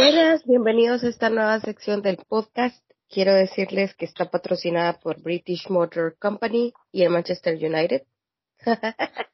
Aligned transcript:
Buenas, 0.00 0.46
bienvenidos 0.46 1.04
a 1.04 1.08
esta 1.08 1.28
nueva 1.28 1.60
sección 1.60 2.00
del 2.00 2.16
podcast. 2.26 2.82
Quiero 3.10 3.34
decirles 3.34 3.94
que 3.94 4.06
está 4.06 4.30
patrocinada 4.30 4.98
por 4.98 5.20
British 5.20 5.68
Motor 5.68 6.16
Company 6.18 6.72
y 6.90 7.02
el 7.02 7.10
Manchester 7.10 7.54
United. 7.54 8.04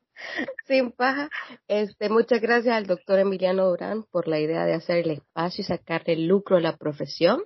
Sin 0.66 0.90
paja. 0.90 1.30
Este, 1.68 2.08
muchas 2.08 2.40
gracias 2.40 2.74
al 2.74 2.88
doctor 2.88 3.20
Emiliano 3.20 3.68
Durán 3.68 4.02
por 4.10 4.26
la 4.26 4.40
idea 4.40 4.64
de 4.64 4.74
hacer 4.74 5.04
el 5.04 5.12
espacio 5.12 5.62
y 5.62 5.64
sacarle 5.64 6.16
lucro 6.16 6.56
a 6.56 6.60
la 6.60 6.76
profesión. 6.76 7.44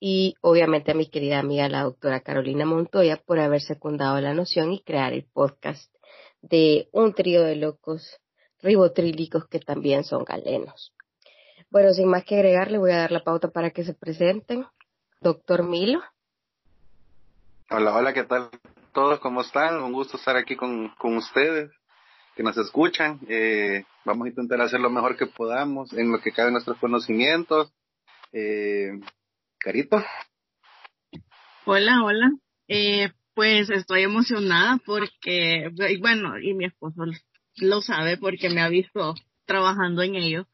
Y 0.00 0.34
obviamente 0.40 0.90
a 0.90 0.94
mi 0.94 1.06
querida 1.06 1.38
amiga 1.38 1.68
la 1.68 1.84
doctora 1.84 2.18
Carolina 2.18 2.66
Montoya 2.66 3.16
por 3.24 3.38
haber 3.38 3.60
secundado 3.60 4.20
la 4.20 4.34
noción 4.34 4.72
y 4.72 4.82
crear 4.82 5.12
el 5.12 5.22
podcast 5.22 5.94
de 6.42 6.88
un 6.90 7.14
trío 7.14 7.44
de 7.44 7.54
locos 7.54 8.18
ribotrílicos 8.60 9.46
que 9.46 9.60
también 9.60 10.02
son 10.02 10.24
galenos. 10.24 10.92
Bueno, 11.70 11.92
sin 11.92 12.08
más 12.08 12.24
que 12.24 12.34
agregar, 12.34 12.68
le 12.68 12.78
voy 12.78 12.90
a 12.90 12.96
dar 12.96 13.12
la 13.12 13.22
pauta 13.22 13.48
para 13.48 13.70
que 13.70 13.84
se 13.84 13.94
presenten. 13.94 14.66
Doctor 15.20 15.62
Milo. 15.62 16.00
Hola, 17.70 17.94
hola, 17.94 18.12
¿qué 18.12 18.24
tal 18.24 18.50
todos? 18.92 19.20
¿Cómo 19.20 19.42
están? 19.42 19.80
Un 19.80 19.92
gusto 19.92 20.16
estar 20.16 20.36
aquí 20.36 20.56
con, 20.56 20.88
con 20.98 21.16
ustedes, 21.16 21.70
que 22.34 22.42
nos 22.42 22.56
escuchan. 22.56 23.20
Eh, 23.28 23.84
vamos 24.04 24.26
a 24.26 24.30
intentar 24.30 24.60
hacer 24.60 24.80
lo 24.80 24.90
mejor 24.90 25.16
que 25.16 25.26
podamos 25.26 25.92
en 25.92 26.10
lo 26.10 26.20
que 26.20 26.32
cabe 26.32 26.50
nuestros 26.50 26.76
conocimientos. 26.78 27.72
Eh, 28.32 28.90
Carito. 29.56 30.02
Hola, 31.66 32.02
hola. 32.02 32.32
Eh, 32.66 33.12
pues 33.32 33.70
estoy 33.70 34.02
emocionada 34.02 34.80
porque, 34.84 35.70
bueno, 36.00 36.36
y 36.40 36.52
mi 36.52 36.64
esposo 36.64 37.04
lo 37.58 37.80
sabe 37.80 38.16
porque 38.16 38.50
me 38.50 38.60
ha 38.60 38.68
visto 38.68 39.14
trabajando 39.44 40.02
en 40.02 40.16
ello 40.16 40.48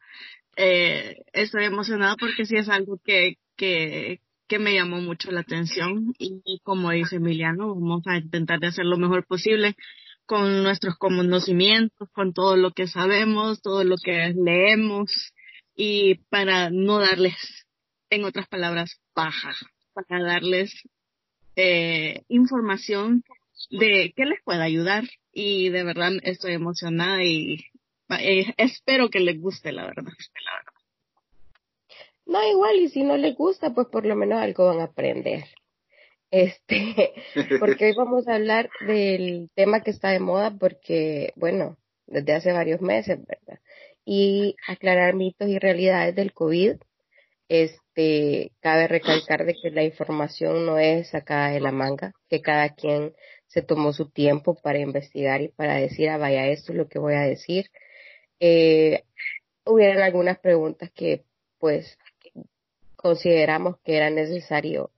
eh, 0.57 1.23
estoy 1.33 1.65
emocionada 1.65 2.17
porque 2.17 2.47
sí 2.47 2.57
es 2.57 2.69
algo 2.69 2.99
que, 3.05 3.37
que, 3.57 4.21
que 4.49 4.59
me 4.59 4.75
llamó 4.75 5.01
mucho 5.01 5.31
la 5.31 5.41
atención. 5.41 6.15
Y, 6.19 6.61
como 6.63 6.91
dice 6.91 7.17
Emiliano, 7.17 7.75
vamos 7.75 8.03
a 8.07 8.17
intentar 8.17 8.59
de 8.61 8.69
hacer 8.69 8.87
lo 8.87 8.97
mejor 8.97 9.27
posible 9.27 9.77
con 10.25 10.63
nuestros 10.63 10.97
conocimientos, 10.97 12.09
con 12.13 12.33
todo 12.33 12.57
lo 12.57 12.73
que 12.73 12.89
sabemos, 12.89 13.63
todo 13.63 13.85
lo 13.85 13.97
que 14.03 14.35
leemos. 14.35 15.33
Y 15.77 16.17
para 16.31 16.71
no 16.71 16.99
darles, 16.99 17.67
en 18.11 18.25
otras 18.25 18.49
palabras, 18.49 18.99
paja, 19.13 19.55
para 19.93 20.23
darles 20.23 20.73
eh, 21.55 22.23
información 22.29 23.25
de 23.71 24.13
que 24.17 24.25
les 24.25 24.43
pueda 24.43 24.65
ayudar. 24.65 25.05
Y 25.33 25.69
de 25.69 25.85
verdad 25.85 26.13
estoy 26.23 26.55
emocionada 26.55 27.23
y 27.23 27.67
eh, 28.21 28.55
espero 28.57 29.09
que 29.09 29.21
les 29.21 29.41
guste, 29.41 29.73
la 29.73 29.87
verdad. 29.87 30.05
No, 32.27 32.43
igual, 32.49 32.77
y 32.77 32.89
si 32.89 33.03
no 33.03 33.17
les 33.17 33.37
gusta, 33.37 33.73
pues 33.75 33.87
por 33.89 34.05
lo 34.05 34.17
menos 34.17 34.41
algo 34.41 34.67
van 34.67 34.81
a 34.81 34.85
aprender. 34.85 35.45
Este, 36.31 37.13
porque 37.61 37.87
hoy 37.87 37.95
vamos 37.97 38.27
a 38.27 38.35
hablar 38.35 38.69
del 38.87 39.49
tema 39.55 39.83
que 39.83 39.91
está 39.91 40.11
de 40.11 40.21
moda 40.21 40.51
porque, 40.59 41.33
bueno, 41.37 41.79
desde 42.07 42.35
hace 42.35 42.53
varios 42.53 42.81
meses, 42.81 43.19
¿verdad? 43.27 43.61
Y 44.05 44.57
aclarar 44.67 45.15
mitos 45.15 45.49
y 45.49 45.59
realidades 45.59 46.15
del 46.15 46.33
COVID. 46.33 46.77
Este, 47.49 48.53
cabe 48.61 48.89
recalcar 48.89 49.47
de 49.47 49.55
que 49.55 49.71
la 49.71 49.85
información 49.85 50.67
no 50.67 50.79
es 50.79 51.11
sacada 51.11 51.51
de 51.51 51.61
la 51.61 51.71
manga, 51.71 52.13
que 52.29 52.43
cada 52.43 52.71
quien 52.71 53.15
se 53.47 53.63
tomó 53.63 53.93
su 53.93 54.11
tiempo 54.11 54.57
para 54.61 54.81
investigar 54.81 55.43
y 55.43 55.49
para 55.49 55.77
decir, 55.77 56.09
ah, 56.09 56.19
vaya, 56.19 56.49
esto 56.49 56.73
es 56.73 56.79
lo 56.79 56.89
que 56.89 56.99
voy 56.99 57.15
a 57.15 57.21
decir 57.21 57.71
eh, 58.41 59.05
hubieran 59.65 60.03
algunas 60.03 60.39
preguntas 60.39 60.91
que 60.91 61.25
pues 61.59 61.99
consideramos 62.97 63.79
que 63.85 63.97
era 63.97 64.11
necesario 64.11 64.91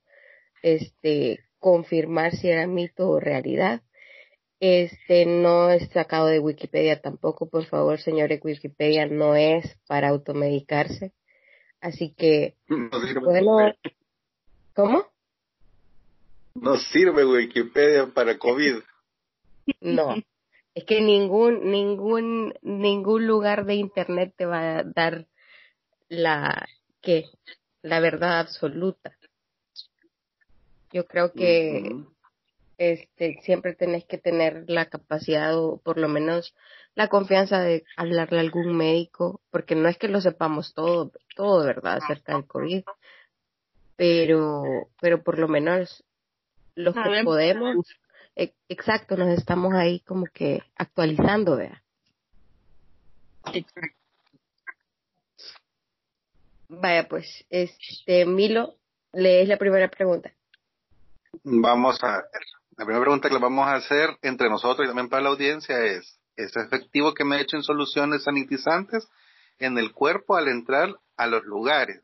este 0.61 1.39
confirmar 1.59 2.35
si 2.35 2.49
era 2.49 2.67
mito 2.67 3.09
o 3.09 3.19
realidad. 3.19 3.81
Este 4.59 5.25
no 5.25 5.69
es 5.69 5.89
sacado 5.91 6.27
de 6.27 6.39
Wikipedia 6.39 7.01
tampoco, 7.01 7.49
por 7.49 7.65
favor, 7.65 7.99
señores, 7.99 8.41
Wikipedia 8.43 9.05
no 9.05 9.35
es 9.35 9.77
para 9.87 10.09
automedicarse. 10.09 11.13
Así 11.79 12.13
que, 12.13 12.55
bueno, 13.21 13.73
¿cómo? 14.73 15.05
No 16.55 16.75
sirve 16.75 17.25
Wikipedia 17.25 18.07
para 18.07 18.37
COVID. 18.37 18.79
No, 19.79 20.15
es 20.79 20.85
que 20.85 21.01
ningún, 21.01 21.71
ningún, 21.71 22.53
ningún 22.61 23.27
lugar 23.27 23.65
de 23.65 23.75
internet 23.75 24.33
te 24.37 24.45
va 24.45 24.79
a 24.79 24.83
dar 24.83 25.25
la, 26.07 26.69
que, 27.01 27.25
la 27.81 27.99
verdad 27.99 28.39
absoluta. 28.39 29.11
Yo 30.93 31.05
creo 31.05 31.33
que, 31.33 31.97
este, 32.77 33.41
siempre 33.41 33.75
tenés 33.75 34.05
que 34.05 34.17
tener 34.17 34.63
la 34.67 34.85
capacidad 34.85 35.57
o 35.57 35.81
por 35.83 35.97
lo 35.97 36.07
menos 36.07 36.55
la 36.95 37.09
confianza 37.09 37.59
de 37.59 37.83
hablarle 37.97 38.37
a 38.37 38.41
algún 38.41 38.73
médico, 38.77 39.41
porque 39.51 39.75
no 39.75 39.89
es 39.89 39.97
que 39.97 40.07
lo 40.07 40.21
sepamos 40.21 40.73
todo, 40.73 41.11
todo, 41.35 41.65
¿verdad?, 41.65 41.99
acerca 42.01 42.35
del 42.35 42.47
COVID, 42.47 42.83
pero, 43.97 44.63
pero 45.01 45.23
por 45.23 45.39
lo 45.39 45.49
menos 45.49 46.05
los 46.75 46.95
que 46.95 47.23
podemos 47.25 47.85
exacto, 48.35 49.17
nos 49.17 49.29
estamos 49.29 49.73
ahí 49.73 49.99
como 50.01 50.25
que 50.25 50.61
actualizando, 50.75 51.57
vea. 51.57 51.83
Vaya, 56.69 57.07
pues, 57.07 57.45
este, 57.49 58.25
Milo, 58.25 58.75
lees 59.11 59.47
la 59.47 59.57
primera 59.57 59.89
pregunta. 59.89 60.31
Vamos 61.43 62.03
a 62.03 62.17
ver. 62.17 62.43
La 62.77 62.85
primera 62.85 63.01
pregunta 63.01 63.27
que 63.27 63.33
le 63.33 63.41
vamos 63.41 63.67
a 63.67 63.75
hacer 63.75 64.17
entre 64.21 64.49
nosotros 64.49 64.85
y 64.85 64.89
también 64.89 65.09
para 65.09 65.23
la 65.23 65.29
audiencia 65.29 65.83
es, 65.83 66.19
¿es 66.35 66.55
efectivo 66.55 67.13
que 67.13 67.25
me 67.25 67.41
echen 67.41 67.63
soluciones 67.63 68.23
sanitizantes 68.23 69.07
en 69.57 69.77
el 69.77 69.91
cuerpo 69.91 70.37
al 70.37 70.47
entrar 70.47 70.95
a 71.17 71.27
los 71.27 71.43
lugares? 71.43 72.01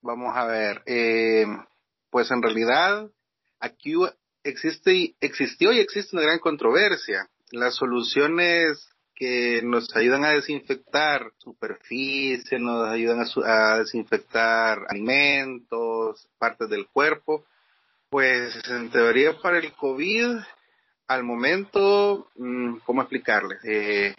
Vamos 0.00 0.34
a 0.34 0.46
ver. 0.46 0.82
Eh, 0.86 1.46
pues 2.12 2.30
en 2.30 2.42
realidad 2.42 3.10
aquí 3.58 3.94
existe, 4.44 5.14
existió 5.18 5.72
y 5.72 5.80
existe 5.80 6.14
una 6.14 6.26
gran 6.26 6.40
controversia. 6.40 7.26
Las 7.52 7.74
soluciones 7.76 8.86
que 9.14 9.62
nos 9.64 9.96
ayudan 9.96 10.26
a 10.26 10.32
desinfectar 10.32 11.32
superficie, 11.38 12.58
nos 12.58 12.86
ayudan 12.86 13.24
a, 13.46 13.78
desinfectar 13.78 14.80
alimentos, 14.90 16.28
partes 16.38 16.68
del 16.68 16.86
cuerpo, 16.88 17.46
pues 18.10 18.60
en 18.68 18.90
teoría 18.90 19.40
para 19.40 19.58
el 19.58 19.72
COVID, 19.72 20.36
al 21.08 21.24
momento, 21.24 22.28
mm, 22.36 22.80
¿cómo 22.84 23.00
explicarles? 23.00 23.58
Eh, 23.64 24.14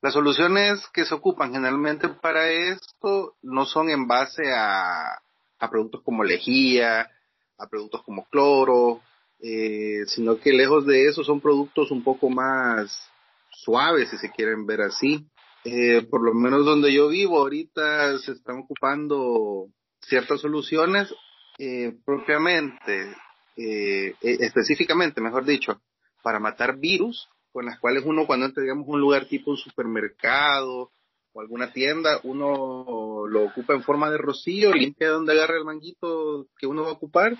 las 0.00 0.14
soluciones 0.14 0.86
que 0.94 1.04
se 1.04 1.14
ocupan 1.14 1.52
generalmente 1.52 2.08
para 2.08 2.48
esto 2.48 3.34
no 3.42 3.66
son 3.66 3.90
en 3.90 4.06
base 4.06 4.50
a, 4.50 5.20
a 5.58 5.70
productos 5.70 6.02
como 6.02 6.24
lejía, 6.24 7.10
a 7.58 7.68
productos 7.68 8.02
como 8.02 8.26
cloro, 8.28 9.02
eh, 9.40 10.04
sino 10.06 10.38
que 10.38 10.52
lejos 10.52 10.86
de 10.86 11.08
eso 11.08 11.22
son 11.24 11.40
productos 11.40 11.90
un 11.90 12.02
poco 12.02 12.30
más 12.30 13.10
suaves, 13.50 14.10
si 14.10 14.18
se 14.18 14.30
quieren 14.30 14.66
ver 14.66 14.82
así. 14.82 15.26
Eh, 15.64 16.06
por 16.08 16.22
lo 16.22 16.32
menos 16.32 16.64
donde 16.64 16.92
yo 16.92 17.08
vivo 17.08 17.38
ahorita 17.38 18.18
se 18.18 18.32
están 18.32 18.58
ocupando 18.58 19.66
ciertas 20.00 20.40
soluciones 20.40 21.12
eh, 21.58 21.94
propiamente, 22.04 23.14
e, 23.56 24.14
específicamente, 24.20 25.20
mejor 25.20 25.44
dicho, 25.44 25.80
para 26.22 26.38
matar 26.38 26.76
virus, 26.76 27.28
con 27.50 27.66
las 27.66 27.80
cuales 27.80 28.04
uno 28.04 28.26
cuando 28.26 28.46
entra, 28.46 28.62
digamos, 28.62 28.86
un 28.86 29.00
lugar 29.00 29.26
tipo 29.26 29.50
un 29.50 29.56
supermercado 29.56 30.90
o 31.36 31.40
alguna 31.42 31.70
tienda, 31.70 32.18
uno 32.22 33.26
lo 33.28 33.44
ocupa 33.44 33.74
en 33.74 33.82
forma 33.82 34.10
de 34.10 34.16
rocío, 34.16 34.72
limpia 34.72 35.10
donde 35.10 35.32
agarra 35.32 35.58
el 35.58 35.64
manguito 35.64 36.46
que 36.58 36.66
uno 36.66 36.82
va 36.82 36.88
a 36.88 36.92
ocupar 36.92 37.36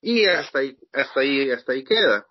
y 0.00 0.24
hasta 0.26 0.60
ahí, 0.60 0.76
hasta 0.92 1.20
ahí, 1.20 1.50
hasta 1.50 1.72
ahí 1.72 1.82
queda. 1.82 2.24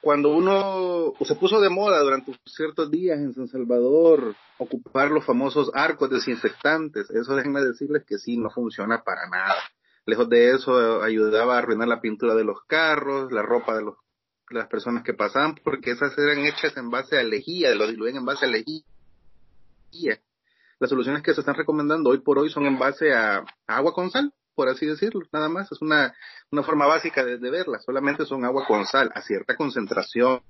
Cuando 0.00 0.30
uno 0.30 1.14
se 1.24 1.34
puso 1.34 1.60
de 1.60 1.68
moda 1.68 2.00
durante 2.00 2.38
ciertos 2.44 2.90
días 2.90 3.18
en 3.18 3.34
San 3.34 3.48
Salvador 3.48 4.36
ocupar 4.58 5.10
los 5.10 5.24
famosos 5.24 5.70
arcos 5.74 6.10
desinfectantes, 6.10 7.10
eso 7.10 7.34
déjenme 7.34 7.64
decirles 7.64 8.04
que 8.06 8.18
sí, 8.18 8.36
no 8.36 8.50
funciona 8.50 9.02
para 9.02 9.28
nada. 9.28 9.56
Lejos 10.06 10.28
de 10.28 10.52
eso 10.52 11.02
ayudaba 11.02 11.56
a 11.56 11.58
arruinar 11.58 11.88
la 11.88 12.00
pintura 12.00 12.34
de 12.34 12.44
los 12.44 12.58
carros, 12.68 13.32
la 13.32 13.42
ropa 13.42 13.74
de 13.76 13.82
los 13.82 13.94
las 14.50 14.68
personas 14.68 15.02
que 15.02 15.14
pasaban, 15.14 15.54
porque 15.64 15.92
esas 15.92 16.16
eran 16.18 16.44
hechas 16.44 16.76
en 16.76 16.90
base 16.90 17.18
a 17.18 17.22
lejía, 17.22 17.74
lo 17.74 17.88
diluían 17.88 18.18
en 18.18 18.26
base 18.26 18.44
a 18.44 18.48
lejía 18.48 18.82
las 20.78 20.90
soluciones 20.90 21.22
que 21.22 21.34
se 21.34 21.40
están 21.40 21.54
recomendando 21.54 22.10
hoy 22.10 22.20
por 22.20 22.38
hoy 22.38 22.50
son 22.50 22.66
en 22.66 22.78
base 22.78 23.12
a, 23.12 23.44
agua 23.66 23.92
con 23.92 24.10
sal, 24.10 24.32
por 24.54 24.68
así 24.68 24.86
decirlo, 24.86 25.22
nada 25.32 25.48
más. 25.48 25.70
Es 25.72 25.80
una, 25.82 26.14
una 26.50 26.62
forma 26.62 26.86
básica 26.86 27.24
de, 27.24 27.38
verla. 27.38 27.78
Solamente 27.80 28.24
son 28.24 28.44
agua 28.44 28.66
con 28.66 28.84
sal 28.86 29.10
a 29.14 29.22
cierta 29.22 29.56
concentración 29.56 30.40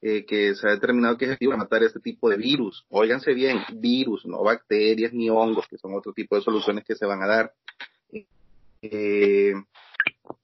eh, 0.00 0.24
que 0.26 0.54
se 0.54 0.68
ha 0.68 0.72
determinado 0.72 1.16
que 1.16 1.24
es 1.24 1.30
efectivo 1.30 1.52
para 1.52 1.64
matar 1.64 1.82
este 1.82 2.00
tipo 2.00 2.28
de 2.28 2.36
virus. 2.36 2.86
Óiganse 2.88 3.32
bien, 3.32 3.60
virus, 3.74 4.26
no 4.26 4.42
bacterias 4.42 5.12
ni 5.12 5.30
hongos, 5.30 5.66
que 5.68 5.78
son 5.78 5.94
otro 5.94 6.12
tipo 6.12 6.36
de 6.36 6.42
soluciones 6.42 6.84
que 6.84 6.94
se 6.94 7.06
van 7.06 7.22
a 7.22 7.26
dar. 7.26 7.54
Eh, 8.80 9.54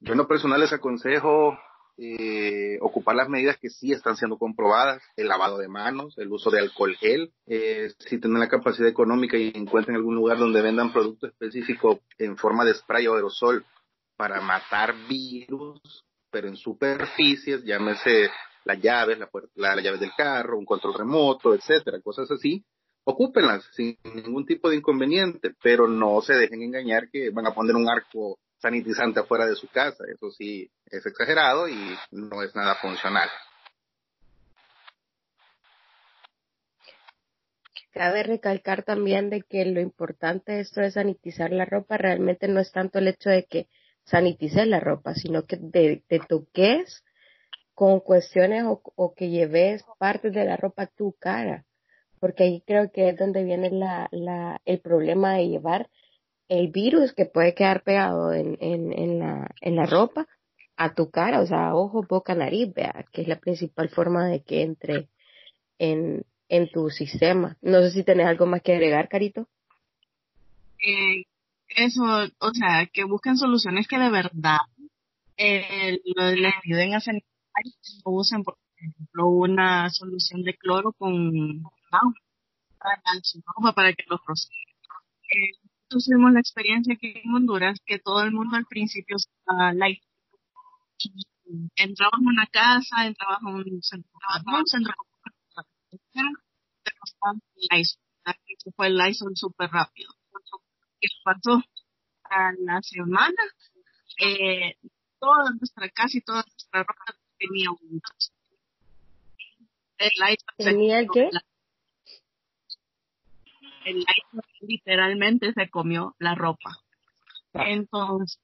yo 0.00 0.12
en 0.12 0.19
lo 0.19 0.26
personal 0.26 0.61
les 0.61 0.73
aconsejo 0.73 1.56
eh, 1.96 2.79
ocupar 2.81 3.14
las 3.14 3.29
medidas 3.29 3.56
que 3.58 3.70
sí 3.70 3.93
están 3.93 4.17
siendo 4.17 4.37
comprobadas, 4.37 5.02
el 5.17 5.29
lavado 5.29 5.58
de 5.58 5.69
manos, 5.69 6.17
el 6.19 6.32
uso 6.32 6.50
de 6.50 6.61
alcohol 6.61 6.96
gel, 6.96 7.32
eh, 7.46 7.93
si 7.99 8.19
tienen 8.19 8.41
la 8.41 8.49
capacidad 8.49 8.88
económica 8.88 9.37
y 9.37 9.52
encuentren 9.55 9.96
algún 9.96 10.17
lugar 10.17 10.38
donde 10.38 10.62
vendan 10.62 10.93
producto 10.93 11.26
específico 11.26 12.00
en 12.19 12.37
forma 12.37 12.64
de 12.64 12.75
spray 12.75 13.06
o 13.06 13.14
aerosol 13.14 13.64
para 14.17 14.41
matar 14.41 14.94
virus, 15.08 16.05
pero 16.31 16.49
en 16.49 16.56
superficies, 16.56 17.64
llámese 17.64 18.31
las 18.64 18.81
llaves, 18.81 19.19
la, 19.19 19.29
la, 19.55 19.81
llave 19.81 19.99
del 19.99 20.12
carro, 20.17 20.58
un 20.58 20.64
control 20.64 20.94
remoto, 20.94 21.55
etcétera, 21.55 22.00
cosas 22.00 22.31
así, 22.31 22.64
ocúpenlas 23.05 23.64
sin 23.73 23.99
ningún 24.14 24.47
tipo 24.47 24.69
de 24.69 24.76
inconveniente, 24.76 25.52
pero 25.62 25.87
no 25.87 26.20
se 26.23 26.35
dejen 26.35 26.62
engañar 26.62 27.11
que 27.11 27.31
van 27.31 27.47
a 27.47 27.55
poner 27.55 27.76
un 27.76 27.88
arco 27.88 28.38
sanitizante 28.64 29.20
afuera 29.20 29.44
de 29.44 29.56
su 29.56 29.69
casa. 29.69 30.05
Eso 30.11 30.31
sí 30.31 30.70
es 30.87 31.05
exagerado 31.05 31.69
y 31.69 31.76
no 32.12 32.43
es 32.43 32.56
nada 32.56 32.75
funcional. 32.76 33.28
Cabe 37.93 38.22
recalcar 38.22 38.82
también 38.82 39.28
de 39.28 39.43
que 39.43 39.66
lo 39.66 39.81
importante 39.81 40.52
de 40.52 40.61
esto 40.61 40.81
de 40.81 40.90
sanitizar 40.90 41.52
la 41.52 41.66
ropa 41.66 41.99
realmente 41.99 42.49
no 42.49 42.58
es 42.58 42.72
tanto 42.72 42.99
el 42.99 43.08
hecho 43.08 43.28
de 43.28 43.44
que 43.44 43.69
sanitices 44.05 44.66
la 44.66 44.81
ropa, 44.81 45.14
sino 45.14 45.44
que 45.44 45.58
te, 45.58 46.20
toques 46.26 47.05
con 47.75 48.00
cuestiones 48.00 48.64
o, 48.66 49.14
que 49.14 49.28
lleves 49.28 49.84
partes 49.99 50.32
de 50.32 50.44
la 50.44 50.56
ropa 50.56 50.84
a 50.84 50.87
tu 50.87 51.12
cara, 51.19 51.66
porque 52.19 52.44
ahí 52.44 52.64
creo 52.66 52.90
que 52.90 53.11
es 53.11 53.16
donde 53.19 53.44
viene 53.44 53.70
la, 53.70 54.08
la, 54.11 54.61
el 54.64 54.81
problema 54.81 55.34
de 55.34 55.49
llevar 55.49 55.88
el 56.49 56.69
virus 56.69 57.12
que 57.12 57.26
puede 57.26 57.55
quedar 57.55 57.82
pegado 57.82 58.32
en, 58.32 58.56
en, 58.61 58.93
en, 58.93 59.19
la, 59.19 59.50
en 59.61 59.76
la 59.76 59.87
ropa 59.87 60.26
a 60.76 60.94
tu 60.94 61.11
cara, 61.11 61.41
o 61.41 61.46
sea, 61.46 61.75
ojo, 61.75 62.05
boca, 62.08 62.35
nariz, 62.35 62.73
vea, 62.75 63.05
que 63.12 63.23
es 63.23 63.29
la 63.29 63.38
principal 63.38 63.88
forma 63.88 64.26
de 64.26 64.43
que 64.43 64.62
entre 64.62 65.08
en, 65.79 66.25
en 66.49 66.70
tu 66.70 66.91
sistema. 66.91 67.56
No 67.62 67.81
sé 67.81 67.91
si 67.91 68.05
tenés 68.05 68.26
algo 68.26 68.46
más 68.46 68.62
que 68.62 68.73
agregar, 68.73 69.08
Carito. 69.08 69.49
Eh, 70.85 71.25
eso, 71.69 72.02
o 72.38 72.50
sea, 72.52 72.87
que 72.93 73.05
busquen 73.05 73.37
soluciones 73.37 73.87
que 73.88 73.99
de 73.99 74.11
verdad 74.11 74.58
eh, 75.37 75.99
les 76.05 76.55
ayuden 76.64 76.94
a 76.94 77.00
sanitizar 77.00 77.32
o 78.05 78.12
usen, 78.12 78.43
por 78.43 78.56
ejemplo, 78.76 79.29
una 79.29 79.88
solución 79.90 80.43
de 80.43 80.55
cloro 80.55 80.93
con 80.93 81.62
agua 81.90 82.12
para, 82.79 83.73
para 83.75 83.93
que 83.93 84.05
los 84.08 84.20
procesen. 84.20 84.56
Eh, 85.31 85.50
tuvimos 85.88 86.32
la 86.32 86.40
experiencia 86.40 86.94
aquí 86.94 87.14
en 87.25 87.34
Honduras 87.34 87.78
que 87.84 87.98
todo 87.98 88.22
el 88.22 88.32
mundo 88.32 88.56
al 88.56 88.66
principio 88.66 89.16
estaba 89.16 89.72
light. 89.72 90.02
Entrabas 91.76 92.14
a 92.14 92.28
una 92.28 92.46
casa, 92.46 93.06
entrabas 93.06 93.42
a 93.42 93.48
un 93.48 93.82
centro, 93.82 94.10
un 94.46 94.66
centro 94.66 94.94
se 98.58 98.72
fue 98.72 98.86
el 98.86 98.96
Lysol 98.96 99.36
súper 99.36 99.70
rápido. 99.70 100.10
¿Qué 101.00 101.08
pasó? 101.22 101.62
A 102.25 102.52
la 102.58 102.80
semana, 102.82 103.42
eh, 104.19 104.76
toda 105.20 105.50
nuestra, 105.50 105.88
casi 105.90 106.22
toda 106.22 106.42
nuestra 106.42 106.82
ropa 106.82 107.14
tenía 107.38 107.70
un 107.70 108.00
¿Tenía 110.56 111.06
qué? 111.12 111.30
El 113.84 113.96
iPhone 113.96 114.42
literalmente 114.60 115.52
se 115.52 115.69
comió 115.69 116.14
la 116.19 116.34
ropa. 116.34 116.76
Ah. 117.54 117.64
Entonces, 117.69 118.38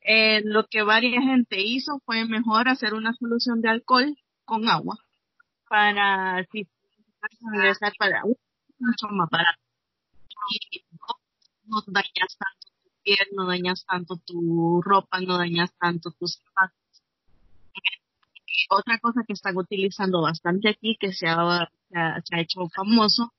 eh, 0.00 0.42
lo 0.44 0.66
que 0.66 0.82
varias 0.82 1.24
gente 1.24 1.60
hizo 1.60 2.00
fue 2.04 2.26
mejor 2.26 2.68
hacer 2.68 2.94
una 2.94 3.14
solución 3.14 3.60
de 3.62 3.70
alcohol 3.70 4.16
con 4.44 4.68
agua 4.68 4.98
para 5.68 6.44
si 6.52 6.68
regresar 7.52 7.92
para 7.98 8.22
mucho 8.22 9.08
más 9.10 9.30
barato. 9.30 9.60
Y 10.50 10.84
no, 11.64 11.82
dañas 11.86 12.36
tanto 12.38 12.68
tu 12.84 12.90
piel, 13.02 13.26
no 13.32 13.46
dañas 13.46 13.84
tanto 13.86 14.16
tu 14.26 14.82
ropa, 14.82 15.20
no 15.20 15.38
dañas 15.38 15.72
tanto 15.78 16.10
tus 16.10 16.34
zapatos. 16.34 16.78
Otra 18.70 18.98
cosa 18.98 19.22
que 19.26 19.32
están 19.32 19.56
utilizando 19.56 20.22
bastante 20.22 20.68
aquí, 20.68 20.96
que 21.00 21.12
se 21.12 21.28
ha, 21.28 21.68
se 21.90 22.36
ha 22.36 22.40
hecho 22.40 22.68
famoso, 22.74 23.32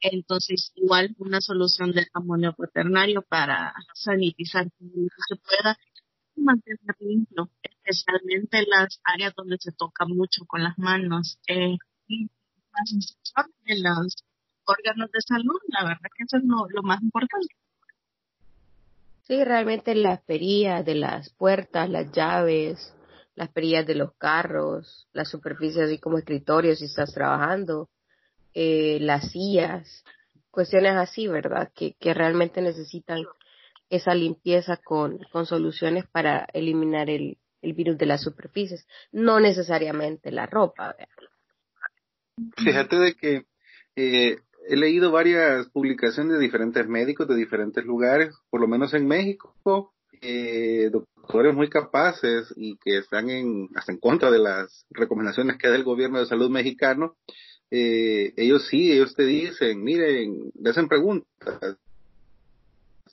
entonces, 0.00 0.72
igual 0.74 1.14
una 1.18 1.40
solución 1.40 1.92
del 1.92 2.06
amonio 2.12 2.54
cuaternario 2.54 3.22
para 3.22 3.74
sanitizar 3.94 4.64
lo 4.64 5.08
que 5.08 5.22
se 5.28 5.36
pueda 5.36 5.78
y 6.36 6.42
mantener 6.42 6.96
limpio, 7.00 7.50
especialmente 7.62 8.64
las 8.66 9.00
áreas 9.04 9.34
donde 9.34 9.56
se 9.58 9.72
toca 9.72 10.04
mucho 10.06 10.44
con 10.46 10.62
las 10.62 10.78
manos. 10.78 11.38
Eh, 11.48 11.76
de 13.64 13.78
los 13.80 14.16
órganos 14.66 15.10
de 15.10 15.20
salud, 15.26 15.58
la 15.68 15.84
verdad 15.84 16.10
que 16.14 16.24
eso 16.24 16.36
es 16.36 16.44
lo, 16.44 16.82
más 16.82 17.02
importante. 17.02 17.54
Sí, 19.22 19.42
realmente 19.42 19.94
las 19.94 20.20
perillas 20.22 20.84
de 20.84 20.94
las 20.94 21.30
puertas, 21.30 21.88
las 21.88 22.12
llaves, 22.12 22.94
las 23.34 23.48
perillas 23.48 23.86
de 23.86 23.94
los 23.94 24.12
carros, 24.14 25.08
las 25.12 25.30
superficies 25.30 25.86
así 25.86 25.98
como 25.98 26.18
escritorios 26.18 26.78
si 26.78 26.84
estás 26.84 27.12
trabajando, 27.12 27.88
eh, 28.58 28.96
las 29.02 29.32
sillas, 29.32 30.02
cuestiones 30.50 30.94
así, 30.94 31.28
¿verdad? 31.28 31.70
Que, 31.74 31.94
realmente 32.14 32.62
necesitan 32.62 33.22
esa 33.90 34.14
limpieza 34.14 34.78
con, 34.78 35.18
con 35.30 35.44
soluciones 35.44 36.06
para 36.06 36.46
eliminar 36.54 37.10
el, 37.10 37.36
el 37.60 37.74
virus 37.74 37.98
de 37.98 38.06
las 38.06 38.22
superficies, 38.22 38.86
no 39.12 39.40
necesariamente 39.40 40.30
la 40.30 40.46
ropa. 40.46 40.96
Fíjate 42.56 42.96
de 42.96 43.14
que 43.14 43.44
eh, 43.94 44.38
he 44.66 44.76
leído 44.76 45.12
varias 45.12 45.68
publicaciones 45.68 46.38
de 46.38 46.42
diferentes 46.42 46.88
médicos 46.88 47.28
de 47.28 47.36
diferentes 47.36 47.84
lugares, 47.84 48.34
por 48.48 48.62
lo 48.62 48.68
menos 48.68 48.94
en 48.94 49.06
México, 49.06 49.92
eh, 50.22 50.88
doctores 50.90 51.54
muy 51.54 51.68
capaces 51.68 52.54
y 52.56 52.78
que 52.78 52.96
están 52.96 53.28
en, 53.28 53.68
hasta 53.74 53.92
en 53.92 53.98
contra 53.98 54.30
de 54.30 54.38
las 54.38 54.86
recomendaciones 54.88 55.58
que 55.58 55.68
da 55.68 55.76
el 55.76 55.84
gobierno 55.84 56.20
de 56.20 56.26
salud 56.26 56.48
mexicano, 56.48 57.16
eh, 57.70 58.32
ellos 58.36 58.66
sí, 58.68 58.92
ellos 58.92 59.14
te 59.14 59.24
dicen, 59.24 59.82
miren, 59.82 60.52
le 60.60 60.70
hacen 60.70 60.88
preguntas. 60.88 61.76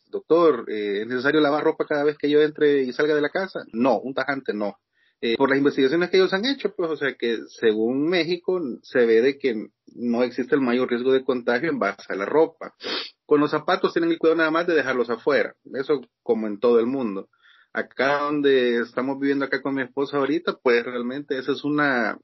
Doctor, 0.09 0.65
eh, 0.69 1.01
¿es 1.01 1.07
necesario 1.07 1.41
lavar 1.41 1.63
ropa 1.63 1.85
cada 1.85 2.03
vez 2.03 2.17
que 2.17 2.29
yo 2.29 2.41
entre 2.41 2.83
y 2.83 2.93
salga 2.93 3.15
de 3.15 3.21
la 3.21 3.29
casa? 3.29 3.65
No, 3.73 3.99
un 3.99 4.13
tajante 4.13 4.53
no. 4.53 4.77
Eh, 5.25 5.37
por 5.37 5.49
las 5.49 5.57
investigaciones 5.57 6.09
que 6.09 6.17
ellos 6.17 6.33
han 6.33 6.45
hecho, 6.45 6.75
pues, 6.75 6.91
o 6.91 6.97
sea 6.97 7.13
que 7.13 7.37
según 7.47 8.09
México 8.09 8.59
se 8.81 9.05
ve 9.05 9.21
de 9.21 9.39
que 9.39 9.69
no 9.95 10.21
existe 10.21 10.53
el 10.53 10.59
mayor 10.61 10.89
riesgo 10.89 11.13
de 11.13 11.23
contagio 11.23 11.69
en 11.69 11.79
base 11.79 12.11
a 12.11 12.15
la 12.15 12.25
ropa. 12.25 12.73
Con 13.25 13.39
los 13.39 13.51
zapatos 13.51 13.93
tienen 13.93 14.11
el 14.11 14.19
cuidado 14.19 14.39
nada 14.39 14.51
más 14.51 14.67
de 14.67 14.75
dejarlos 14.75 15.09
afuera. 15.09 15.55
Eso 15.73 16.01
como 16.21 16.47
en 16.47 16.59
todo 16.59 16.79
el 16.79 16.87
mundo. 16.87 17.29
Acá 17.71 18.19
donde 18.23 18.81
estamos 18.81 19.17
viviendo 19.17 19.45
acá 19.45 19.61
con 19.61 19.75
mi 19.75 19.81
esposa 19.81 20.17
ahorita, 20.17 20.59
pues 20.61 20.83
realmente 20.83 21.37
esa 21.37 21.53
es 21.53 21.63
una, 21.63 22.19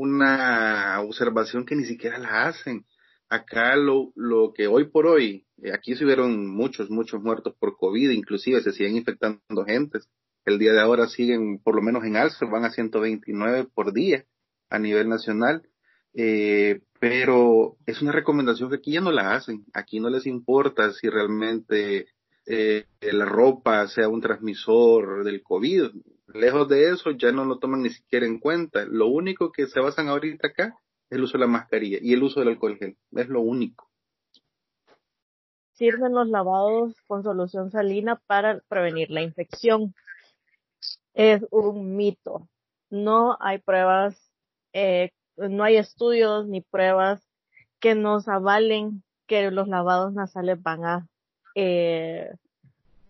una 0.00 1.00
observación 1.00 1.66
que 1.66 1.76
ni 1.76 1.84
siquiera 1.84 2.18
la 2.18 2.46
hacen. 2.46 2.86
Acá 3.28 3.76
lo, 3.76 4.12
lo 4.16 4.52
que 4.52 4.66
hoy 4.66 4.88
por 4.88 5.06
hoy, 5.06 5.46
eh, 5.62 5.72
aquí 5.72 5.94
se 5.94 6.04
hubieron 6.04 6.48
muchos, 6.48 6.90
muchos 6.90 7.22
muertos 7.22 7.54
por 7.58 7.76
COVID, 7.76 8.10
inclusive 8.10 8.60
se 8.62 8.72
siguen 8.72 8.96
infectando 8.96 9.64
gentes. 9.66 10.08
El 10.44 10.58
día 10.58 10.72
de 10.72 10.80
ahora 10.80 11.06
siguen, 11.06 11.58
por 11.58 11.76
lo 11.76 11.82
menos 11.82 12.04
en 12.04 12.16
alza, 12.16 12.46
van 12.46 12.64
a 12.64 12.70
129 12.70 13.68
por 13.74 13.92
día 13.92 14.24
a 14.70 14.78
nivel 14.78 15.08
nacional. 15.08 15.62
Eh, 16.14 16.80
pero 16.98 17.76
es 17.86 18.02
una 18.02 18.12
recomendación 18.12 18.68
que 18.68 18.76
aquí 18.76 18.92
ya 18.92 19.00
no 19.00 19.12
la 19.12 19.34
hacen. 19.34 19.64
Aquí 19.74 20.00
no 20.00 20.10
les 20.10 20.26
importa 20.26 20.92
si 20.92 21.08
realmente 21.08 22.08
eh, 22.46 22.86
la 23.00 23.26
ropa 23.26 23.86
sea 23.86 24.08
un 24.08 24.20
transmisor 24.20 25.24
del 25.24 25.42
COVID. 25.42 25.90
Lejos 26.34 26.68
de 26.68 26.90
eso, 26.90 27.10
ya 27.10 27.32
no 27.32 27.44
lo 27.44 27.58
toman 27.58 27.82
ni 27.82 27.90
siquiera 27.90 28.26
en 28.26 28.38
cuenta. 28.38 28.84
Lo 28.84 29.08
único 29.08 29.52
que 29.52 29.66
se 29.66 29.80
basan 29.80 30.08
ahorita 30.08 30.48
acá 30.48 30.76
es 31.08 31.18
el 31.18 31.24
uso 31.24 31.34
de 31.34 31.40
la 31.40 31.46
mascarilla 31.46 31.98
y 32.00 32.12
el 32.12 32.22
uso 32.22 32.40
del 32.40 32.50
alcohol 32.50 32.76
gel. 32.78 32.96
Es 33.12 33.28
lo 33.28 33.40
único. 33.40 33.88
Sirven 35.72 36.12
los 36.12 36.28
lavados 36.28 36.94
con 37.06 37.22
solución 37.22 37.70
salina 37.70 38.20
para 38.26 38.60
prevenir 38.68 39.10
la 39.10 39.22
infección. 39.22 39.94
Es 41.14 41.44
un 41.50 41.96
mito. 41.96 42.48
No 42.90 43.36
hay 43.40 43.58
pruebas, 43.58 44.32
eh, 44.72 45.10
no 45.36 45.64
hay 45.64 45.76
estudios 45.76 46.46
ni 46.46 46.60
pruebas 46.60 47.26
que 47.80 47.94
nos 47.94 48.28
avalen 48.28 49.02
que 49.26 49.50
los 49.50 49.68
lavados 49.68 50.12
nasales 50.12 50.62
van 50.62 50.84
a 50.84 51.06
eh, 51.54 52.32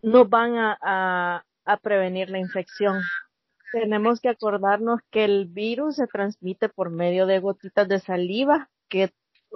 no 0.02 0.24
van 0.24 0.56
a, 0.56 0.78
a, 0.80 1.44
prevenir 1.82 2.30
la 2.30 2.38
infección. 2.38 3.00
tenemos 3.72 4.20
que 4.20 4.28
acordarnos 4.28 5.00
que 5.10 5.24
el 5.24 5.46
virus 5.46 5.96
se 5.96 6.06
transmite 6.06 6.68
por 6.68 6.90
medio 6.90 7.26
de 7.26 7.38
gotitas 7.38 7.88
de 7.88 8.00
saliva 8.00 8.68
que 8.88 9.12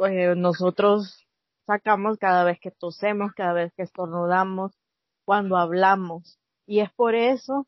eh, 0.07 0.35
nosotros 0.37 1.27
sacamos 1.67 2.19
cada 2.19 2.45
vez 2.45 2.59
que 2.61 2.71
tosemos, 2.71 3.33
cada 3.35 3.53
vez 3.53 3.73
que 3.77 3.83
estornudamos, 3.83 4.73
cuando 5.25 5.57
hablamos. 5.57 6.39
Y 6.67 6.81
es 6.81 6.91
por 6.93 7.15
eso, 7.15 7.67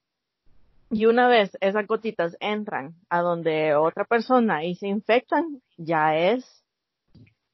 y 0.91 1.07
una 1.07 1.29
vez 1.29 1.57
esas 1.61 1.87
gotitas 1.87 2.37
entran 2.41 2.95
a 3.09 3.21
donde 3.21 3.75
otra 3.75 4.05
persona 4.05 4.65
y 4.65 4.77
se 4.77 4.87
infectan, 4.87 5.61
ya 5.77 6.17
es 6.17 6.65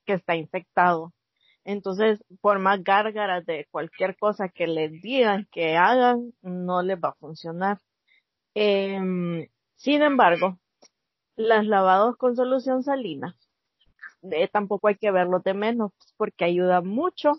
que 0.04 0.14
está 0.14 0.36
infectado. 0.36 1.12
Entonces, 1.64 2.24
por 2.40 2.58
más 2.58 2.82
gárgaras 2.82 3.46
de 3.46 3.66
cualquier 3.70 4.16
cosa 4.16 4.48
que 4.48 4.66
les 4.66 4.90
digan 5.02 5.46
que 5.52 5.76
hagan, 5.76 6.32
no 6.42 6.82
les 6.82 6.98
va 6.98 7.10
a 7.10 7.14
funcionar. 7.14 7.78
Eh, 8.54 9.48
sin 9.76 10.02
embargo, 10.02 10.58
las 11.36 11.66
lavados 11.66 12.16
con 12.16 12.36
solución 12.36 12.82
salina, 12.82 13.36
tampoco 14.52 14.88
hay 14.88 14.96
que 14.96 15.10
verlo 15.10 15.40
de 15.40 15.54
menos 15.54 15.92
porque 16.16 16.44
ayuda 16.44 16.80
mucho 16.80 17.32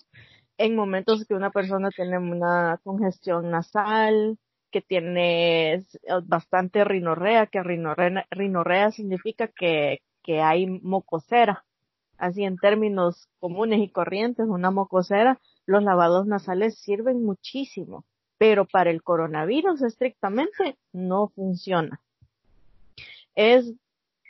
en 0.58 0.76
momentos 0.76 1.26
que 1.26 1.34
una 1.34 1.52
persona 1.52 1.90
tiene 1.90 2.18
una 2.18 2.80
congestión 2.84 3.50
nasal, 3.52 4.38
que 4.72 4.82
tiene 4.82 5.76
eh, 5.76 5.84
bastante 6.26 6.84
rinorrea, 6.84 7.48
que 7.48 7.64
rinorrea, 7.64 8.26
rinorrea 8.32 8.92
significa 8.92 9.48
que, 9.48 10.02
que 10.24 10.42
hay 10.42 10.68
mocosera. 10.68 11.66
Así 12.18 12.44
en 12.44 12.58
términos 12.58 13.28
comunes 13.40 13.80
y 13.82 13.90
corrientes, 13.90 14.48
una 14.48 14.72
mocosera, 14.72 15.40
los 15.66 15.84
lavados 15.84 16.26
nasales 16.28 16.78
sirven 16.78 17.24
muchísimo 17.24 18.06
pero 18.44 18.66
para 18.66 18.90
el 18.90 19.02
coronavirus 19.04 19.84
estrictamente 19.84 20.78
no 20.92 21.30
funciona. 21.30 22.02
Es 23.36 23.74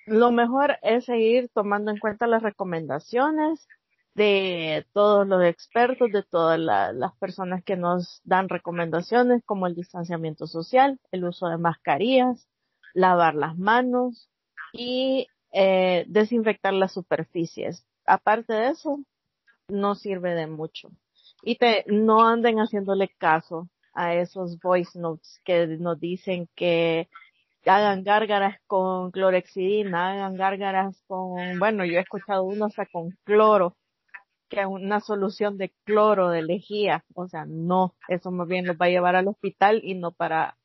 lo 0.06 0.32
mejor 0.32 0.78
es 0.84 1.06
seguir 1.06 1.50
tomando 1.52 1.90
en 1.90 1.98
cuenta 1.98 2.28
las 2.28 2.44
recomendaciones 2.44 3.68
de 4.14 4.86
todos 4.94 5.26
los 5.28 5.44
expertos, 5.44 6.12
de 6.12 6.22
todas 6.22 6.60
las 6.60 7.16
personas 7.16 7.64
que 7.64 7.76
nos 7.76 8.22
dan 8.24 8.50
recomendaciones 8.50 9.42
como 9.46 9.66
el 9.66 9.74
distanciamiento 9.74 10.46
social, 10.46 11.00
el 11.12 11.24
uso 11.26 11.48
de 11.48 11.58
mascarillas, 11.58 12.48
lavar 12.94 13.34
las 13.34 13.58
manos 13.58 14.30
y 14.74 15.26
eh, 15.54 16.06
desinfectar 16.08 16.74
las 16.74 16.94
superficies. 16.94 17.86
Aparte 18.06 18.54
de 18.54 18.70
eso, 18.70 19.00
no 19.70 19.96
sirve 19.96 20.34
de 20.34 20.48
mucho. 20.48 20.90
Y 21.44 21.58
te, 21.58 21.86
no 21.88 22.28
anden 22.28 22.58
haciéndole 22.58 23.10
caso 23.18 23.70
a 23.94 24.16
esos 24.16 24.60
voice 24.60 24.98
notes 25.00 25.40
que 25.46 25.68
nos 25.68 26.00
dicen 26.00 26.50
que 26.56 27.08
hagan 27.66 28.04
gárgaras 28.04 28.60
con 28.68 29.12
clorexidina, 29.12 30.14
hagan 30.14 30.36
gárgaras 30.36 31.02
con, 31.08 31.60
bueno, 31.60 31.86
yo 31.86 31.98
he 31.98 32.02
escuchado 32.02 32.44
uno 32.44 32.66
hasta 32.66 32.86
con 32.86 33.12
cloro, 33.24 33.78
que 34.50 34.62
es 34.62 34.66
una 34.68 35.00
solución 35.00 35.58
de 35.58 35.74
cloro, 35.86 36.30
de 36.30 36.42
lejía, 36.42 37.06
o 37.14 37.28
sea, 37.28 37.46
no, 37.46 37.96
eso 38.08 38.32
más 38.32 38.48
bien 38.48 38.68
los 38.68 38.78
va 38.78 38.88
a 38.88 38.90
llevar 38.90 39.16
al 39.16 39.28
hospital 39.28 39.82
y 39.84 39.96
no 39.96 40.12
para, 40.12 40.58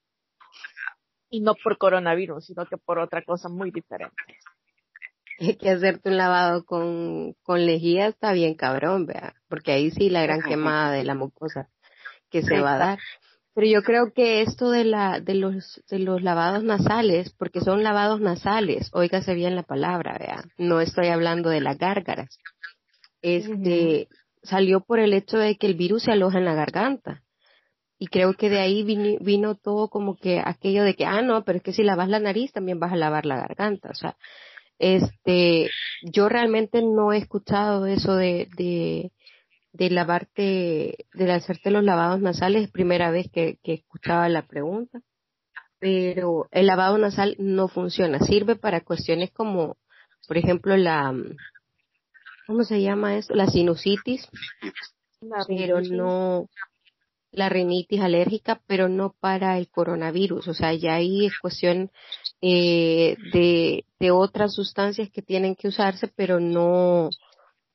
y 1.31 1.41
no 1.41 1.55
por 1.55 1.79
coronavirus, 1.79 2.47
sino 2.47 2.67
que 2.67 2.79
por 2.79 2.99
otra 2.99 3.23
cosa 3.23 3.49
muy 3.49 3.71
diferente. 3.71 4.17
Es 5.39 5.57
que 5.59 5.71
hacerte 5.71 6.11
un 6.11 6.17
lavado 6.17 6.65
con, 6.65 7.35
con 7.43 7.65
lejía 7.65 8.09
está 8.09 8.33
bien 8.33 8.55
cabrón, 8.55 9.07
vea, 9.07 9.35
porque 9.49 9.73
ahí 9.73 9.91
sí 9.91 10.11
la 10.11 10.23
gran 10.23 10.43
quemada 10.43 10.93
de 10.93 11.05
la 11.05 11.15
mucosa 11.15 11.69
que 12.31 12.43
se 12.43 12.61
va 12.61 12.75
a 12.75 12.79
dar. 12.79 12.99
Pero 13.55 13.67
yo 13.67 13.83
creo 13.83 14.13
que 14.13 14.43
esto 14.43 14.71
de 14.71 14.85
la, 14.85 15.19
de 15.21 15.35
los, 15.35 15.83
de 15.91 15.99
los 15.99 16.23
lavados 16.23 16.63
nasales, 16.63 17.33
porque 17.39 17.61
son 17.61 17.83
lavados 17.83 18.21
nasales, 18.21 18.91
óigase 18.93 19.35
bien 19.35 19.57
la 19.57 19.65
palabra, 19.65 20.17
vea, 20.19 20.45
no 20.59 20.81
estoy 20.81 21.09
hablando 21.09 21.51
de 21.51 21.61
las 21.61 21.79
gárgaras. 21.79 22.39
Este, 23.21 24.09
salió 24.43 24.81
por 24.81 25.01
el 25.01 25.13
hecho 25.13 25.39
de 25.39 25.57
que 25.57 25.67
el 25.67 25.75
virus 25.75 26.05
se 26.05 26.13
aloja 26.13 26.39
en 26.39 26.45
la 26.45 26.55
garganta. 26.55 27.25
Y 27.99 28.07
creo 28.07 28.35
que 28.35 28.49
de 28.49 28.61
ahí 28.61 28.85
vino, 28.85 29.19
vino 29.21 29.57
todo 29.57 29.89
como 29.89 30.15
que 30.17 30.41
aquello 30.45 30.85
de 30.85 30.95
que, 30.95 31.05
ah, 31.05 31.21
no, 31.21 31.43
pero 31.43 31.59
es 31.59 31.65
que 31.65 31.73
si 31.73 31.83
lavas 31.83 32.09
la 32.09 32.21
nariz 32.21 32.53
también 32.53 32.79
vas 32.79 32.93
a 32.93 32.97
lavar 32.97 33.27
la 33.27 33.39
garganta. 33.39 33.91
O 33.91 33.95
sea, 33.95 34.17
este, 34.79 35.71
yo 36.03 36.29
realmente 36.29 36.83
no 36.83 37.13
he 37.13 37.19
escuchado 37.19 37.87
eso 37.87 38.15
de, 38.15 38.49
de, 38.57 39.13
de 39.73 39.91
lavarte, 39.91 41.07
de 41.13 41.33
hacerte 41.33 41.71
los 41.71 41.85
lavados 41.85 42.21
nasales, 42.21 42.65
es 42.65 42.71
primera 42.71 43.11
vez 43.11 43.29
que, 43.33 43.59
que 43.63 43.75
escuchaba 43.75 44.29
la 44.29 44.47
pregunta, 44.47 45.01
pero 45.79 46.49
el 46.51 46.67
lavado 46.67 46.99
nasal 46.99 47.37
no 47.39 47.69
funciona, 47.69 48.21
sirve 48.21 48.57
para 48.57 48.83
cuestiones 48.83 49.31
como, 49.31 49.77
por 50.27 50.39
ejemplo, 50.39 50.77
la, 50.77 51.15
¿cómo 52.47 52.65
se 52.65 52.81
llama 52.81 53.17
eso? 53.17 53.35
La 53.35 53.47
sinusitis, 53.47 54.29
pero 55.47 55.81
no, 55.81 56.49
la 57.31 57.49
rinitis 57.49 58.01
alérgica, 58.01 58.61
pero 58.67 58.89
no 58.89 59.15
para 59.21 59.59
el 59.59 59.69
coronavirus. 59.69 60.49
O 60.49 60.55
sea, 60.55 60.73
ya 60.75 60.95
ahí 60.95 61.27
es 61.27 61.39
cuestión 61.39 61.91
eh, 62.41 63.17
de, 63.33 63.85
de 63.99 64.11
otras 64.11 64.55
sustancias 64.55 65.11
que 65.11 65.23
tienen 65.23 65.57
que 65.57 65.69
usarse, 65.69 66.09
pero 66.09 66.41
no, 66.41 67.11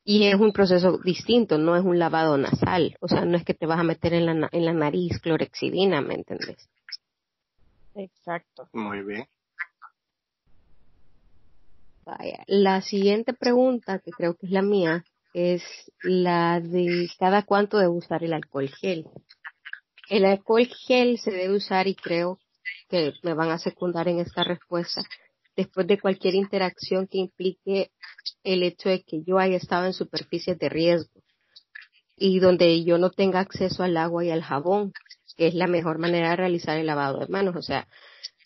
y 0.06 0.28
es 0.28 0.36
un 0.36 0.52
proceso 0.52 0.98
distinto, 1.04 1.58
no 1.58 1.76
es 1.76 1.84
un 1.84 2.00
lavado 2.00 2.38
nasal, 2.38 2.98
o 3.00 3.08
sea, 3.08 3.26
no 3.26 3.38
es 3.38 3.44
que 3.44 3.54
te 3.54 3.66
vas 3.66 3.80
a 3.80 3.84
meter 3.84 4.14
en 4.14 4.26
la, 4.26 4.50
en 4.52 4.66
la 4.66 4.74
nariz 4.74 5.20
clorexidina, 5.20 6.02
¿me 6.02 6.16
entendés? 6.16 6.70
Exacto. 7.96 8.68
Muy 8.74 9.02
bien. 9.04 9.28
Vaya, 12.06 12.44
la 12.48 12.82
siguiente 12.82 13.34
pregunta, 13.34 14.00
que 14.00 14.12
creo 14.12 14.36
que 14.36 14.48
es 14.48 14.52
la 14.52 14.62
mía, 14.62 15.06
es 15.34 15.64
la 16.02 16.60
de 16.60 17.10
cada 17.18 17.44
cuánto 17.44 17.78
debe 17.78 17.92
usar 17.92 18.24
el 18.24 18.34
alcohol 18.34 18.70
gel. 18.70 19.08
El 20.10 20.26
alcohol 20.26 20.68
gel 20.68 21.18
se 21.18 21.32
debe 21.32 21.56
usar 21.56 21.88
y 21.88 21.96
creo 21.96 22.40
que 22.90 23.14
me 23.24 23.34
van 23.34 23.52
a 23.52 23.60
secundar 23.60 24.08
en 24.08 24.20
esta 24.20 24.44
respuesta 24.44 25.04
después 25.56 25.88
de 25.88 26.00
cualquier 26.00 26.36
interacción 26.36 27.08
que 27.08 27.20
implique 27.20 27.92
el 28.44 28.64
hecho 28.64 28.90
de 28.90 29.04
que 29.04 29.24
yo 29.26 29.38
haya 29.38 29.58
estado 29.58 29.86
en 29.86 29.94
superficies 29.94 30.58
de 30.58 30.70
riesgo 30.70 31.22
y 32.16 32.40
donde 32.40 32.84
yo 32.84 32.98
no 32.98 33.10
tenga 33.10 33.40
acceso 33.40 33.84
al 33.84 33.98
agua 33.98 34.24
y 34.24 34.32
al 34.32 34.44
jabón, 34.44 34.94
que 35.36 35.48
es 35.48 35.56
la 35.56 35.68
mejor 35.68 35.98
manera 35.98 36.32
de 36.32 36.36
realizar 36.36 36.78
el 36.78 36.86
lavado 36.86 37.20
de 37.20 37.28
manos. 37.28 37.56
O 37.56 37.62
sea, 37.62 37.88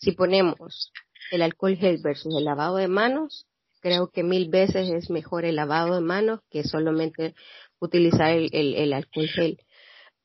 si 0.00 0.12
ponemos 0.12 0.92
el 1.30 1.42
alcohol 1.42 1.76
gel 1.76 1.98
versus 2.02 2.34
el 2.36 2.44
lavado 2.44 2.76
de 2.76 2.88
manos, 2.88 3.46
creo 3.80 4.10
que 4.10 4.22
mil 4.22 4.48
veces 4.48 4.88
es 4.90 5.10
mejor 5.10 5.44
el 5.44 5.56
lavado 5.56 5.94
de 5.94 6.00
manos 6.00 6.40
que 6.50 6.64
solamente 6.64 7.34
utilizar 7.78 8.32
el, 8.32 8.74
el 8.74 8.92
alcohol 8.92 9.28
gel. 9.28 9.58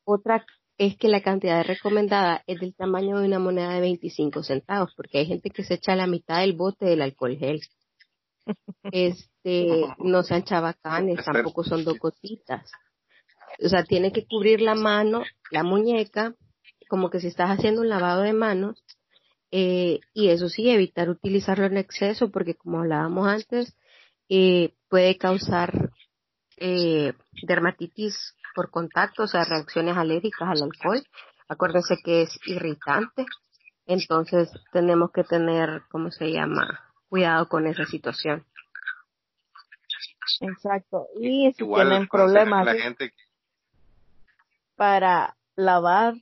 Otra 0.05 0.45
es 0.77 0.97
que 0.97 1.07
la 1.07 1.21
cantidad 1.21 1.63
recomendada 1.63 2.43
es 2.47 2.59
del 2.59 2.75
tamaño 2.75 3.19
de 3.19 3.27
una 3.27 3.39
moneda 3.39 3.73
de 3.73 3.81
25 3.81 4.43
centavos, 4.43 4.93
porque 4.95 5.19
hay 5.19 5.27
gente 5.27 5.49
que 5.49 5.63
se 5.63 5.75
echa 5.75 5.95
la 5.95 6.07
mitad 6.07 6.39
del 6.39 6.53
bote 6.53 6.85
del 6.85 7.01
alcohol 7.01 7.37
gel. 7.37 7.61
Este, 8.91 9.67
no 9.99 10.23
sean 10.23 10.43
chavacanes, 10.43 11.23
tampoco 11.23 11.63
son 11.63 11.83
dos 11.83 11.99
gotitas. 11.99 12.71
O 13.63 13.69
sea, 13.69 13.83
tiene 13.83 14.11
que 14.11 14.25
cubrir 14.25 14.61
la 14.61 14.75
mano, 14.75 15.23
la 15.51 15.63
muñeca, 15.63 16.35
como 16.89 17.09
que 17.09 17.19
si 17.19 17.27
estás 17.27 17.51
haciendo 17.51 17.81
un 17.81 17.89
lavado 17.89 18.21
de 18.21 18.33
manos, 18.33 18.83
eh, 19.51 19.99
y 20.15 20.29
eso 20.29 20.49
sí, 20.49 20.69
evitar 20.69 21.09
utilizarlo 21.09 21.67
en 21.67 21.77
exceso, 21.77 22.31
porque 22.31 22.55
como 22.55 22.79
hablábamos 22.79 23.27
antes, 23.27 23.77
eh, 24.27 24.73
puede 24.89 25.17
causar 25.17 25.91
eh, 26.57 27.13
dermatitis 27.43 28.15
por 28.53 28.69
contacto, 28.69 29.23
o 29.23 29.27
sea, 29.27 29.43
reacciones 29.43 29.97
alérgicas 29.97 30.49
al 30.49 30.63
alcohol. 30.63 31.01
Acuérdense 31.47 31.97
que 32.03 32.23
es 32.23 32.39
irritante, 32.45 33.25
entonces 33.85 34.49
tenemos 34.71 35.11
que 35.11 35.23
tener, 35.23 35.83
¿cómo 35.91 36.09
se 36.11 36.31
llama? 36.31 36.79
Cuidado 37.09 37.47
con 37.47 37.67
esa 37.67 37.85
situación. 37.85 38.45
Exacto. 40.39 41.07
Y 41.19 41.53
si 41.53 41.65
tienen 41.65 42.07
problemas 42.07 42.67
para 44.75 45.35
lavar, 45.55 46.15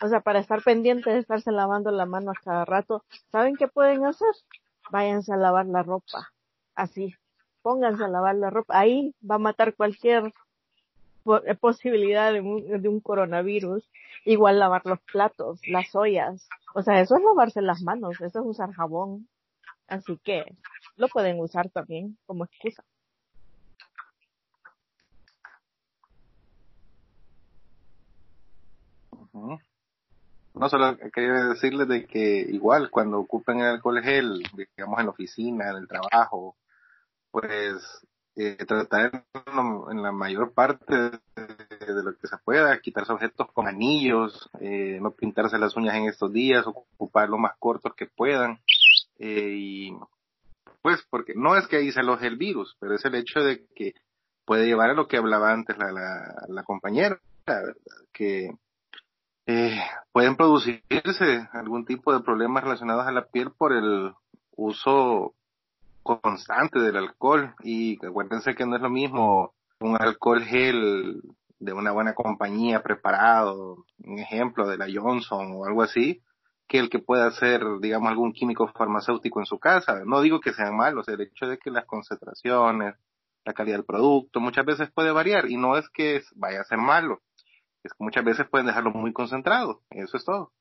o 0.00 0.08
sea, 0.08 0.20
para 0.20 0.40
estar 0.40 0.62
pendientes 0.62 1.12
de 1.12 1.20
estarse 1.20 1.52
lavando 1.52 1.90
la 1.90 2.06
mano 2.06 2.30
a 2.30 2.42
cada 2.42 2.64
rato, 2.64 3.04
¿saben 3.30 3.56
qué 3.56 3.68
pueden 3.68 4.04
hacer? 4.04 4.34
Váyanse 4.90 5.32
a 5.32 5.36
lavar 5.36 5.66
la 5.66 5.82
ropa. 5.82 6.32
Así. 6.74 7.14
Pónganse 7.62 8.04
a 8.04 8.08
lavar 8.08 8.34
la 8.34 8.50
ropa. 8.50 8.78
Ahí 8.78 9.14
va 9.28 9.36
a 9.36 9.38
matar 9.38 9.74
cualquier 9.74 10.32
posibilidad 11.60 12.32
de 12.32 12.40
un, 12.40 12.82
de 12.82 12.88
un 12.88 13.00
coronavirus, 13.00 13.88
igual 14.24 14.58
lavar 14.58 14.82
los 14.84 15.00
platos, 15.00 15.60
las 15.66 15.94
ollas. 15.94 16.48
O 16.74 16.82
sea, 16.82 17.00
eso 17.00 17.16
es 17.16 17.22
lavarse 17.22 17.62
las 17.62 17.82
manos, 17.82 18.20
eso 18.20 18.40
es 18.40 18.46
usar 18.46 18.72
jabón. 18.72 19.28
Así 19.88 20.18
que 20.24 20.44
lo 20.96 21.08
pueden 21.08 21.38
usar 21.40 21.68
también 21.70 22.16
como 22.26 22.44
excusa. 22.44 22.84
No, 30.54 30.68
solo 30.68 30.96
quería 31.12 31.32
decirles 31.48 31.88
de 31.88 32.06
que 32.06 32.40
igual 32.40 32.90
cuando 32.90 33.18
ocupen 33.18 33.60
el 33.60 33.66
alcohol 33.66 34.00
digamos 34.02 34.98
en 35.00 35.06
la 35.06 35.10
oficina, 35.10 35.70
en 35.70 35.76
el 35.76 35.88
trabajo, 35.88 36.56
pues 37.30 38.06
eh, 38.36 38.56
tratar 38.66 39.24
en 39.90 40.02
la 40.02 40.12
mayor 40.12 40.52
parte 40.52 40.94
de, 40.94 42.02
lo 42.02 42.16
que 42.16 42.26
se 42.26 42.36
pueda, 42.44 42.80
quitarse 42.80 43.12
objetos 43.12 43.48
con 43.52 43.68
anillos, 43.68 44.48
eh, 44.60 44.98
no 45.00 45.10
pintarse 45.10 45.58
las 45.58 45.76
uñas 45.76 45.94
en 45.96 46.06
estos 46.06 46.32
días, 46.32 46.66
ocupar 46.66 47.28
lo 47.28 47.38
más 47.38 47.52
cortos 47.58 47.94
que 47.94 48.06
puedan. 48.06 48.58
Eh, 49.18 49.54
y 49.56 49.96
pues 50.80 51.06
porque 51.10 51.34
no 51.36 51.56
es 51.56 51.66
que 51.68 51.76
ahí 51.76 51.92
se 51.92 52.00
aloje 52.00 52.26
el 52.26 52.36
virus, 52.36 52.76
pero 52.80 52.94
es 52.94 53.04
el 53.04 53.14
hecho 53.14 53.40
de 53.40 53.66
que 53.74 53.94
puede 54.44 54.66
llevar 54.66 54.90
a 54.90 54.94
lo 54.94 55.06
que 55.06 55.18
hablaba 55.18 55.52
antes 55.52 55.76
la, 55.78 55.92
la, 55.92 56.46
la 56.48 56.62
compañera, 56.64 57.20
que 58.12 58.50
eh, 59.46 59.80
pueden 60.12 60.36
producirse 60.36 61.48
algún 61.52 61.84
tipo 61.84 62.12
de 62.12 62.22
problemas 62.22 62.62
relacionados 62.62 63.06
a 63.06 63.12
la 63.12 63.26
piel 63.26 63.50
por 63.50 63.72
el 63.72 64.12
uso 64.56 65.34
constante 66.02 66.80
del 66.80 66.96
alcohol 66.96 67.54
y 67.62 68.04
acuérdense 68.04 68.54
que 68.54 68.66
no 68.66 68.76
es 68.76 68.82
lo 68.82 68.90
mismo 68.90 69.54
un 69.80 69.96
alcohol 70.00 70.42
gel 70.42 71.22
de 71.58 71.72
una 71.72 71.92
buena 71.92 72.14
compañía 72.14 72.82
preparado, 72.82 73.84
un 74.04 74.18
ejemplo 74.18 74.68
de 74.68 74.78
la 74.78 74.86
Johnson 74.92 75.52
o 75.54 75.64
algo 75.64 75.82
así, 75.82 76.22
que 76.66 76.78
el 76.78 76.90
que 76.90 76.98
pueda 76.98 77.26
hacer, 77.26 77.62
digamos, 77.80 78.10
algún 78.10 78.32
químico 78.32 78.66
farmacéutico 78.68 79.40
en 79.40 79.46
su 79.46 79.58
casa. 79.58 80.02
No 80.04 80.20
digo 80.20 80.40
que 80.40 80.52
sean 80.52 80.76
malos, 80.76 81.06
el 81.08 81.20
hecho 81.20 81.46
de 81.46 81.58
que 81.58 81.70
las 81.70 81.84
concentraciones, 81.84 82.96
la 83.44 83.52
calidad 83.52 83.76
del 83.76 83.84
producto, 83.84 84.40
muchas 84.40 84.64
veces 84.64 84.90
puede 84.90 85.12
variar 85.12 85.50
y 85.50 85.56
no 85.56 85.76
es 85.76 85.88
que 85.90 86.22
vaya 86.34 86.60
a 86.60 86.64
ser 86.64 86.78
malo, 86.78 87.20
es 87.82 87.92
que 87.92 88.04
muchas 88.04 88.24
veces 88.24 88.48
pueden 88.48 88.66
dejarlo 88.66 88.90
muy 88.90 89.12
concentrado, 89.12 89.82
eso 89.90 90.16
es 90.16 90.24
todo. 90.24 90.52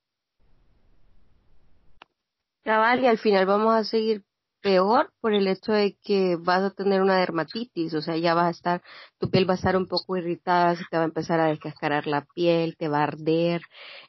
Cabal, 2.64 3.00
y 3.00 3.08
al 3.08 3.18
final 3.18 3.46
vamos 3.48 3.74
a 3.74 3.84
seguir 3.84 4.24
peor 4.62 5.12
por 5.22 5.34
el 5.34 5.48
hecho 5.48 5.74
de 5.74 5.98
que 6.04 6.38
vas 6.40 6.64
a 6.64 6.72
tener 6.72 7.02
una 7.02 7.18
dermatitis, 7.18 7.94
o 7.94 8.02
sea, 8.02 8.18
ya 8.18 8.34
vas 8.34 8.48
a 8.48 8.52
estar, 8.52 8.82
tu 9.20 9.30
piel 9.30 9.50
va 9.50 9.54
a 9.54 9.58
estar 9.58 9.76
un 9.76 9.88
poco 9.88 10.18
irritada, 10.18 10.76
se 10.76 10.84
te 10.90 10.98
va 10.98 11.04
a 11.04 11.08
empezar 11.08 11.40
a 11.40 11.48
descascarar 11.48 12.08
la 12.08 12.26
piel, 12.36 12.76
te 12.78 12.88
va 12.88 13.00
a 13.00 13.04
arder. 13.04 13.62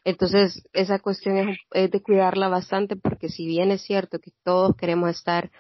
Entonces, 0.04 0.62
esa 0.72 0.98
cuestión 0.98 1.56
es, 1.72 1.90
de 1.90 2.02
cuidarla 2.02 2.48
bastante 2.48 2.96
porque 2.96 3.28
si 3.28 3.46
bien 3.46 3.70
es 3.70 3.82
cierto 3.82 4.18
que 4.18 4.32
todos 4.44 4.76
queremos 4.76 5.10
estar 5.10 5.50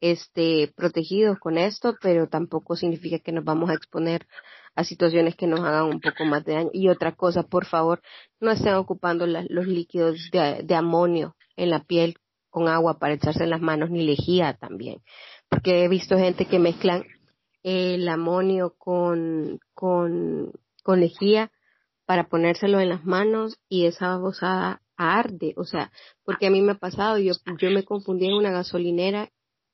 este 0.00 0.72
protegidos 0.76 1.38
con 1.38 1.58
esto, 1.58 1.96
pero 2.00 2.28
tampoco 2.28 2.76
significa 2.76 3.18
que 3.18 3.32
nos 3.32 3.44
vamos 3.44 3.70
a 3.70 3.74
exponer 3.74 4.26
a 4.74 4.84
situaciones 4.84 5.36
que 5.36 5.46
nos 5.46 5.60
hagan 5.60 5.84
un 5.84 6.00
poco 6.00 6.24
más 6.24 6.44
de 6.44 6.54
daño. 6.54 6.70
Y 6.72 6.88
otra 6.88 7.12
cosa, 7.12 7.42
por 7.42 7.66
favor, 7.66 8.00
no 8.40 8.50
estén 8.50 8.74
ocupando 8.74 9.26
los 9.26 9.66
líquidos 9.66 10.30
de 10.32 10.74
amonio 10.74 11.36
en 11.56 11.70
la 11.70 11.84
piel 11.84 12.16
con 12.50 12.68
agua 12.68 12.98
para 12.98 13.14
echarse 13.14 13.44
en 13.44 13.50
las 13.50 13.60
manos, 13.60 13.90
ni 13.90 14.04
lejía 14.04 14.54
también. 14.54 15.00
Porque 15.48 15.84
he 15.84 15.88
visto 15.88 16.18
gente 16.18 16.46
que 16.46 16.58
mezclan 16.58 17.04
el 17.62 18.08
amonio 18.08 18.74
con, 18.78 19.60
con, 19.74 20.52
con 20.82 21.00
lejía 21.00 21.50
para 22.06 22.28
ponérselo 22.28 22.80
en 22.80 22.88
las 22.88 23.04
manos 23.04 23.58
y 23.68 23.86
esa 23.86 24.08
babosada 24.08 24.82
arde. 24.96 25.54
O 25.56 25.64
sea, 25.64 25.92
porque 26.24 26.46
a 26.46 26.50
mí 26.50 26.60
me 26.60 26.72
ha 26.72 26.78
pasado, 26.78 27.18
yo, 27.18 27.32
yo 27.58 27.70
me 27.70 27.84
confundí 27.84 28.26
en 28.26 28.34
una 28.34 28.50
gasolinera 28.50 29.30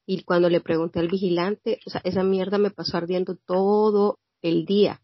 y 0.06 0.22
cuando 0.22 0.48
le 0.48 0.60
pregunté 0.60 1.00
al 1.00 1.08
vigilante, 1.08 1.80
o 1.86 1.90
sea, 1.90 2.00
esa 2.04 2.22
mierda 2.22 2.58
me 2.58 2.70
pasó 2.70 2.96
ardiendo 2.96 3.36
todo 3.36 4.18
el 4.42 4.64
día. 4.64 5.00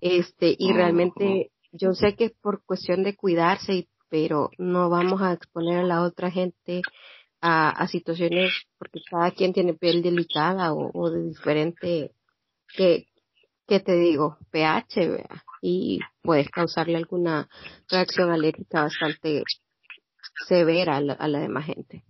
Este, 0.00 0.54
y 0.58 0.72
realmente 0.72 1.50
yo 1.72 1.92
sé 1.94 2.14
que 2.14 2.26
es 2.26 2.32
por 2.32 2.62
cuestión 2.64 3.02
de 3.02 3.16
cuidarse 3.16 3.74
y 3.74 3.88
pero 4.08 4.50
no 4.58 4.88
vamos 4.88 5.22
a 5.22 5.32
exponer 5.32 5.78
a 5.78 5.84
la 5.84 6.02
otra 6.02 6.30
gente 6.30 6.82
a, 7.40 7.86
situaciones 7.86 8.52
porque 8.78 9.00
cada 9.08 9.30
quien 9.30 9.52
tiene 9.52 9.74
piel 9.74 10.02
delicada 10.02 10.72
o, 10.72 10.90
o 10.92 11.10
de 11.10 11.22
diferente 11.22 12.12
que, 12.74 13.06
que 13.66 13.80
te 13.80 13.92
digo, 13.94 14.38
pH, 14.50 15.08
¿verdad? 15.08 15.42
y 15.60 16.00
puedes 16.22 16.48
causarle 16.50 16.96
alguna 16.96 17.48
reacción 17.88 18.30
alérgica 18.30 18.82
bastante 18.82 19.42
severa 20.46 20.96
a 20.96 21.00
la, 21.00 21.12
a 21.14 21.28
la 21.28 21.40
demás 21.40 21.66
gente. 21.66 22.04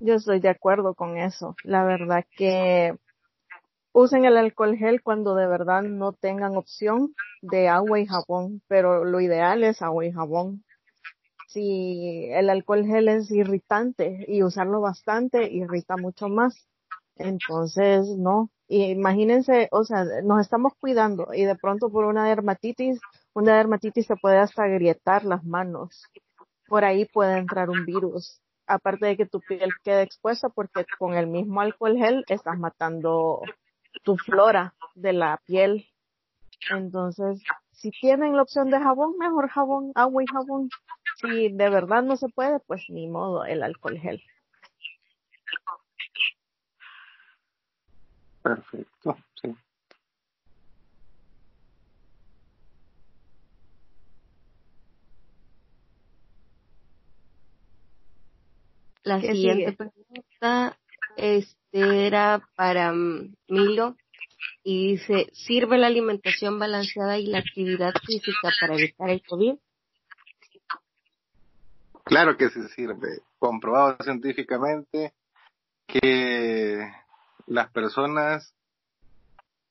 Yo 0.00 0.14
estoy 0.14 0.40
de 0.40 0.50
acuerdo 0.50 0.94
con 0.94 1.16
eso. 1.16 1.56
La 1.62 1.84
verdad 1.84 2.24
que 2.36 2.94
usen 3.94 4.24
el 4.24 4.36
alcohol 4.36 4.76
gel 4.76 5.02
cuando 5.02 5.36
de 5.36 5.46
verdad 5.46 5.82
no 5.82 6.12
tengan 6.12 6.56
opción 6.56 7.14
de 7.42 7.68
agua 7.68 8.00
y 8.00 8.06
jabón, 8.06 8.60
pero 8.66 9.04
lo 9.04 9.20
ideal 9.20 9.62
es 9.62 9.80
agua 9.82 10.04
y 10.04 10.12
jabón. 10.12 10.64
Si 11.48 12.28
el 12.32 12.50
alcohol 12.50 12.84
gel 12.84 13.08
es 13.08 13.30
irritante 13.30 14.24
y 14.26 14.42
usarlo 14.42 14.80
bastante 14.80 15.48
irrita 15.50 15.96
mucho 15.96 16.28
más, 16.28 16.68
entonces 17.16 18.08
no. 18.18 18.50
imagínense, 18.66 19.68
o 19.70 19.84
sea, 19.84 20.04
nos 20.24 20.40
estamos 20.40 20.72
cuidando 20.80 21.28
y 21.32 21.44
de 21.44 21.54
pronto 21.54 21.88
por 21.88 22.04
una 22.06 22.28
dermatitis, 22.28 23.00
una 23.32 23.56
dermatitis 23.56 24.06
se 24.06 24.16
puede 24.16 24.38
hasta 24.38 24.66
grietar 24.66 25.24
las 25.24 25.44
manos. 25.44 26.02
Por 26.66 26.84
ahí 26.84 27.04
puede 27.04 27.38
entrar 27.38 27.70
un 27.70 27.86
virus. 27.86 28.40
Aparte 28.66 29.06
de 29.06 29.16
que 29.16 29.26
tu 29.26 29.40
piel 29.40 29.70
quede 29.84 30.02
expuesta 30.02 30.48
porque 30.48 30.84
con 30.98 31.14
el 31.14 31.28
mismo 31.28 31.60
alcohol 31.60 31.96
gel 31.96 32.24
estás 32.28 32.58
matando 32.58 33.42
tu 34.02 34.16
flora 34.16 34.74
de 34.94 35.12
la 35.12 35.40
piel. 35.46 35.86
Entonces, 36.70 37.42
si 37.72 37.90
tienen 37.90 38.36
la 38.36 38.42
opción 38.42 38.70
de 38.70 38.78
jabón, 38.78 39.16
mejor 39.18 39.48
jabón, 39.48 39.92
agua 39.94 40.22
y 40.22 40.26
jabón. 40.26 40.70
Si 41.20 41.52
de 41.52 41.68
verdad 41.68 42.02
no 42.02 42.16
se 42.16 42.28
puede, 42.28 42.60
pues 42.60 42.88
ni 42.88 43.06
modo, 43.06 43.44
el 43.44 43.62
alcohol 43.62 43.98
gel. 43.98 44.22
Perfecto, 48.42 49.16
sí. 49.40 49.56
La 59.02 59.20
siguiente 59.20 59.72
pregunta 59.72 60.78
es 61.16 61.56
era 61.74 62.40
para 62.54 62.92
mm, 62.92 63.34
Milo 63.48 63.96
y 64.62 64.92
dice, 64.92 65.28
¿sirve 65.32 65.76
la 65.76 65.88
alimentación 65.88 66.58
balanceada 66.58 67.18
y 67.18 67.26
la 67.26 67.38
actividad 67.38 67.92
física 68.06 68.50
para 68.60 68.74
evitar 68.74 69.10
el 69.10 69.22
COVID? 69.26 69.54
Claro 72.04 72.36
que 72.36 72.50
sí 72.50 72.60
sirve. 72.76 73.22
Comprobado 73.38 73.96
científicamente 74.02 75.12
que 75.86 76.78
las 77.46 77.70
personas 77.72 78.54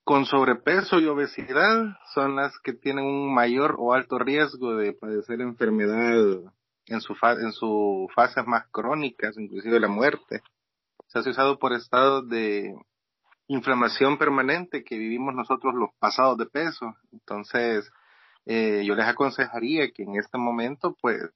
con 0.04 0.26
sobrepeso 0.26 1.00
y 1.00 1.08
obesidad 1.08 1.98
son 2.14 2.36
las 2.36 2.60
que 2.60 2.74
tienen 2.74 3.06
un 3.06 3.34
mayor 3.34 3.76
o 3.80 3.94
alto 3.94 4.20
riesgo 4.20 4.76
de 4.76 4.94
padecer 4.94 5.40
enfermedad 5.40 6.42
en 6.88 7.00
su, 7.00 7.16
en 7.24 7.52
sus 7.54 8.14
fases 8.14 8.46
más 8.46 8.68
crónicas, 8.72 9.38
inclusive 9.38 9.80
la 9.80 9.88
muerte 9.88 10.42
se 11.22 11.30
ha 11.30 11.32
usado 11.32 11.60
por 11.60 11.74
estados 11.74 12.28
de 12.30 12.74
inflamación 13.48 14.18
permanente 14.18 14.84
que 14.84 14.98
vivimos 14.98 15.36
nosotros 15.36 15.74
los 15.76 15.90
pasados 16.00 16.38
de 16.38 16.46
peso. 16.46 16.96
Entonces, 17.12 17.92
eh, 18.46 18.84
yo 18.86 18.96
les 18.96 19.06
aconsejaría 19.06 19.92
que 19.92 20.04
en 20.04 20.16
este 20.16 20.38
momento, 20.38 20.96
pues, 21.02 21.30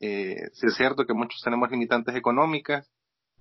eh, 0.00 0.50
si 0.52 0.66
es 0.66 0.74
cierto 0.74 1.06
que 1.06 1.14
muchos 1.14 1.40
tenemos 1.42 1.70
limitantes 1.70 2.14
económicas, 2.14 2.88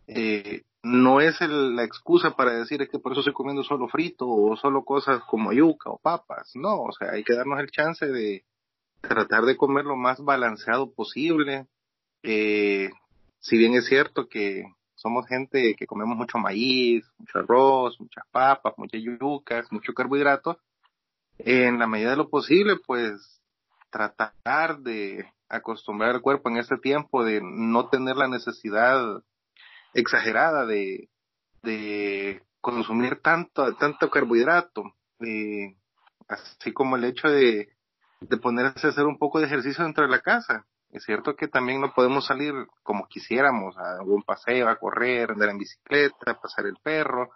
eh, 0.07 0.63
no 0.81 1.21
es 1.21 1.39
la 1.39 1.83
excusa 1.83 2.35
para 2.35 2.51
decir 2.51 2.87
que 2.89 2.99
por 2.99 3.13
eso 3.13 3.21
estoy 3.21 3.33
comiendo 3.33 3.63
solo 3.63 3.87
frito 3.87 4.27
o 4.27 4.57
solo 4.57 4.83
cosas 4.83 5.21
como 5.29 5.53
yuca 5.53 5.89
o 5.89 5.99
papas. 5.99 6.51
No, 6.55 6.81
o 6.83 6.91
sea, 6.91 7.11
hay 7.11 7.23
que 7.23 7.35
darnos 7.35 7.59
el 7.59 7.71
chance 7.71 8.05
de 8.05 8.43
tratar 9.01 9.43
de 9.43 9.57
comer 9.57 9.85
lo 9.85 9.95
más 9.95 10.19
balanceado 10.19 10.91
posible. 10.93 11.67
Eh, 12.23 12.89
si 13.39 13.57
bien 13.57 13.73
es 13.75 13.85
cierto 13.85 14.27
que 14.27 14.65
somos 15.03 15.27
gente 15.27 15.75
que 15.75 15.85
comemos 15.85 16.15
mucho 16.15 16.37
maíz, 16.37 17.05
mucho 17.17 17.39
arroz, 17.39 17.99
muchas 17.99 18.25
papas, 18.31 18.73
muchas 18.77 19.01
yucas, 19.01 19.69
mucho 19.69 19.93
carbohidrato, 19.93 20.57
en 21.37 21.77
la 21.77 21.87
medida 21.87 22.11
de 22.11 22.17
lo 22.17 22.29
posible, 22.29 22.77
pues 22.87 23.41
tratar 23.89 24.79
de 24.79 25.29
acostumbrar 25.49 26.11
al 26.11 26.21
cuerpo 26.21 26.49
en 26.49 26.57
este 26.57 26.77
tiempo 26.77 27.25
de 27.25 27.41
no 27.43 27.89
tener 27.89 28.15
la 28.15 28.29
necesidad 28.29 29.21
exagerada 29.93 30.65
de, 30.65 31.09
de 31.63 32.41
consumir 32.61 33.19
tanto, 33.21 33.75
tanto 33.75 34.09
carbohidrato, 34.09 34.83
eh, 35.19 35.75
así 36.29 36.71
como 36.71 36.95
el 36.95 37.03
hecho 37.03 37.27
de, 37.27 37.69
de 38.21 38.37
ponerse 38.37 38.87
a 38.87 38.91
hacer 38.91 39.05
un 39.05 39.17
poco 39.17 39.39
de 39.39 39.47
ejercicio 39.47 39.83
dentro 39.83 40.05
de 40.05 40.11
la 40.11 40.21
casa. 40.21 40.65
Es 40.93 41.05
cierto 41.05 41.35
que 41.35 41.47
también 41.47 41.81
no 41.81 41.91
podemos 41.91 42.27
salir 42.27 42.53
como 42.83 43.07
quisiéramos, 43.07 43.75
a 43.77 43.97
algún 43.97 44.21
paseo, 44.21 44.69
a 44.69 44.75
correr, 44.75 45.31
andar 45.31 45.49
en 45.49 45.57
bicicleta, 45.57 46.39
pasar 46.39 46.67
el 46.67 46.77
perro, 46.83 47.31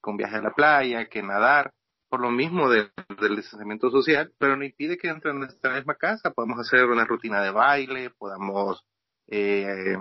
con 0.00 0.16
viaje 0.16 0.36
a 0.36 0.42
la 0.42 0.54
playa, 0.54 1.06
que 1.10 1.22
nadar, 1.22 1.74
por 2.08 2.20
lo 2.20 2.30
mismo 2.30 2.70
de 2.70 2.90
del 3.20 3.36
distanciamiento 3.36 3.90
social, 3.90 4.32
pero 4.38 4.56
no 4.56 4.64
impide 4.64 4.96
que 4.96 5.08
entre 5.08 5.30
en 5.30 5.40
nuestra 5.40 5.74
misma 5.74 5.94
casa 5.96 6.30
podamos 6.30 6.58
hacer 6.60 6.86
una 6.86 7.04
rutina 7.04 7.42
de 7.42 7.50
baile, 7.50 8.08
podamos 8.16 8.82
eh, 9.28 9.96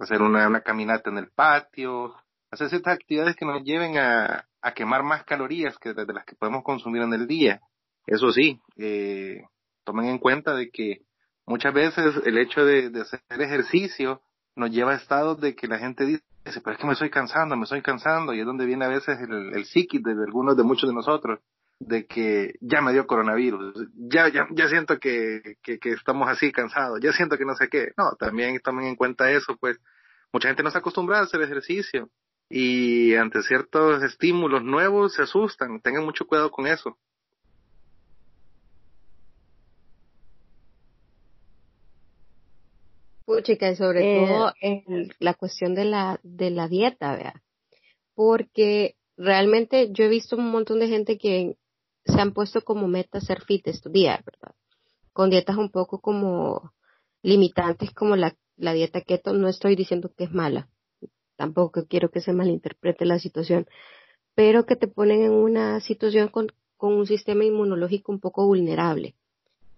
hacer 0.00 0.20
una, 0.20 0.60
caminata 0.62 1.08
en 1.08 1.18
el 1.18 1.30
patio, 1.30 2.16
hacer 2.50 2.68
ciertas 2.68 2.94
actividades 2.94 3.36
que 3.36 3.46
nos 3.46 3.62
lleven 3.62 3.96
a, 3.96 4.44
a 4.60 4.74
quemar 4.74 5.04
más 5.04 5.22
calorías 5.22 5.78
que 5.78 5.94
de 5.94 6.12
las 6.12 6.24
que 6.24 6.34
podemos 6.34 6.64
consumir 6.64 7.02
en 7.02 7.14
el 7.14 7.28
día. 7.28 7.60
Eso 8.06 8.32
sí, 8.32 8.60
eh, 8.76 9.44
tomen 9.84 10.06
en 10.06 10.18
cuenta 10.18 10.52
de 10.54 10.70
que 10.70 11.02
muchas 11.50 11.74
veces 11.74 12.14
el 12.24 12.38
hecho 12.38 12.64
de, 12.64 12.92
hacer 13.00 13.20
ejercicio 13.42 14.22
nos 14.54 14.70
lleva 14.70 14.92
a 14.92 14.96
estados 14.96 15.40
de 15.40 15.56
que 15.56 15.66
la 15.66 15.78
gente 15.78 16.06
dice, 16.06 16.22
pero 16.44 16.72
es 16.72 16.78
que 16.78 16.86
me 16.86 16.92
estoy 16.92 17.10
cansando, 17.10 17.56
me 17.56 17.64
estoy 17.64 17.82
cansando, 17.82 18.32
y 18.32 18.40
es 18.40 18.46
donde 18.46 18.66
viene 18.66 18.84
a 18.84 18.88
veces 18.88 19.18
el, 19.20 19.52
el 19.54 19.64
psiquis 19.64 20.02
de 20.02 20.12
algunos, 20.12 20.56
de 20.56 20.62
muchos 20.62 20.88
de 20.88 20.94
nosotros, 20.94 21.40
de 21.80 22.06
que 22.06 22.54
ya 22.60 22.80
me 22.80 22.92
dio 22.92 23.06
coronavirus, 23.06 23.88
ya, 23.96 24.28
ya, 24.28 24.46
ya 24.50 24.68
siento 24.68 24.98
que, 24.98 25.56
que, 25.62 25.78
que 25.78 25.90
estamos 25.90 26.28
así 26.28 26.52
cansados, 26.52 27.00
ya 27.00 27.12
siento 27.12 27.36
que 27.36 27.44
no 27.44 27.56
sé 27.56 27.68
qué. 27.68 27.92
No, 27.96 28.12
también 28.18 28.60
tomen 28.60 28.86
en 28.86 28.96
cuenta 28.96 29.30
eso, 29.30 29.56
pues 29.58 29.80
mucha 30.32 30.48
gente 30.48 30.62
no 30.62 30.68
está 30.68 30.78
acostumbrada 30.78 31.22
a 31.22 31.26
hacer 31.26 31.42
ejercicio 31.42 32.10
y 32.48 33.14
ante 33.14 33.42
ciertos 33.42 34.02
estímulos 34.02 34.62
nuevos 34.62 35.14
se 35.14 35.22
asustan. 35.22 35.80
Tengan 35.80 36.04
mucho 36.04 36.26
cuidado 36.26 36.50
con 36.50 36.66
eso. 36.66 36.98
Puchica, 43.30 43.70
y 43.70 43.76
sobre 43.76 44.00
eh, 44.00 44.26
todo 44.26 44.52
en 44.60 45.08
la 45.18 45.34
cuestión 45.34 45.74
de 45.74 45.84
la, 45.84 46.18
de 46.22 46.50
la 46.50 46.68
dieta, 46.68 47.14
vea. 47.14 47.42
Porque 48.14 48.96
realmente 49.16 49.90
yo 49.92 50.04
he 50.04 50.08
visto 50.08 50.36
un 50.36 50.50
montón 50.50 50.80
de 50.80 50.88
gente 50.88 51.16
que 51.16 51.56
se 52.04 52.20
han 52.20 52.32
puesto 52.32 52.62
como 52.62 52.88
meta 52.88 53.20
ser 53.20 53.42
fit 53.42 53.66
estos 53.68 53.92
días, 53.92 54.20
¿verdad? 54.24 54.54
Con 55.12 55.30
dietas 55.30 55.56
un 55.56 55.70
poco 55.70 56.00
como 56.00 56.72
limitantes 57.22 57.92
como 57.92 58.16
la, 58.16 58.34
la 58.56 58.72
dieta 58.72 59.02
keto, 59.02 59.32
no 59.32 59.48
estoy 59.48 59.76
diciendo 59.76 60.10
que 60.16 60.24
es 60.24 60.32
mala, 60.32 60.68
tampoco 61.36 61.86
quiero 61.86 62.10
que 62.10 62.20
se 62.20 62.32
malinterprete 62.32 63.04
la 63.04 63.18
situación, 63.18 63.66
pero 64.34 64.66
que 64.66 64.76
te 64.76 64.88
ponen 64.88 65.22
en 65.22 65.32
una 65.32 65.80
situación 65.80 66.28
con, 66.28 66.48
con 66.76 66.94
un 66.94 67.06
sistema 67.06 67.44
inmunológico 67.44 68.10
un 68.10 68.20
poco 68.20 68.46
vulnerable. 68.46 69.14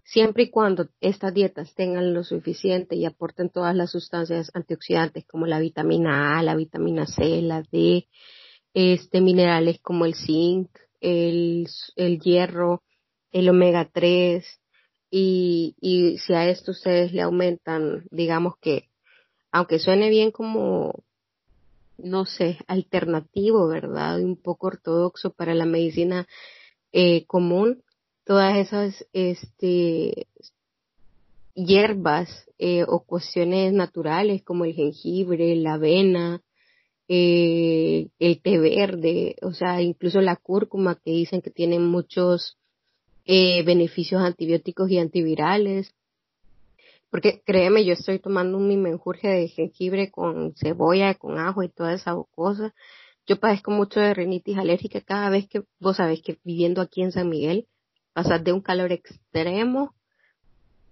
Siempre 0.04 0.44
y 0.44 0.50
cuando 0.50 0.88
estas 1.00 1.32
dietas 1.32 1.74
tengan 1.74 2.12
lo 2.12 2.24
suficiente 2.24 2.96
y 2.96 3.04
aporten 3.04 3.50
todas 3.50 3.74
las 3.74 3.90
sustancias 3.90 4.50
antioxidantes 4.54 5.24
como 5.26 5.46
la 5.46 5.60
vitamina 5.60 6.38
A, 6.38 6.42
la 6.42 6.54
vitamina 6.54 7.06
C, 7.06 7.40
la 7.42 7.62
D, 7.62 8.08
este, 8.74 9.20
minerales 9.20 9.80
como 9.80 10.04
el 10.04 10.14
zinc, 10.14 10.70
el, 11.00 11.68
el 11.96 12.20
hierro, 12.20 12.82
el 13.30 13.48
omega 13.48 13.88
3, 13.92 14.44
y, 15.10 15.76
y 15.80 16.18
si 16.18 16.32
a 16.34 16.48
esto 16.48 16.72
ustedes 16.72 17.12
le 17.12 17.22
aumentan, 17.22 18.04
digamos 18.10 18.56
que, 18.58 18.88
aunque 19.50 19.78
suene 19.78 20.08
bien 20.08 20.30
como 20.30 21.04
no 22.02 22.26
sé, 22.26 22.58
alternativo, 22.66 23.68
¿verdad? 23.68 24.20
Un 24.20 24.36
poco 24.36 24.68
ortodoxo 24.68 25.32
para 25.32 25.54
la 25.54 25.64
medicina 25.64 26.26
eh, 26.92 27.24
común, 27.26 27.82
todas 28.24 28.56
esas 28.56 29.06
este, 29.12 30.26
hierbas 31.54 32.48
eh, 32.58 32.84
o 32.86 33.00
cuestiones 33.00 33.72
naturales 33.72 34.42
como 34.42 34.64
el 34.64 34.74
jengibre, 34.74 35.56
la 35.56 35.74
avena, 35.74 36.42
eh, 37.08 38.08
el 38.18 38.40
té 38.40 38.58
verde, 38.58 39.36
o 39.42 39.52
sea, 39.52 39.82
incluso 39.82 40.20
la 40.20 40.36
cúrcuma 40.36 40.94
que 40.94 41.10
dicen 41.10 41.42
que 41.42 41.50
tienen 41.50 41.84
muchos 41.84 42.56
eh, 43.24 43.62
beneficios 43.64 44.22
antibióticos 44.22 44.90
y 44.90 44.98
antivirales. 44.98 45.94
Porque 47.10 47.42
créeme, 47.44 47.84
yo 47.84 47.92
estoy 47.92 48.18
tomando 48.18 48.58
mi 48.58 48.76
menjurje 48.76 49.28
de 49.28 49.48
jengibre 49.48 50.10
con 50.10 50.54
cebolla, 50.56 51.14
con 51.14 51.38
ajo 51.38 51.62
y 51.62 51.68
toda 51.68 51.92
esa 51.92 52.14
cosa. 52.34 52.74
Yo 53.26 53.38
padezco 53.38 53.70
mucho 53.70 54.00
de 54.00 54.14
rinitis 54.14 54.56
alérgica 54.56 55.00
cada 55.02 55.28
vez 55.28 55.46
que, 55.48 55.62
vos 55.78 55.98
sabés 55.98 56.22
que 56.22 56.38
viviendo 56.42 56.80
aquí 56.80 57.02
en 57.02 57.12
San 57.12 57.28
Miguel, 57.28 57.66
pasas 58.12 58.42
de 58.44 58.52
un 58.52 58.60
calor 58.60 58.92
extremo 58.92 59.94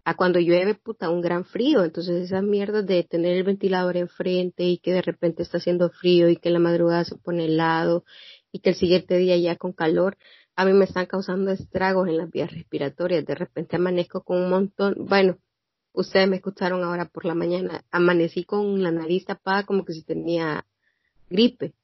a 0.05 0.15
cuando 0.15 0.41
llueve, 0.41 0.75
puta, 0.75 1.11
un 1.11 1.21
gran 1.21 1.45
frío. 1.45 1.85
Entonces 1.85 2.25
esas 2.25 2.43
mierdas 2.43 2.87
de 2.87 3.05
tener 3.05 3.37
el 3.37 3.45
ventilador 3.45 3.97
enfrente 3.97 4.65
y 4.65 4.79
que 4.79 4.93
de 4.93 5.03
repente 5.03 5.43
está 5.43 5.59
haciendo 5.59 5.91
frío 5.91 6.29
y 6.29 6.37
que 6.37 6.51
la 6.51 6.59
madrugada 6.59 7.05
se 7.05 7.17
pone 7.17 7.45
helado 7.45 8.05
y 8.53 8.61
que 8.61 8.71
el 8.71 8.77
siguiente 8.77 9.17
día 9.19 9.37
ya 9.37 9.57
con 9.57 9.73
calor, 9.73 10.17
a 10.57 10.65
mí 10.65 10.73
me 10.73 10.85
están 10.85 11.07
causando 11.07 11.51
estragos 11.53 12.09
en 12.09 12.19
las 12.19 12.31
vías 12.31 12.53
respiratorias. 12.53 13.25
De 13.25 13.35
repente 13.35 13.77
amanezco 13.77 14.23
con 14.23 14.39
un 14.43 14.51
montón, 14.51 14.95
bueno, 14.99 15.39
ustedes 15.93 16.29
me 16.29 16.37
escucharon 16.37 16.83
ahora 16.83 17.07
por 17.07 17.25
la 17.25 17.35
mañana, 17.35 17.85
amanecí 17.91 18.45
con 18.45 18.83
la 18.83 18.91
nariz 18.91 19.25
tapada 19.25 19.65
como 19.65 19.85
que 19.85 19.93
si 19.93 20.03
tenía 20.03 20.67
gripe. 21.29 21.75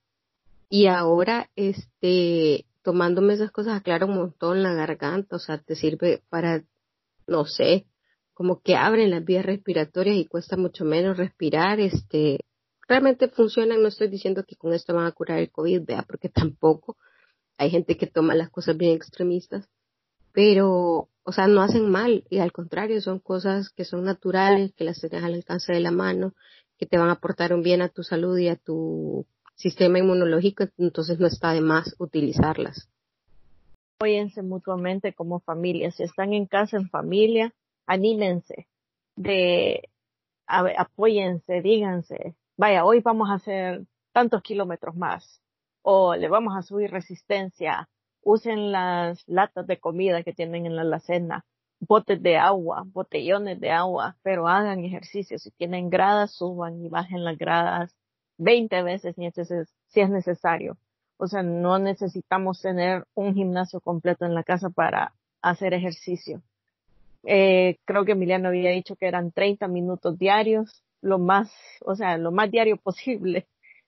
Y 0.68 0.86
ahora, 0.86 1.48
este, 1.54 2.66
tomándome 2.86 3.34
esas 3.34 3.50
cosas 3.50 3.74
aclara 3.74 4.06
un 4.06 4.14
montón 4.14 4.62
la 4.62 4.72
garganta, 4.72 5.34
o 5.34 5.38
sea, 5.40 5.58
te 5.58 5.74
sirve 5.74 6.22
para, 6.28 6.62
no 7.26 7.44
sé, 7.44 7.84
como 8.32 8.62
que 8.62 8.76
abren 8.76 9.10
las 9.10 9.24
vías 9.24 9.44
respiratorias 9.44 10.16
y 10.16 10.24
cuesta 10.24 10.56
mucho 10.56 10.84
menos 10.84 11.16
respirar, 11.16 11.80
este, 11.80 12.44
realmente 12.86 13.26
funcionan, 13.26 13.82
no 13.82 13.88
estoy 13.88 14.06
diciendo 14.06 14.44
que 14.46 14.54
con 14.54 14.72
esto 14.72 14.94
van 14.94 15.06
a 15.06 15.10
curar 15.10 15.40
el 15.40 15.50
COVID, 15.50 15.82
vea, 15.84 16.04
porque 16.06 16.28
tampoco 16.28 16.96
hay 17.58 17.70
gente 17.70 17.96
que 17.96 18.06
toma 18.06 18.36
las 18.36 18.50
cosas 18.50 18.76
bien 18.76 18.92
extremistas, 18.92 19.68
pero 20.32 21.08
o 21.24 21.32
sea, 21.32 21.48
no 21.48 21.60
hacen 21.62 21.90
mal 21.90 22.22
y 22.30 22.38
al 22.38 22.52
contrario, 22.52 23.00
son 23.00 23.18
cosas 23.18 23.70
que 23.70 23.84
son 23.84 24.04
naturales, 24.04 24.72
que 24.76 24.84
las 24.84 25.00
tienes 25.00 25.24
al 25.24 25.34
alcance 25.34 25.72
de 25.72 25.80
la 25.80 25.90
mano, 25.90 26.34
que 26.78 26.86
te 26.86 26.98
van 26.98 27.08
a 27.08 27.14
aportar 27.14 27.52
un 27.52 27.64
bien 27.64 27.82
a 27.82 27.88
tu 27.88 28.04
salud 28.04 28.38
y 28.38 28.46
a 28.46 28.54
tu 28.54 29.26
sistema 29.56 29.98
inmunológico, 29.98 30.64
entonces 30.78 31.18
no 31.18 31.26
está 31.26 31.52
de 31.52 31.60
más 31.60 31.96
utilizarlas. 31.98 32.88
Apóyense 33.98 34.42
mutuamente 34.42 35.12
como 35.12 35.40
familia. 35.40 35.90
Si 35.90 36.02
están 36.02 36.32
en 36.32 36.46
casa 36.46 36.76
en 36.76 36.88
familia, 36.88 37.52
anímense 37.86 38.68
de 39.16 39.88
apóyense, 40.46 41.60
díganse, 41.62 42.36
vaya, 42.56 42.84
hoy 42.84 43.00
vamos 43.00 43.30
a 43.30 43.34
hacer 43.34 43.84
tantos 44.12 44.42
kilómetros 44.42 44.94
más 44.94 45.42
o 45.82 46.14
le 46.14 46.28
vamos 46.28 46.56
a 46.56 46.62
subir 46.62 46.90
resistencia 46.90 47.88
usen 48.26 48.72
las 48.72 49.22
latas 49.28 49.68
de 49.68 49.78
comida 49.78 50.24
que 50.24 50.32
tienen 50.32 50.66
en 50.66 50.74
la 50.74 50.82
alacena, 50.82 51.44
botes 51.78 52.20
de 52.20 52.36
agua, 52.36 52.82
botellones 52.86 53.60
de 53.60 53.70
agua, 53.70 54.16
pero 54.22 54.48
hagan 54.48 54.84
ejercicio. 54.84 55.38
Si 55.38 55.52
tienen 55.52 55.90
gradas, 55.90 56.32
suban 56.32 56.84
y 56.84 56.88
bajen 56.88 57.24
las 57.24 57.38
gradas 57.38 57.94
20 58.38 58.82
veces 58.82 59.14
si 59.88 60.00
es 60.00 60.10
necesario. 60.10 60.76
O 61.18 61.26
sea, 61.26 61.42
no 61.42 61.78
necesitamos 61.78 62.60
tener 62.60 63.04
un 63.14 63.34
gimnasio 63.34 63.80
completo 63.80 64.26
en 64.26 64.34
la 64.34 64.44
casa 64.44 64.70
para 64.70 65.14
hacer 65.40 65.72
ejercicio. 65.74 66.42
Eh, 67.24 67.78
creo 67.84 68.04
que 68.04 68.12
Emiliano 68.12 68.48
había 68.48 68.70
dicho 68.70 68.96
que 68.96 69.06
eran 69.06 69.32
30 69.32 69.66
minutos 69.68 70.18
diarios, 70.18 70.82
lo 71.00 71.18
más, 71.18 71.50
o 71.84 71.96
sea, 71.96 72.18
lo 72.18 72.32
más 72.32 72.50
diario 72.50 72.76
posible 72.82 73.46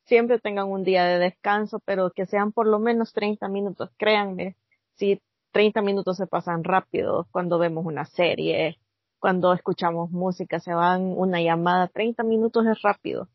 siempre 0.09 0.41
tengan 0.41 0.69
un 0.69 0.85
día 0.85 1.05
de 1.05 1.19
descanso, 1.19 1.81
pero 1.85 2.11
que 2.11 2.27
sean 2.27 2.51
por 2.51 2.67
lo 2.67 2.79
menos 2.79 3.13
30 3.13 3.47
minutos. 3.49 3.91
Créanme, 3.99 4.57
si 4.95 5.21
30 5.53 5.83
minutos 5.83 6.17
se 6.17 6.27
pasan 6.27 6.65
rápido 6.65 7.29
cuando 7.31 7.59
vemos 7.59 7.85
una 7.85 8.07
serie, 8.07 8.79
cuando 9.19 9.53
escuchamos 9.53 10.11
música, 10.11 10.61
se 10.61 10.73
van 10.73 11.03
una 11.17 11.41
llamada, 11.41 11.89
30 11.89 12.23
minutos 12.23 12.67
es 12.67 12.81
rápido. 12.83 13.29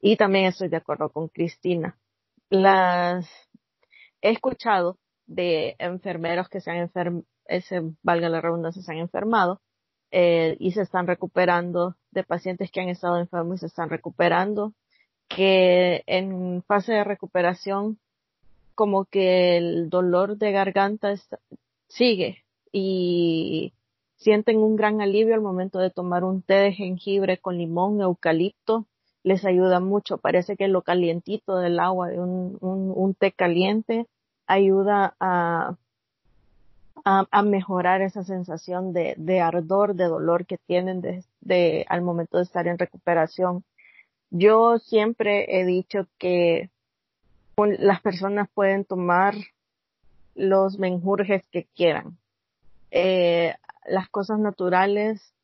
Y 0.00 0.16
también 0.16 0.46
estoy 0.46 0.68
de 0.68 0.78
acuerdo 0.78 1.10
con 1.10 1.28
Cristina. 1.28 1.96
Las 2.50 3.28
he 4.22 4.30
escuchado 4.30 4.98
de 5.26 5.76
enfermeros 5.78 6.48
que 6.48 6.60
se 6.60 6.70
han 6.70 6.78
enfermado, 6.78 7.24
valga 8.02 8.28
la 8.28 8.40
redundancia, 8.40 8.82
se 8.82 8.92
han 8.92 8.98
enfermado 8.98 9.60
eh, 10.10 10.56
y 10.58 10.72
se 10.72 10.82
están 10.82 11.06
recuperando, 11.06 11.96
de 12.10 12.24
pacientes 12.24 12.70
que 12.70 12.80
han 12.80 12.88
estado 12.88 13.18
enfermos 13.18 13.56
y 13.56 13.60
se 13.60 13.66
están 13.66 13.90
recuperando 13.90 14.72
que 15.28 16.02
en 16.06 16.62
fase 16.62 16.92
de 16.92 17.04
recuperación 17.04 17.98
como 18.74 19.06
que 19.06 19.56
el 19.56 19.90
dolor 19.90 20.36
de 20.36 20.52
garganta 20.52 21.14
sigue 21.88 22.44
y 22.72 23.72
sienten 24.16 24.58
un 24.58 24.76
gran 24.76 25.00
alivio 25.00 25.34
al 25.34 25.40
momento 25.40 25.78
de 25.78 25.90
tomar 25.90 26.24
un 26.24 26.42
té 26.42 26.54
de 26.54 26.72
jengibre 26.72 27.38
con 27.38 27.58
limón, 27.58 28.00
eucalipto, 28.00 28.86
les 29.22 29.44
ayuda 29.44 29.80
mucho. 29.80 30.18
Parece 30.18 30.56
que 30.56 30.68
lo 30.68 30.82
calientito 30.82 31.58
del 31.58 31.80
agua 31.80 32.08
de 32.08 32.20
un, 32.20 32.56
un, 32.60 33.14
té 33.14 33.32
caliente 33.32 34.06
ayuda 34.46 35.16
a, 35.18 35.76
a, 37.04 37.42
mejorar 37.42 38.02
esa 38.02 38.24
sensación 38.24 38.92
de, 38.92 39.14
de, 39.16 39.40
ardor, 39.40 39.94
de 39.94 40.04
dolor 40.04 40.46
que 40.46 40.58
tienen 40.58 41.00
de, 41.00 41.24
de, 41.40 41.84
al 41.88 42.02
momento 42.02 42.38
de 42.38 42.44
estar 42.44 42.66
en 42.68 42.78
recuperación. 42.78 43.64
Yo 44.30 44.78
siempre 44.78 45.60
he 45.60 45.64
dicho 45.64 46.06
que 46.18 46.70
las 47.56 48.00
personas 48.02 48.48
pueden 48.54 48.84
tomar 48.84 49.34
los 50.34 50.78
menjurjes 50.78 51.42
que 51.50 51.66
quieran. 51.74 52.16
eh, 52.90 53.54
las 53.88 54.08
cosas 54.08 54.38
naturales, 54.38 55.34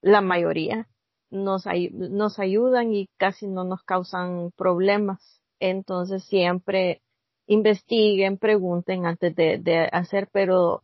la 0.00 0.20
mayoría, 0.20 0.88
nos, 1.30 1.64
nos 1.92 2.38
ayudan 2.38 2.94
y 2.94 3.08
casi 3.16 3.46
no 3.46 3.64
nos 3.64 3.82
causan 3.82 4.50
problemas. 4.56 5.40
Entonces 5.60 6.24
siempre 6.24 7.02
investiguen, 7.46 8.38
pregunten 8.38 9.06
antes 9.06 9.34
de, 9.34 9.58
de 9.58 9.88
hacer, 9.92 10.28
pero 10.32 10.82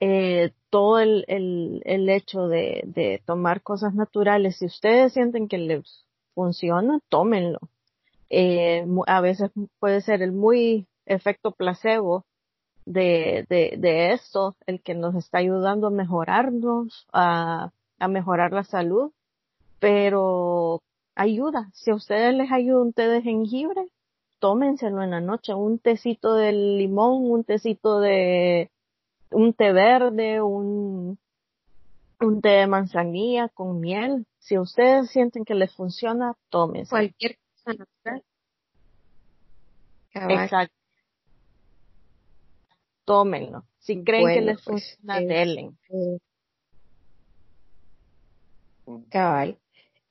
eh, 0.00 0.52
todo 0.68 0.98
el, 0.98 1.24
el, 1.28 1.82
el 1.84 2.08
hecho 2.08 2.48
de, 2.48 2.82
de, 2.86 3.22
tomar 3.24 3.62
cosas 3.62 3.94
naturales, 3.94 4.56
si 4.56 4.66
ustedes 4.66 5.12
sienten 5.12 5.48
que 5.48 5.58
les 5.58 6.04
funciona, 6.34 6.98
tómenlo. 7.08 7.60
Eh, 8.28 8.84
a 9.06 9.20
veces 9.20 9.50
puede 9.78 10.00
ser 10.00 10.22
el 10.22 10.32
muy 10.32 10.86
efecto 11.06 11.52
placebo 11.52 12.24
de, 12.84 13.46
de, 13.48 13.76
de 13.78 14.12
esto, 14.12 14.56
el 14.66 14.82
que 14.82 14.94
nos 14.94 15.14
está 15.14 15.38
ayudando 15.38 15.86
a 15.86 15.90
mejorarnos, 15.90 17.06
a, 17.12 17.70
a 17.98 18.08
mejorar 18.08 18.52
la 18.52 18.64
salud, 18.64 19.12
pero 19.78 20.82
ayuda. 21.14 21.70
Si 21.74 21.90
a 21.90 21.94
ustedes 21.94 22.34
les 22.34 22.50
ayuda 22.50 22.82
un 22.82 22.92
té 22.92 23.08
de 23.08 23.22
jengibre, 23.22 23.86
tómenselo 24.38 25.02
en 25.02 25.10
la 25.10 25.20
noche, 25.20 25.54
un 25.54 25.78
tecito 25.78 26.34
de 26.34 26.52
limón, 26.52 27.30
un 27.30 27.44
tecito 27.44 28.00
de 28.00 28.70
un 29.30 29.52
té 29.54 29.72
verde, 29.72 30.42
un, 30.42 31.18
un 32.20 32.40
té 32.40 32.48
de 32.48 32.66
manzanilla 32.66 33.48
con 33.48 33.80
miel. 33.80 34.26
Si 34.38 34.58
ustedes 34.58 35.10
sienten 35.10 35.44
que 35.44 35.54
les 35.54 35.72
funciona, 35.74 36.34
tómense. 36.50 36.90
Cualquier 36.90 37.38
cosa 37.64 37.78
natural. 37.78 38.24
Exacto. 40.14 40.81
Tómenlo. 43.04 43.64
Si 43.78 44.02
creen 44.04 44.26
que 44.28 44.40
les 44.40 44.62
pues, 44.62 44.96
funciona, 44.96 45.20
denle. 45.20 45.70
Cabal. 49.10 49.58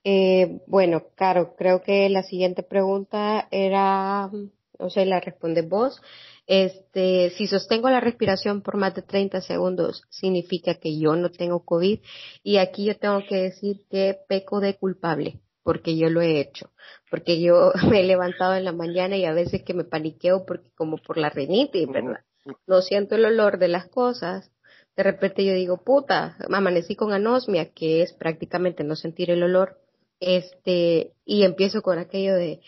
Eh, 0.04 0.60
bueno, 0.66 1.04
Caro, 1.14 1.54
creo 1.56 1.82
que 1.82 2.08
la 2.08 2.22
siguiente 2.22 2.62
pregunta 2.62 3.46
era, 3.50 4.30
o 4.78 4.90
sea, 4.90 5.04
la 5.04 5.20
responde 5.20 5.62
vos. 5.62 6.00
Este, 6.46 7.30
si 7.30 7.46
sostengo 7.46 7.88
la 7.88 8.00
respiración 8.00 8.62
por 8.62 8.76
más 8.76 8.94
de 8.94 9.02
30 9.02 9.40
segundos, 9.42 10.02
significa 10.10 10.74
que 10.74 10.98
yo 10.98 11.14
no 11.16 11.30
tengo 11.30 11.64
COVID. 11.64 12.00
Y 12.42 12.56
aquí 12.56 12.86
yo 12.86 12.98
tengo 12.98 13.20
que 13.28 13.36
decir 13.36 13.84
que 13.90 14.18
peco 14.28 14.60
de 14.60 14.76
culpable, 14.76 15.40
porque 15.62 15.96
yo 15.96 16.08
lo 16.08 16.20
he 16.20 16.40
hecho. 16.40 16.70
Porque 17.10 17.40
yo 17.40 17.72
me 17.90 18.00
he 18.00 18.04
levantado 18.04 18.54
en 18.54 18.64
la 18.64 18.72
mañana 18.72 19.16
y 19.16 19.24
a 19.24 19.32
veces 19.32 19.62
que 19.62 19.74
me 19.74 19.84
paniqueo 19.84 20.44
porque 20.44 20.68
como 20.74 20.98
por 20.98 21.16
la 21.16 21.30
rinitis, 21.30 21.86
¿verdad? 21.88 22.24
No 22.66 22.82
siento 22.82 23.14
el 23.14 23.24
olor 23.24 23.58
de 23.58 23.68
las 23.68 23.88
cosas. 23.88 24.50
De 24.96 25.02
repente 25.02 25.44
yo 25.44 25.52
digo, 25.54 25.82
puta, 25.84 26.36
amanecí 26.50 26.96
con 26.96 27.12
anosmia, 27.12 27.72
que 27.72 28.02
es 28.02 28.12
prácticamente 28.12 28.84
no 28.84 28.96
sentir 28.96 29.30
el 29.30 29.42
olor. 29.42 29.78
Este, 30.20 31.14
y 31.24 31.44
empiezo 31.44 31.82
con 31.82 31.98
aquello 31.98 32.34
de, 32.34 32.60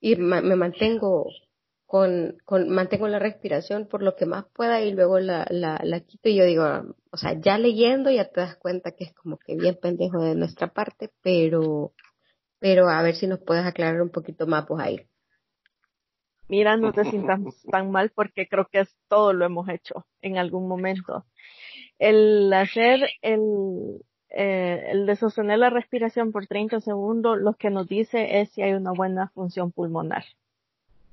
y 0.00 0.16
me 0.16 0.56
mantengo 0.56 1.26
con, 1.90 2.38
con, 2.44 2.68
mantengo 2.68 3.08
la 3.08 3.18
respiración 3.18 3.88
por 3.88 4.00
lo 4.00 4.14
que 4.14 4.24
más 4.24 4.44
pueda 4.54 4.80
y 4.80 4.92
luego 4.92 5.18
la, 5.18 5.44
la, 5.50 5.80
la 5.82 5.98
quito 5.98 6.28
y 6.28 6.36
yo 6.36 6.44
digo, 6.44 6.64
o 7.10 7.16
sea, 7.16 7.32
ya 7.40 7.58
leyendo 7.58 8.12
ya 8.12 8.26
te 8.26 8.42
das 8.42 8.56
cuenta 8.58 8.92
que 8.92 9.02
es 9.02 9.12
como 9.12 9.38
que 9.38 9.56
bien 9.56 9.76
pendejo 9.76 10.22
de 10.22 10.36
nuestra 10.36 10.68
parte, 10.68 11.10
pero, 11.20 11.92
pero 12.60 12.88
a 12.88 13.02
ver 13.02 13.16
si 13.16 13.26
nos 13.26 13.40
puedes 13.40 13.66
aclarar 13.66 14.02
un 14.02 14.10
poquito 14.10 14.46
más, 14.46 14.66
pues 14.66 14.80
ahí. 14.80 15.09
Mira, 16.50 16.76
no 16.76 16.92
te 16.92 17.04
sientas 17.10 17.40
tan 17.70 17.90
mal 17.90 18.10
porque 18.10 18.48
creo 18.48 18.66
que 18.66 18.80
es 18.80 18.96
todo 19.08 19.32
lo 19.32 19.44
hemos 19.46 19.68
hecho 19.68 20.04
en 20.20 20.36
algún 20.36 20.68
momento. 20.68 21.24
El 21.98 22.52
hacer 22.52 23.08
el, 23.22 24.02
eh, 24.30 24.88
el 24.90 25.06
de 25.06 25.16
sostener 25.16 25.60
la 25.60 25.70
respiración 25.70 26.32
por 26.32 26.46
30 26.46 26.80
segundos, 26.80 27.38
lo 27.38 27.54
que 27.54 27.70
nos 27.70 27.86
dice 27.86 28.40
es 28.40 28.50
si 28.50 28.62
hay 28.62 28.72
una 28.72 28.92
buena 28.92 29.28
función 29.28 29.70
pulmonar 29.70 30.24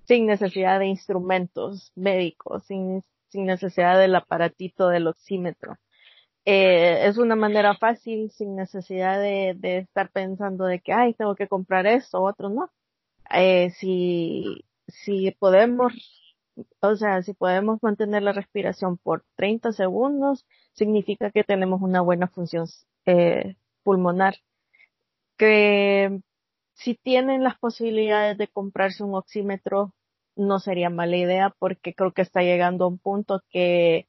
sin 0.08 0.26
necesidad 0.26 0.80
de 0.80 0.88
instrumentos 0.88 1.92
médicos, 1.96 2.64
sin, 2.64 3.04
sin 3.28 3.46
necesidad 3.46 4.00
del 4.00 4.16
aparatito 4.16 4.88
del 4.88 5.08
oxímetro. 5.08 5.78
Eh, 6.46 7.08
es 7.08 7.18
una 7.18 7.36
manera 7.36 7.76
fácil, 7.76 8.32
sin 8.32 8.56
necesidad 8.56 9.20
de, 9.20 9.54
de, 9.58 9.80
estar 9.80 10.10
pensando 10.10 10.66
de 10.66 10.80
que, 10.80 10.94
ay, 10.94 11.14
tengo 11.14 11.36
que 11.36 11.50
comprar 11.50 11.86
esto 11.88 12.20
o 12.20 12.30
otro, 12.30 12.50
no. 12.50 12.72
Eh, 13.32 13.72
si, 13.72 14.64
si 14.88 15.32
podemos, 15.32 15.94
o 16.82 16.96
sea, 16.96 17.22
si 17.24 17.34
podemos 17.34 17.80
mantener 17.82 18.24
la 18.24 18.34
respiración 18.34 18.98
por 18.98 19.26
30 19.36 19.72
segundos, 19.74 20.46
significa 20.74 21.32
que 21.32 21.44
tenemos 21.44 21.82
una 21.82 22.02
buena 22.02 22.28
función 22.28 22.68
eh, 23.06 23.56
pulmonar. 23.84 24.36
Que 25.38 26.22
si 26.74 26.96
tienen 26.96 27.44
las 27.44 27.58
posibilidades 27.60 28.38
de 28.38 28.48
comprarse 28.48 29.04
un 29.04 29.16
oxímetro, 29.16 29.94
no 30.36 30.60
sería 30.60 30.90
mala 30.90 31.18
idea 31.18 31.54
porque 31.60 31.94
creo 31.94 32.14
que 32.14 32.22
está 32.22 32.42
llegando 32.44 32.86
a 32.86 32.88
un 32.90 33.00
punto 33.00 33.44
que 33.50 34.08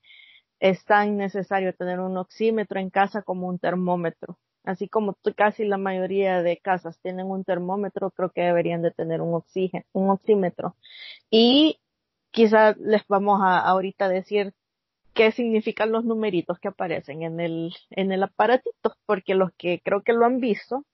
es 0.61 0.85
tan 0.85 1.17
necesario 1.17 1.75
tener 1.75 2.01
un 2.01 2.17
oxímetro 2.19 2.81
en 2.81 2.91
casa 2.91 3.23
como 3.23 3.49
un 3.49 3.59
termómetro. 3.59 4.39
Así 4.69 4.87
como 4.87 5.17
casi 5.35 5.65
la 5.65 5.79
mayoría 5.79 6.43
de 6.43 6.59
casas 6.59 7.01
tienen 7.01 7.27
un 7.27 7.43
termómetro, 7.43 8.11
creo 8.11 8.29
que 8.29 8.43
deberían 8.43 8.83
de 8.83 8.91
tener 8.91 9.23
un 9.23 9.33
oxígeno, 9.35 9.87
un 9.95 10.11
oxímetro. 10.11 10.77
Y 11.31 11.79
quizás 12.33 12.77
les 12.77 13.07
vamos 13.09 13.41
a 13.43 13.61
ahorita 13.61 14.11
decir 14.11 14.53
qué 15.15 15.33
significan 15.33 15.91
los 15.91 16.05
numeritos 16.05 16.59
que 16.59 16.69
aparecen 16.69 17.23
en 17.23 17.41
el, 17.41 17.75
en 17.89 18.13
el 18.13 18.23
aparatito, 18.23 18.95
porque 19.07 19.35
los 19.35 19.53
que 19.57 19.81
creo 19.83 20.03
que 20.03 20.13
lo 20.13 20.27
han 20.27 20.39
visto, 20.39 20.85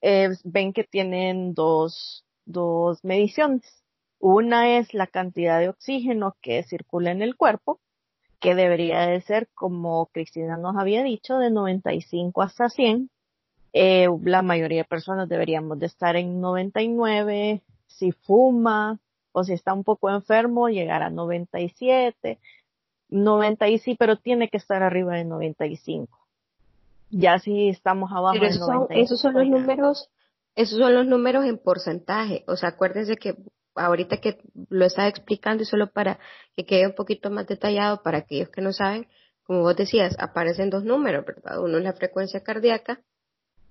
eh, 0.00 0.28
ven 0.44 0.72
que 0.72 0.84
tienen 0.84 1.54
dos, 1.54 2.24
dos 2.44 3.02
mediciones. 3.02 3.82
Una 4.20 4.78
es 4.78 4.94
la 4.94 5.08
cantidad 5.08 5.58
de 5.58 5.70
oxígeno 5.70 6.36
que 6.40 6.62
circula 6.62 7.10
en 7.10 7.22
el 7.22 7.34
cuerpo, 7.34 7.80
que 8.40 8.54
debería 8.54 9.00
de 9.06 9.20
ser, 9.20 9.48
como 9.54 10.06
Cristina 10.06 10.56
nos 10.56 10.76
había 10.76 11.02
dicho, 11.02 11.38
de 11.38 11.50
95 11.50 12.42
hasta 12.42 12.68
100. 12.68 13.10
Eh, 13.72 14.08
la 14.24 14.42
mayoría 14.42 14.82
de 14.82 14.88
personas 14.88 15.28
deberíamos 15.28 15.78
de 15.78 15.86
estar 15.86 16.16
en 16.16 16.40
99. 16.40 17.62
Si 17.86 18.12
fuma 18.12 18.98
o 19.32 19.44
si 19.44 19.52
está 19.52 19.72
un 19.72 19.84
poco 19.84 20.10
enfermo, 20.10 20.68
llegar 20.68 21.02
a 21.02 21.10
97. 21.10 22.38
90 23.10 23.68
y 23.68 23.78
sí, 23.78 23.96
pero 23.98 24.16
tiene 24.16 24.48
que 24.48 24.58
estar 24.58 24.82
arriba 24.82 25.14
de 25.14 25.24
95. 25.24 26.18
Ya 27.10 27.38
si 27.38 27.68
estamos 27.68 28.10
abajo 28.12 28.34
de 28.34 28.58
95. 28.58 28.86
Esos 28.90 29.20
son 29.20 29.34
los 29.34 29.46
números, 29.46 30.10
esos 30.54 30.78
son 30.78 30.94
los 30.94 31.06
números 31.06 31.44
en 31.44 31.58
porcentaje. 31.58 32.44
O 32.46 32.56
sea, 32.56 32.70
acuérdense 32.70 33.16
que 33.16 33.34
ahorita 33.78 34.18
que 34.18 34.38
lo 34.68 34.84
estás 34.84 35.08
explicando 35.08 35.62
y 35.62 35.66
solo 35.66 35.92
para 35.92 36.18
que 36.56 36.66
quede 36.66 36.86
un 36.86 36.94
poquito 36.94 37.30
más 37.30 37.46
detallado 37.46 38.02
para 38.02 38.18
aquellos 38.18 38.48
que 38.50 38.60
no 38.60 38.72
saben, 38.72 39.06
como 39.42 39.60
vos 39.60 39.76
decías, 39.76 40.14
aparecen 40.18 40.68
dos 40.68 40.84
números, 40.84 41.24
¿verdad? 41.24 41.60
Uno 41.60 41.78
es 41.78 41.84
la 41.84 41.94
frecuencia 41.94 42.42
cardíaca 42.42 43.00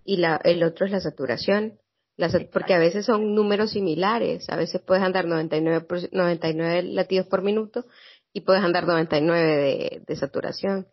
y 0.03 0.17
la, 0.17 0.39
el 0.43 0.63
otro 0.63 0.85
es 0.85 0.91
la 0.91 0.99
saturación. 0.99 1.79
porque 2.51 2.73
a 2.73 2.79
veces 2.79 3.05
son 3.05 3.35
números 3.35 3.71
similares, 3.71 4.49
a 4.49 4.55
veces 4.55 4.81
puedes 4.81 5.03
andar 5.03 5.25
99, 5.25 5.85
99 6.11 6.83
latidos 6.83 7.27
por 7.27 7.43
minuto 7.43 7.85
y 8.33 8.41
puedes 8.41 8.63
andar 8.63 8.87
99 8.87 9.55
de, 9.55 10.03
de 10.07 10.15
saturación. 10.15 10.87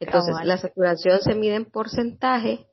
Entonces, 0.00 0.36
la 0.44 0.58
saturación 0.58 1.20
se 1.20 1.34
mide 1.34 1.56
en 1.56 1.64
porcentaje 1.64 2.67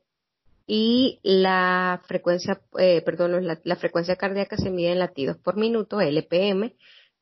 y 0.66 1.20
la 1.22 2.02
frecuencia, 2.06 2.60
eh, 2.78 3.02
perdón, 3.02 3.46
la, 3.46 3.60
la, 3.62 3.76
frecuencia 3.76 4.16
cardíaca 4.16 4.56
se 4.56 4.70
mide 4.70 4.92
en 4.92 4.98
latidos 4.98 5.36
por 5.38 5.56
minuto, 5.56 6.00
LPM, 6.00 6.74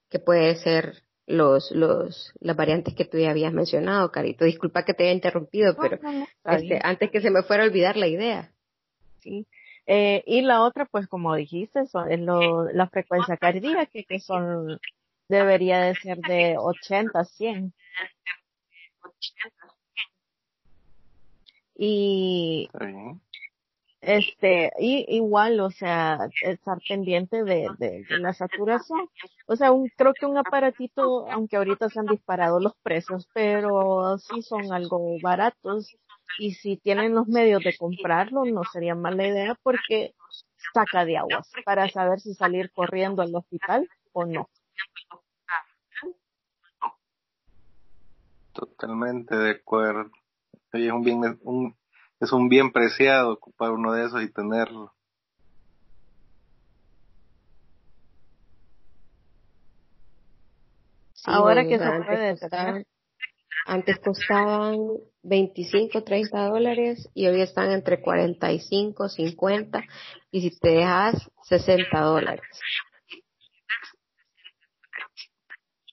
que 0.08 0.18
puede 0.18 0.56
ser 0.56 1.02
los, 1.26 1.70
los, 1.70 2.32
las 2.40 2.56
variantes 2.56 2.94
que 2.94 3.04
tú 3.04 3.18
ya 3.18 3.30
habías 3.30 3.52
mencionado, 3.52 4.10
Carito. 4.10 4.44
Disculpa 4.44 4.84
que 4.84 4.94
te 4.94 5.04
haya 5.04 5.12
interrumpido, 5.12 5.76
pero 5.76 5.98
este, 6.44 6.80
antes 6.82 7.10
que 7.10 7.20
se 7.20 7.30
me 7.30 7.42
fuera 7.42 7.64
a 7.64 7.66
olvidar 7.66 7.96
la 7.96 8.06
idea. 8.06 8.52
Sí. 9.20 9.46
Eh, 9.86 10.22
y 10.26 10.40
la 10.42 10.62
otra, 10.62 10.86
pues 10.86 11.06
como 11.08 11.34
dijiste, 11.34 11.86
son, 11.86 12.10
es 12.10 12.20
lo, 12.20 12.70
la 12.72 12.88
frecuencia 12.88 13.36
cardíaca, 13.36 13.86
que 13.86 14.20
son, 14.20 14.80
debería 15.28 15.80
de 15.80 15.94
ser 15.96 16.18
de 16.18 16.56
80 16.58 17.18
a 17.18 17.24
100. 17.24 17.72
Y, 21.76 22.68
este, 24.06 24.70
y 24.78 25.04
igual, 25.16 25.60
o 25.60 25.70
sea, 25.70 26.28
estar 26.42 26.78
pendiente 26.86 27.44
de, 27.44 27.68
la 28.08 28.32
saturación. 28.32 29.08
O 29.46 29.56
sea, 29.56 29.72
un, 29.72 29.88
creo 29.96 30.12
que 30.14 30.26
un 30.26 30.36
aparatito, 30.36 31.26
aunque 31.30 31.56
ahorita 31.56 31.88
se 31.88 32.00
han 32.00 32.06
disparado 32.06 32.60
los 32.60 32.74
precios, 32.82 33.28
pero 33.32 34.18
sí 34.18 34.42
son 34.42 34.72
algo 34.72 35.16
baratos. 35.22 35.96
Y 36.38 36.54
si 36.54 36.76
tienen 36.76 37.14
los 37.14 37.28
medios 37.28 37.62
de 37.62 37.76
comprarlo, 37.76 38.44
no 38.44 38.62
sería 38.72 38.94
mala 38.94 39.26
idea 39.26 39.56
porque 39.62 40.14
saca 40.72 41.04
de 41.04 41.18
aguas 41.18 41.50
para 41.64 41.88
saber 41.88 42.20
si 42.20 42.34
salir 42.34 42.70
corriendo 42.72 43.22
al 43.22 43.34
hospital 43.34 43.88
o 44.12 44.24
no. 44.24 44.48
Totalmente 48.52 49.36
de 49.36 49.50
acuerdo. 49.50 50.10
es 50.72 50.92
un 50.92 51.02
bien, 51.02 51.40
un, 51.42 51.76
es 52.20 52.32
un 52.32 52.48
bien 52.48 52.72
preciado 52.72 53.32
ocupar 53.32 53.70
uno 53.70 53.92
de 53.92 54.06
esos 54.06 54.22
y 54.22 54.32
tenerlo. 54.32 54.92
Ahora 61.26 61.64
que 61.64 61.78
se 61.78 61.90
puede 62.04 62.30
estar, 62.32 62.84
antes 63.66 63.98
costaban 63.98 64.78
25, 65.22 66.04
30 66.04 66.48
dólares 66.48 67.08
y 67.14 67.26
hoy 67.26 67.40
están 67.40 67.70
entre 67.70 68.02
45, 68.02 69.08
50 69.08 69.82
y 70.30 70.42
si 70.42 70.58
te 70.58 70.70
dejas 70.70 71.30
60 71.44 71.98
dólares. 71.98 72.60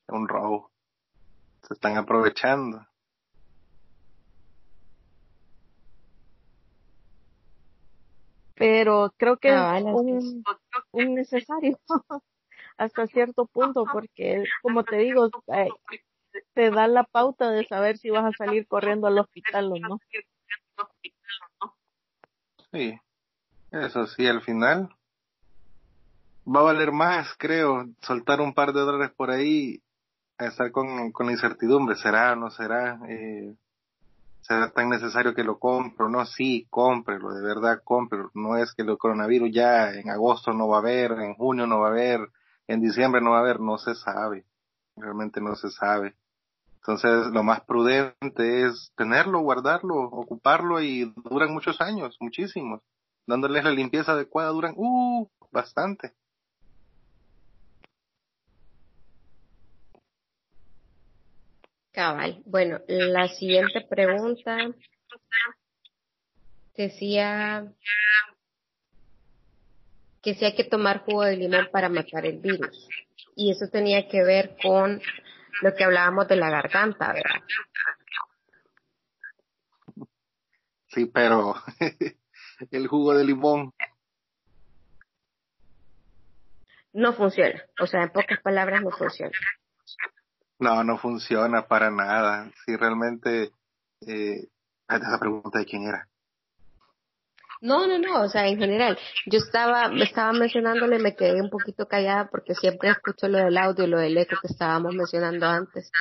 Un 0.10 0.28
robo. 0.28 0.72
Se 1.66 1.76
están 1.76 1.96
aprovechando. 1.96 2.86
Pero 8.62 9.12
creo 9.18 9.38
que 9.38 9.50
es 9.50 9.84
un, 9.84 10.44
un 10.92 11.16
necesario. 11.16 11.80
Hasta 12.78 13.08
cierto 13.08 13.48
punto 13.48 13.86
porque 13.92 14.44
como 14.62 14.84
te 14.84 14.98
digo 14.98 15.30
eh, 15.48 15.70
te 16.54 16.70
da 16.70 16.88
la 16.88 17.04
pauta 17.04 17.50
de 17.50 17.66
saber 17.66 17.98
si 17.98 18.12
vas 18.12 18.24
a 18.24 18.38
salir 18.38 18.68
corriendo 18.68 19.08
al 19.08 19.18
hospital 19.18 19.72
o 19.72 19.80
no. 19.80 20.00
Sí, 22.72 23.00
eso 23.72 24.06
sí, 24.06 24.28
al 24.28 24.44
final 24.44 24.90
va 26.48 26.60
a 26.60 26.64
valer 26.64 26.92
más, 26.92 27.34
creo, 27.40 27.88
soltar 28.02 28.42
un 28.42 28.54
par 28.54 28.74
de 28.74 28.82
dólares 28.82 29.12
por 29.16 29.32
ahí, 29.32 29.82
a 30.38 30.46
estar 30.46 30.72
con, 30.72 31.12
con 31.12 31.26
la 31.26 31.32
incertidumbre, 31.32 31.96
será 31.96 32.34
o 32.34 32.36
no 32.36 32.52
será, 32.52 33.00
eh, 33.10 33.56
será 34.42 34.70
tan 34.72 34.90
necesario 34.90 35.34
que 35.34 35.44
lo 35.44 35.60
compro, 35.60 36.10
no, 36.10 36.26
sí, 36.26 36.68
cómprelo, 36.70 37.34
de 37.34 37.42
verdad, 37.42 37.82
cómprelo, 37.84 38.32
no 38.34 38.58
es 38.58 38.74
que 38.74 38.82
el 38.82 38.98
coronavirus 38.98 39.52
ya 39.52 39.92
en 39.92 40.10
agosto 40.10 40.54
no 40.54 40.68
va 40.68 40.78
a 40.78 40.80
haber, 40.80 41.12
en 41.14 41.36
junio 41.36 41.68
no 41.68 41.80
va 41.80 41.88
a 41.88 41.92
haber, 41.92 42.30
en 42.68 42.82
diciembre 42.82 43.22
no 43.22 43.32
va 43.32 43.38
a 43.38 43.42
haber, 43.42 43.60
no 43.60 43.78
se 43.78 43.96
sabe, 43.96 44.46
realmente 44.96 45.42
no 45.42 45.56
se 45.56 45.70
sabe. 45.70 46.16
Entonces, 46.76 47.28
lo 47.28 47.44
más 47.44 47.62
prudente 47.62 48.66
es 48.66 48.92
tenerlo, 48.98 49.42
guardarlo, 49.42 49.96
ocuparlo 50.02 50.82
y 50.82 51.14
duran 51.30 51.54
muchos 51.54 51.80
años, 51.80 52.18
muchísimos. 52.20 52.82
Dándoles 53.28 53.64
la 53.64 53.70
limpieza 53.70 54.14
adecuada 54.14 54.50
duran, 54.50 54.74
uh, 54.76 55.28
bastante. 55.52 56.14
Cabal. 61.92 62.42
Bueno, 62.46 62.80
la 62.88 63.28
siguiente 63.28 63.82
pregunta 63.82 64.58
decía 66.76 67.72
que 70.22 70.36
si 70.36 70.46
hay 70.46 70.56
que 70.56 70.64
tomar 70.64 71.00
jugo 71.00 71.24
de 71.24 71.36
limón 71.36 71.68
para 71.72 71.90
matar 71.90 72.26
el 72.26 72.40
virus. 72.40 72.88
Y 73.36 73.52
eso 73.52 73.68
tenía 73.70 74.08
que 74.08 74.24
ver 74.24 74.56
con 74.62 75.02
lo 75.62 75.76
que 75.76 75.84
hablábamos 75.84 76.28
de 76.28 76.36
la 76.36 76.50
garganta, 76.50 77.14
¿verdad? 77.14 77.42
Sí, 80.88 81.06
pero 81.06 81.56
el 82.72 82.88
jugo 82.88 83.14
de 83.16 83.26
limón. 83.26 83.74
No 86.94 87.14
funciona. 87.14 87.64
O 87.80 87.88
sea, 87.88 88.04
en 88.04 88.10
pocas 88.10 88.40
palabras, 88.42 88.82
no 88.82 88.92
funciona. 88.92 89.38
No, 90.62 90.84
no 90.84 90.98
funciona 90.98 91.68
para 91.68 91.92
nada. 91.92 92.50
Si 92.66 92.76
realmente... 92.76 93.52
Eh, 94.08 94.48
esa 94.88 95.20
pregunta 95.20 95.60
de 95.60 95.66
quién 95.66 95.84
era. 95.84 96.08
No, 97.62 97.88
no, 97.88 98.00
no, 98.00 98.22
o 98.22 98.30
sea, 98.30 98.48
en 98.48 98.58
general. 98.58 98.98
Yo 99.26 99.38
estaba, 99.38 99.88
me 99.90 100.04
estaba 100.04 100.34
mencionándole, 100.34 101.00
me 101.00 101.16
quedé 101.16 101.42
un 101.42 101.50
poquito 101.50 101.88
callada 101.88 102.30
porque 102.30 102.56
siempre 102.56 102.90
escucho 102.90 103.28
lo 103.28 103.38
del 103.38 103.58
audio, 103.58 103.88
lo 103.88 104.00
del 104.00 104.18
eco 104.18 104.36
que 104.42 104.48
estábamos 104.52 104.96
mencionando 104.96 105.48
antes. 105.48 105.92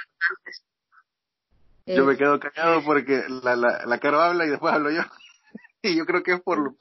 Yo 1.86 2.04
me 2.04 2.16
quedo 2.16 2.40
callado 2.40 2.82
porque 2.84 3.24
la, 3.42 3.56
la, 3.56 3.84
la 3.84 3.98
Caro 3.98 4.20
habla 4.20 4.46
y 4.46 4.50
después 4.50 4.72
hablo 4.72 4.90
yo. 4.90 5.02
y 5.82 5.96
yo 5.96 6.06
creo 6.06 6.22
que 6.22 6.32
es 6.32 6.40
por, 6.40 6.76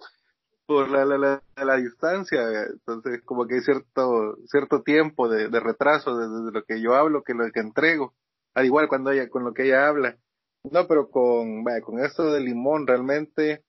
por 0.69 0.91
la, 0.91 1.03
la, 1.03 1.17
la, 1.17 1.41
la 1.65 1.75
distancia. 1.77 2.43
Entonces, 2.71 3.23
como 3.25 3.47
que 3.47 3.55
hay 3.55 3.61
cierto, 3.61 4.37
cierto 4.45 4.83
tiempo 4.83 5.27
de, 5.27 5.49
de 5.49 5.59
retraso 5.59 6.15
desde 6.15 6.51
lo 6.51 6.63
que 6.63 6.79
yo 6.79 6.93
hablo 6.93 7.23
que 7.23 7.33
lo 7.33 7.51
que 7.51 7.59
entrego. 7.59 8.13
Al 8.53 8.67
igual 8.67 8.87
cuando 8.87 9.09
ella, 9.09 9.29
con 9.29 9.43
lo 9.43 9.51
que 9.51 9.63
ella 9.63 9.87
habla. 9.87 10.15
No, 10.69 10.85
pero 10.85 11.09
con, 11.09 11.63
vaya, 11.63 11.81
con 11.81 11.99
esto 11.99 12.31
de 12.31 12.41
limón 12.41 12.85
realmente, 12.85 13.63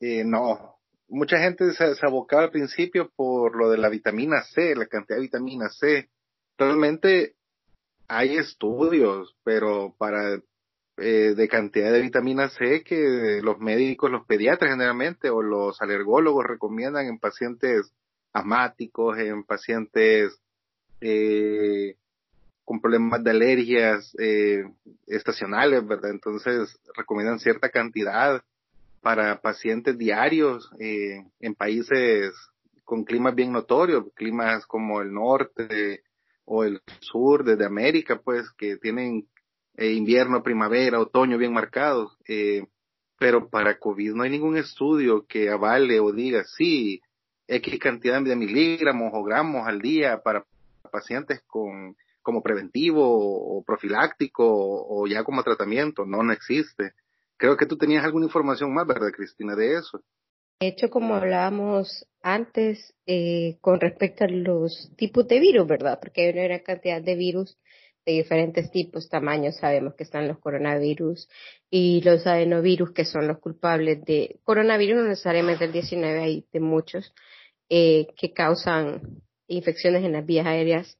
eh, 0.00 0.24
no, 0.24 0.80
mucha 1.06 1.38
gente 1.38 1.72
se, 1.74 1.94
abocaba 2.02 2.42
al 2.42 2.50
principio 2.50 3.08
por 3.14 3.54
lo 3.54 3.70
de 3.70 3.78
la 3.78 3.88
vitamina 3.88 4.42
C, 4.42 4.74
la 4.74 4.86
cantidad 4.86 5.18
de 5.18 5.26
vitamina 5.26 5.68
C. 5.68 6.08
Realmente 6.58 7.36
hay 8.08 8.36
estudios, 8.36 9.36
pero 9.44 9.94
para 9.96 10.40
eh, 10.98 11.34
de 11.36 11.48
cantidad 11.48 11.92
de 11.92 12.00
vitamina 12.00 12.48
C 12.48 12.82
que 12.82 13.40
los 13.42 13.58
médicos, 13.58 14.10
los 14.10 14.26
pediatras 14.26 14.70
generalmente 14.70 15.30
o 15.30 15.42
los 15.42 15.80
alergólogos 15.82 16.46
recomiendan 16.46 17.06
en 17.06 17.18
pacientes 17.18 17.92
asmáticos, 18.32 19.18
en 19.18 19.44
pacientes 19.44 20.40
eh, 21.00 21.96
con 22.64 22.80
problemas 22.80 23.22
de 23.22 23.30
alergias 23.30 24.14
eh, 24.18 24.64
estacionales, 25.06 25.86
¿verdad? 25.86 26.10
Entonces 26.10 26.78
recomiendan 26.96 27.38
cierta 27.38 27.70
cantidad 27.70 28.42
para 29.00 29.40
pacientes 29.40 29.96
diarios 29.96 30.70
eh, 30.80 31.24
en 31.40 31.54
países 31.54 32.32
con 32.84 33.04
climas 33.04 33.34
bien 33.34 33.52
notorios, 33.52 34.04
climas 34.14 34.66
como 34.66 35.00
el 35.00 35.12
norte 35.12 36.02
o 36.44 36.64
el 36.64 36.80
sur 37.00 37.44
desde 37.44 37.64
América, 37.64 38.20
pues 38.22 38.50
que 38.52 38.76
tienen 38.76 39.26
eh, 39.76 39.92
invierno, 39.92 40.42
primavera, 40.42 41.00
otoño 41.00 41.38
bien 41.38 41.52
marcados. 41.52 42.16
Eh, 42.28 42.64
pero 43.18 43.48
para 43.48 43.78
COVID 43.78 44.12
no 44.12 44.22
hay 44.22 44.30
ningún 44.30 44.56
estudio 44.56 45.26
que 45.26 45.48
avale 45.48 46.00
o 46.00 46.12
diga, 46.12 46.44
sí, 46.44 47.00
X 47.48 47.78
cantidad 47.78 48.20
de 48.22 48.36
miligramos 48.36 49.10
o 49.14 49.22
gramos 49.22 49.66
al 49.66 49.80
día 49.80 50.20
para 50.22 50.44
pacientes 50.90 51.42
con 51.46 51.96
como 52.22 52.42
preventivo 52.42 53.04
o 53.04 53.62
profiláctico 53.62 54.44
o 54.44 55.06
ya 55.06 55.22
como 55.22 55.44
tratamiento. 55.44 56.04
No, 56.04 56.24
no 56.24 56.32
existe. 56.32 56.92
Creo 57.36 57.56
que 57.56 57.66
tú 57.66 57.76
tenías 57.76 58.04
alguna 58.04 58.26
información 58.26 58.74
más, 58.74 58.86
¿verdad, 58.86 59.12
Cristina, 59.14 59.54
de 59.54 59.78
eso? 59.78 60.00
De 60.58 60.68
hecho, 60.68 60.90
como 60.90 61.14
hablábamos 61.14 62.06
antes 62.22 62.94
eh, 63.06 63.58
con 63.60 63.78
respecto 63.78 64.24
a 64.24 64.28
los 64.28 64.90
tipos 64.96 65.28
de 65.28 65.38
virus, 65.38 65.68
¿verdad? 65.68 66.00
Porque 66.00 66.22
hay 66.22 66.32
una 66.32 66.44
gran 66.44 66.60
cantidad 66.60 67.00
de 67.00 67.14
virus 67.14 67.56
de 68.06 68.12
diferentes 68.12 68.70
tipos, 68.70 69.08
tamaños. 69.08 69.56
Sabemos 69.56 69.94
que 69.94 70.04
están 70.04 70.28
los 70.28 70.38
coronavirus 70.38 71.28
y 71.68 72.00
los 72.02 72.26
adenovirus, 72.26 72.92
que 72.92 73.04
son 73.04 73.26
los 73.26 73.38
culpables 73.40 74.04
de 74.04 74.38
coronavirus, 74.44 74.96
no 74.96 75.08
necesariamente 75.08 75.64
el 75.64 75.72
19, 75.72 76.20
hay 76.20 76.46
de 76.52 76.60
muchos, 76.60 77.12
eh, 77.68 78.06
que 78.16 78.32
causan 78.32 79.22
infecciones 79.48 80.04
en 80.04 80.12
las 80.12 80.24
vías 80.24 80.46
aéreas 80.46 80.98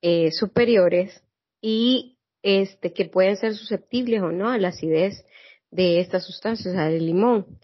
eh, 0.00 0.30
superiores 0.32 1.22
y 1.60 2.16
este 2.42 2.92
que 2.92 3.04
pueden 3.04 3.36
ser 3.36 3.54
susceptibles 3.54 4.22
o 4.22 4.30
no 4.30 4.48
a 4.48 4.58
la 4.58 4.68
acidez 4.68 5.24
de 5.70 6.00
estas 6.00 6.24
sustancias, 6.24 6.74
del 6.74 7.04
limón. 7.04 7.58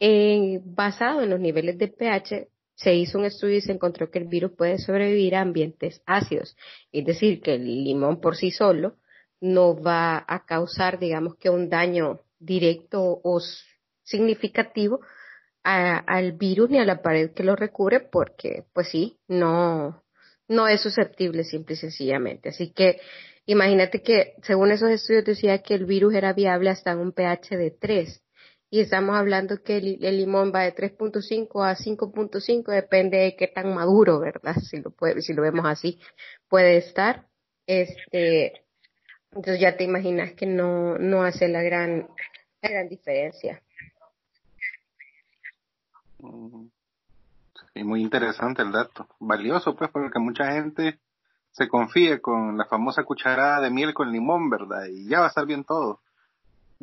Eh, 0.00 0.60
basado 0.64 1.22
en 1.22 1.30
los 1.30 1.38
niveles 1.38 1.78
de 1.78 1.88
pH, 1.88 2.48
se 2.82 2.94
hizo 2.94 3.18
un 3.18 3.24
estudio 3.24 3.56
y 3.56 3.60
se 3.60 3.72
encontró 3.72 4.10
que 4.10 4.18
el 4.18 4.28
virus 4.28 4.52
puede 4.52 4.78
sobrevivir 4.78 5.34
a 5.34 5.40
ambientes 5.40 6.02
ácidos, 6.06 6.56
es 6.90 7.04
decir, 7.04 7.40
que 7.40 7.54
el 7.54 7.64
limón 7.64 8.20
por 8.20 8.36
sí 8.36 8.50
solo 8.50 8.96
no 9.40 9.80
va 9.80 10.24
a 10.26 10.44
causar, 10.44 10.98
digamos 10.98 11.36
que 11.36 11.50
un 11.50 11.68
daño 11.68 12.20
directo 12.38 13.20
o 13.22 13.40
significativo 14.02 15.00
al 15.64 16.32
virus 16.32 16.70
ni 16.70 16.78
a 16.78 16.84
la 16.84 17.02
pared 17.02 17.32
que 17.32 17.44
lo 17.44 17.54
recubre, 17.54 18.00
porque, 18.00 18.64
pues 18.72 18.88
sí, 18.88 19.18
no, 19.28 20.02
no 20.48 20.66
es 20.66 20.80
susceptible 20.80 21.44
simple 21.44 21.74
y 21.74 21.78
sencillamente. 21.78 22.48
Así 22.48 22.72
que 22.72 23.00
Imagínate 23.46 24.02
que 24.02 24.34
según 24.42 24.70
esos 24.70 24.90
estudios 24.90 25.24
decía 25.24 25.58
que 25.62 25.74
el 25.74 25.84
virus 25.84 26.14
era 26.14 26.32
viable 26.32 26.70
hasta 26.70 26.96
un 26.96 27.12
pH 27.12 27.56
de 27.56 27.70
3 27.72 28.22
y 28.72 28.80
estamos 28.80 29.14
hablando 29.16 29.62
que 29.62 29.76
el, 29.76 30.16
limón 30.16 30.50
va 30.50 30.60
de 30.60 30.74
3.5 30.74 31.62
a 31.62 31.76
5.5 31.76 32.72
depende 32.72 33.18
de 33.18 33.36
qué 33.36 33.46
tan 33.46 33.74
maduro, 33.74 34.18
¿verdad? 34.18 34.54
Si 34.62 34.80
lo 34.80 34.90
puede, 34.90 35.20
si 35.20 35.34
lo 35.34 35.42
vemos 35.42 35.66
así 35.66 36.00
puede 36.48 36.78
estar. 36.78 37.26
Este, 37.66 38.64
entonces 39.30 39.60
ya 39.60 39.76
te 39.76 39.84
imaginas 39.84 40.32
que 40.32 40.46
no 40.46 40.96
no 40.96 41.22
hace 41.22 41.48
la 41.48 41.62
gran 41.62 42.08
la 42.62 42.70
gran 42.70 42.88
diferencia. 42.88 43.60
Sí, 47.74 47.84
muy 47.84 48.00
interesante 48.00 48.62
el 48.62 48.72
dato. 48.72 49.06
Valioso 49.20 49.76
pues 49.76 49.90
porque 49.90 50.18
mucha 50.18 50.50
gente 50.50 50.98
se 51.50 51.68
confíe 51.68 52.22
con 52.22 52.56
la 52.56 52.64
famosa 52.64 53.04
cucharada 53.04 53.60
de 53.60 53.70
miel 53.70 53.92
con 53.92 54.10
limón, 54.10 54.48
¿verdad? 54.48 54.86
Y 54.86 55.10
ya 55.10 55.18
va 55.18 55.26
a 55.26 55.28
estar 55.28 55.44
bien 55.44 55.62
todo. 55.62 56.00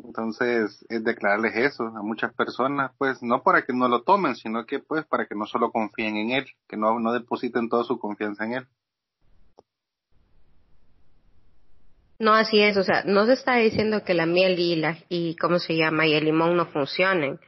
Entonces, 0.04 0.84
es 0.88 1.04
declararles 1.04 1.56
eso 1.56 1.84
a 1.84 2.02
muchas 2.02 2.34
personas, 2.34 2.92
pues 2.98 3.22
no 3.22 3.42
para 3.42 3.62
que 3.62 3.72
no 3.72 3.88
lo 3.88 4.02
tomen, 4.02 4.34
sino 4.36 4.66
que 4.66 4.78
pues 4.78 5.04
para 5.06 5.26
que 5.26 5.34
no 5.34 5.46
solo 5.46 5.70
confíen 5.70 6.16
en 6.16 6.30
él, 6.30 6.46
que 6.68 6.76
no, 6.76 6.98
no 7.00 7.12
depositen 7.12 7.68
toda 7.68 7.84
su 7.84 7.98
confianza 7.98 8.44
en 8.44 8.52
él. 8.54 8.66
No, 12.18 12.34
así 12.34 12.60
es, 12.60 12.76
o 12.76 12.84
sea, 12.84 13.02
no 13.06 13.24
se 13.24 13.32
está 13.32 13.56
diciendo 13.56 14.04
que 14.04 14.12
la 14.12 14.26
miel 14.26 14.58
y 14.58 14.76
la, 14.76 14.98
y 15.08 15.36
cómo 15.36 15.58
se 15.58 15.74
llama, 15.74 16.06
y 16.06 16.14
el 16.14 16.26
limón 16.26 16.54
no 16.54 16.66
funcionen. 16.66 17.40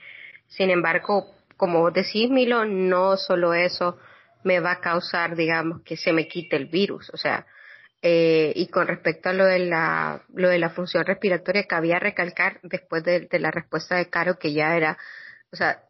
Sin 0.46 0.70
embargo, 0.70 1.26
como 1.58 1.80
vos 1.80 1.92
decís, 1.92 2.30
Milo, 2.30 2.64
no 2.64 3.18
solo 3.18 3.52
eso 3.52 3.98
me 4.44 4.60
va 4.60 4.72
a 4.72 4.80
causar, 4.80 5.36
digamos, 5.36 5.82
que 5.82 5.96
se 5.96 6.12
me 6.12 6.26
quite 6.26 6.56
el 6.56 6.66
virus, 6.66 7.10
o 7.12 7.16
sea, 7.16 7.46
eh, 8.02 8.52
y 8.56 8.68
con 8.68 8.88
respecto 8.88 9.28
a 9.28 9.32
lo 9.32 9.46
de 9.46 9.60
la, 9.60 10.22
lo 10.34 10.48
de 10.48 10.58
la 10.58 10.70
función 10.70 11.06
respiratoria, 11.06 11.66
cabía 11.66 11.98
recalcar 11.98 12.60
después 12.62 13.04
de, 13.04 13.28
la 13.38 13.50
respuesta 13.50 13.96
de 13.96 14.10
Caro 14.10 14.38
que 14.38 14.52
ya 14.52 14.76
era, 14.76 14.98
o 15.52 15.56
sea, 15.56 15.84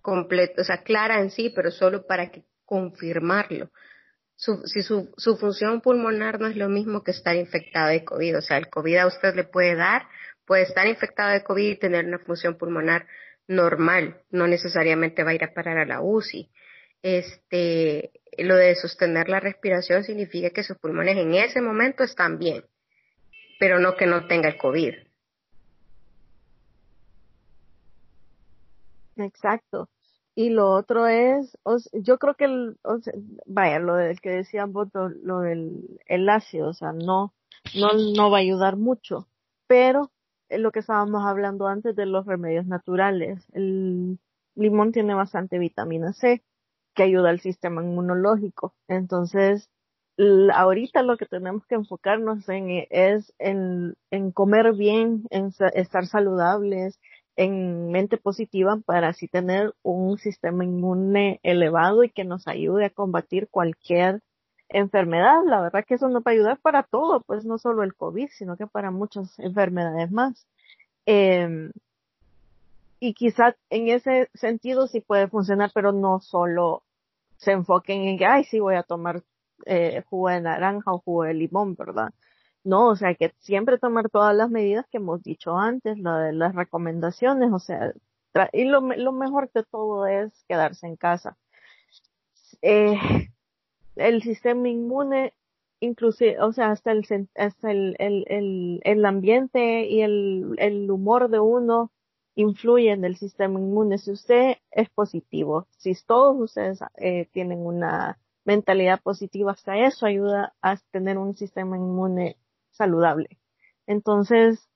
completo, 0.00 0.62
o 0.62 0.64
sea, 0.64 0.82
clara 0.82 1.20
en 1.20 1.30
sí, 1.30 1.52
pero 1.54 1.70
solo 1.70 2.06
para 2.06 2.30
que 2.30 2.44
confirmarlo 2.64 3.70
su, 4.42 4.62
si 4.66 4.82
su, 4.82 5.12
su 5.16 5.36
función 5.36 5.80
pulmonar 5.80 6.40
no 6.40 6.48
es 6.48 6.56
lo 6.56 6.68
mismo 6.68 7.04
que 7.04 7.12
estar 7.12 7.36
infectado 7.36 7.90
de 7.90 8.04
COVID. 8.04 8.38
O 8.38 8.42
sea, 8.42 8.58
el 8.58 8.68
COVID 8.68 8.96
a 8.96 9.06
usted 9.06 9.36
le 9.36 9.44
puede 9.44 9.76
dar, 9.76 10.08
puede 10.44 10.62
estar 10.62 10.86
infectado 10.88 11.30
de 11.30 11.44
COVID 11.44 11.70
y 11.70 11.76
tener 11.76 12.04
una 12.04 12.18
función 12.18 12.56
pulmonar 12.56 13.06
normal, 13.46 14.20
no 14.30 14.48
necesariamente 14.48 15.22
va 15.22 15.30
a 15.30 15.34
ir 15.34 15.44
a 15.44 15.54
parar 15.54 15.78
a 15.78 15.86
la 15.86 16.00
UCI. 16.00 16.50
Este, 17.02 18.10
lo 18.38 18.56
de 18.56 18.74
sostener 18.74 19.28
la 19.28 19.40
respiración 19.40 20.04
significa 20.04 20.50
que 20.50 20.62
sus 20.62 20.78
pulmones 20.78 21.16
en 21.16 21.34
ese 21.34 21.60
momento 21.60 22.02
están 22.02 22.38
bien, 22.38 22.64
pero 23.58 23.78
no 23.78 23.94
que 23.94 24.06
no 24.06 24.26
tenga 24.26 24.48
el 24.48 24.56
COVID. 24.56 24.94
Exacto. 29.16 29.88
Y 30.34 30.48
lo 30.48 30.70
otro 30.70 31.06
es, 31.06 31.58
yo 31.92 32.18
creo 32.18 32.34
que, 32.34 32.46
el, 32.46 32.78
vaya, 33.44 33.78
lo 33.78 33.96
del 33.96 34.18
que 34.20 34.30
decía 34.30 34.64
Boto, 34.64 35.10
lo 35.10 35.40
del 35.40 36.00
el 36.06 36.28
ácido, 36.28 36.70
o 36.70 36.74
sea, 36.74 36.92
no, 36.92 37.34
no, 37.74 37.92
no 38.16 38.30
va 38.30 38.38
a 38.38 38.40
ayudar 38.40 38.76
mucho. 38.76 39.28
Pero 39.66 40.10
lo 40.48 40.72
que 40.72 40.80
estábamos 40.80 41.26
hablando 41.26 41.66
antes 41.66 41.94
de 41.94 42.06
los 42.06 42.24
remedios 42.24 42.66
naturales, 42.66 43.44
el 43.52 44.18
limón 44.54 44.92
tiene 44.92 45.14
bastante 45.14 45.58
vitamina 45.58 46.14
C 46.14 46.42
que 46.94 47.04
ayuda 47.04 47.30
al 47.30 47.40
sistema 47.40 47.82
inmunológico. 47.82 48.74
Entonces, 48.88 49.70
ahorita 50.54 51.02
lo 51.02 51.16
que 51.16 51.26
tenemos 51.26 51.66
que 51.66 51.74
enfocarnos 51.74 52.48
en 52.48 52.86
es 52.90 53.32
en, 53.38 53.94
comer 54.32 54.72
bien, 54.74 55.24
en 55.30 55.50
estar 55.74 56.06
saludables, 56.06 57.00
en 57.36 57.90
mente 57.90 58.18
positiva 58.18 58.78
para 58.84 59.08
así 59.08 59.26
tener 59.28 59.74
un 59.82 60.18
sistema 60.18 60.64
inmune 60.64 61.40
elevado 61.42 62.04
y 62.04 62.10
que 62.10 62.24
nos 62.24 62.46
ayude 62.46 62.86
a 62.86 62.90
combatir 62.90 63.48
cualquier 63.48 64.22
enfermedad. 64.68 65.42
La 65.46 65.62
verdad 65.62 65.84
que 65.86 65.94
eso 65.94 66.08
nos 66.08 66.22
va 66.22 66.32
a 66.32 66.34
ayudar 66.34 66.60
para 66.60 66.82
todo, 66.82 67.22
pues 67.22 67.44
no 67.44 67.58
solo 67.58 67.82
el 67.82 67.94
COVID, 67.94 68.28
sino 68.30 68.56
que 68.56 68.66
para 68.66 68.90
muchas 68.90 69.38
enfermedades 69.38 70.10
más. 70.12 70.46
Eh, 71.06 71.70
y 73.02 73.14
quizás 73.14 73.56
en 73.68 73.88
ese 73.88 74.30
sentido 74.32 74.86
sí 74.86 75.00
puede 75.00 75.26
funcionar, 75.26 75.72
pero 75.74 75.90
no 75.90 76.20
solo 76.20 76.84
se 77.36 77.50
enfoquen 77.50 78.02
en 78.02 78.16
que, 78.16 78.26
ay, 78.26 78.44
sí 78.44 78.60
voy 78.60 78.76
a 78.76 78.84
tomar 78.84 79.24
eh, 79.66 80.04
jugo 80.08 80.28
de 80.28 80.40
naranja 80.40 80.92
o 80.92 81.00
jugo 81.00 81.24
de 81.24 81.34
limón, 81.34 81.74
¿verdad? 81.74 82.10
No, 82.62 82.90
o 82.90 82.94
sea, 82.94 83.16
que 83.16 83.34
siempre 83.40 83.80
tomar 83.80 84.08
todas 84.08 84.36
las 84.36 84.50
medidas 84.50 84.86
que 84.88 84.98
hemos 84.98 85.20
dicho 85.24 85.58
antes, 85.58 85.98
lo 85.98 86.14
de 86.16 86.32
las 86.32 86.54
recomendaciones, 86.54 87.50
o 87.52 87.58
sea, 87.58 87.92
y 88.52 88.66
lo, 88.66 88.80
lo 88.80 89.10
mejor 89.10 89.50
de 89.52 89.64
todo 89.64 90.06
es 90.06 90.44
quedarse 90.46 90.86
en 90.86 90.94
casa. 90.94 91.36
Eh, 92.62 92.96
el 93.96 94.22
sistema 94.22 94.68
inmune, 94.68 95.34
inclusive, 95.80 96.40
o 96.40 96.52
sea, 96.52 96.70
hasta 96.70 96.92
el, 96.92 97.04
hasta 97.34 97.72
el, 97.72 97.96
el, 97.98 98.24
el, 98.28 98.80
el 98.84 99.04
ambiente 99.04 99.88
y 99.88 100.02
el, 100.02 100.54
el 100.58 100.88
humor 100.88 101.30
de 101.30 101.40
uno 101.40 101.90
influye 102.34 102.90
en 102.92 103.04
el 103.04 103.16
sistema 103.16 103.58
inmune. 103.58 103.98
Si 103.98 104.10
usted 104.10 104.56
es 104.70 104.88
positivo, 104.90 105.66
si 105.76 105.94
todos 106.06 106.36
ustedes 106.40 106.80
eh, 106.96 107.28
tienen 107.32 107.58
una 107.66 108.18
mentalidad 108.44 109.00
positiva, 109.00 109.52
hasta 109.52 109.78
eso 109.78 110.06
ayuda 110.06 110.54
a 110.62 110.76
tener 110.90 111.18
un 111.18 111.34
sistema 111.36 111.76
inmune 111.76 112.36
saludable. 112.70 113.38
Entonces, 113.86 114.68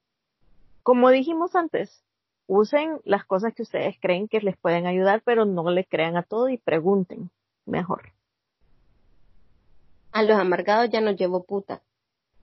como 0.82 1.10
dijimos 1.10 1.54
antes, 1.56 2.04
usen 2.46 3.00
las 3.04 3.24
cosas 3.24 3.54
que 3.54 3.62
ustedes 3.62 3.96
creen 4.00 4.28
que 4.28 4.40
les 4.40 4.56
pueden 4.56 4.86
ayudar, 4.86 5.22
pero 5.24 5.44
no 5.44 5.70
le 5.70 5.84
crean 5.84 6.16
a 6.16 6.22
todo 6.22 6.48
y 6.48 6.58
pregunten 6.58 7.30
mejor. 7.64 8.12
A 10.12 10.22
los 10.22 10.38
amargados 10.38 10.90
ya 10.90 11.00
nos 11.00 11.16
llevo 11.16 11.44
puta, 11.44 11.82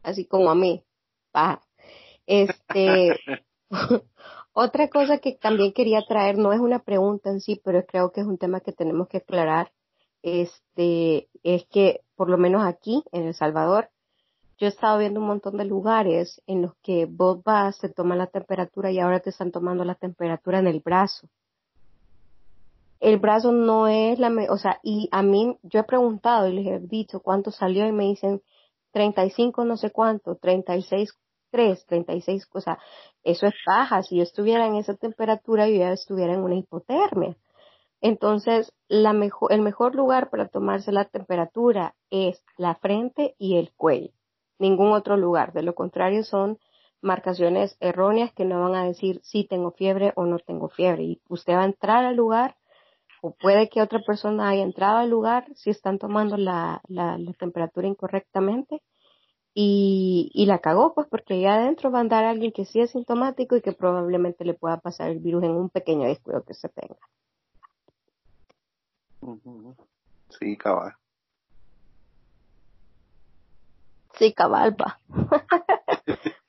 así 0.03 0.25
como 0.25 0.49
a 0.49 0.55
mí. 0.55 0.83
Este, 2.27 3.19
otra 4.53 4.87
cosa 4.89 5.17
que 5.17 5.33
también 5.33 5.73
quería 5.73 6.05
traer, 6.07 6.37
no 6.37 6.53
es 6.53 6.59
una 6.59 6.79
pregunta 6.79 7.29
en 7.29 7.41
sí, 7.41 7.59
pero 7.63 7.85
creo 7.85 8.11
que 8.11 8.21
es 8.21 8.27
un 8.27 8.37
tema 8.37 8.61
que 8.61 8.71
tenemos 8.71 9.07
que 9.07 9.17
aclarar, 9.17 9.71
este, 10.21 11.27
es 11.43 11.65
que 11.65 12.01
por 12.15 12.29
lo 12.29 12.37
menos 12.37 12.63
aquí 12.63 13.03
en 13.11 13.23
El 13.23 13.33
Salvador, 13.33 13.89
yo 14.57 14.67
he 14.67 14.69
estado 14.69 14.99
viendo 14.99 15.19
un 15.19 15.27
montón 15.27 15.57
de 15.57 15.65
lugares 15.65 16.41
en 16.47 16.61
los 16.61 16.75
que 16.83 17.05
vos 17.05 17.43
vas, 17.43 17.79
te 17.79 17.89
toman 17.89 18.19
la 18.19 18.27
temperatura 18.27 18.91
y 18.91 18.99
ahora 18.99 19.19
te 19.19 19.31
están 19.31 19.51
tomando 19.51 19.83
la 19.83 19.95
temperatura 19.95 20.59
en 20.59 20.67
el 20.67 20.79
brazo. 20.79 21.27
El 22.99 23.17
brazo 23.17 23.51
no 23.51 23.87
es 23.87 24.19
la, 24.19 24.31
o 24.49 24.57
sea, 24.57 24.79
y 24.83 25.09
a 25.11 25.23
mí, 25.23 25.57
yo 25.63 25.81
he 25.81 25.83
preguntado 25.83 26.47
y 26.47 26.53
les 26.53 26.67
he 26.67 26.79
dicho 26.79 27.19
cuánto 27.19 27.51
salió 27.51 27.85
y 27.85 27.91
me 27.91 28.05
dicen 28.05 28.41
35 28.91 29.65
no 29.65 29.75
sé 29.75 29.91
cuánto, 29.91 30.35
36 30.35 31.11
3, 31.53 31.85
36, 31.85 32.49
o 32.51 32.59
sea, 32.59 32.79
eso 33.23 33.45
es 33.45 33.53
baja. 33.65 34.01
Si 34.03 34.17
yo 34.17 34.23
estuviera 34.23 34.65
en 34.67 34.75
esa 34.75 34.95
temperatura, 34.95 35.69
yo 35.69 35.75
ya 35.75 35.91
estuviera 35.91 36.33
en 36.33 36.41
una 36.41 36.55
hipotermia. 36.55 37.37
Entonces, 38.01 38.73
el 38.89 39.61
mejor 39.61 39.95
lugar 39.95 40.29
para 40.31 40.49
tomarse 40.49 40.91
la 40.91 41.05
temperatura 41.05 41.95
es 42.09 42.43
la 42.57 42.75
frente 42.75 43.35
y 43.37 43.57
el 43.57 43.71
cuello 43.77 44.11
ningún 44.59 44.93
otro 44.93 45.17
lugar. 45.17 45.53
De 45.53 45.61
lo 45.61 45.75
contrario, 45.75 46.23
son 46.23 46.57
marcaciones 47.01 47.77
erróneas 47.79 48.33
que 48.33 48.45
no 48.45 48.61
van 48.61 48.75
a 48.75 48.85
decir 48.85 49.19
si 49.23 49.45
tengo 49.45 49.71
fiebre 49.71 50.13
o 50.15 50.25
no 50.25 50.39
tengo 50.39 50.69
fiebre. 50.69 51.03
Y 51.03 51.21
usted 51.29 51.53
va 51.53 51.61
a 51.61 51.65
entrar 51.65 52.05
al 52.05 52.15
lugar 52.15 52.55
o 53.21 53.35
puede 53.35 53.69
que 53.69 53.81
otra 53.81 53.99
persona 53.99 54.49
haya 54.49 54.63
entrado 54.63 54.97
al 54.97 55.09
lugar 55.09 55.45
si 55.55 55.69
están 55.69 55.97
tomando 55.99 56.37
la, 56.37 56.81
la, 56.87 57.17
temperatura 57.39 57.87
incorrectamente 57.87 58.81
y, 59.55 60.31
y, 60.33 60.45
la 60.47 60.59
cagó, 60.59 60.93
pues 60.95 61.07
porque 61.07 61.35
allá 61.35 61.55
adentro 61.55 61.91
va 61.91 61.99
a 61.99 62.01
andar 62.01 62.23
alguien 62.23 62.51
que 62.51 62.65
sí 62.65 62.79
es 62.81 62.91
sintomático 62.91 63.55
y 63.55 63.61
que 63.61 63.71
probablemente 63.71 64.45
le 64.45 64.55
pueda 64.55 64.79
pasar 64.79 65.11
el 65.11 65.19
virus 65.19 65.43
en 65.43 65.51
un 65.51 65.69
pequeño 65.69 66.07
descuido 66.07 66.43
que 66.43 66.55
se 66.55 66.69
tenga. 66.69 66.97
Sí, 70.39 70.57
cabal. 70.57 70.95
Sí, 74.15 74.33
cabalpa. 74.33 74.99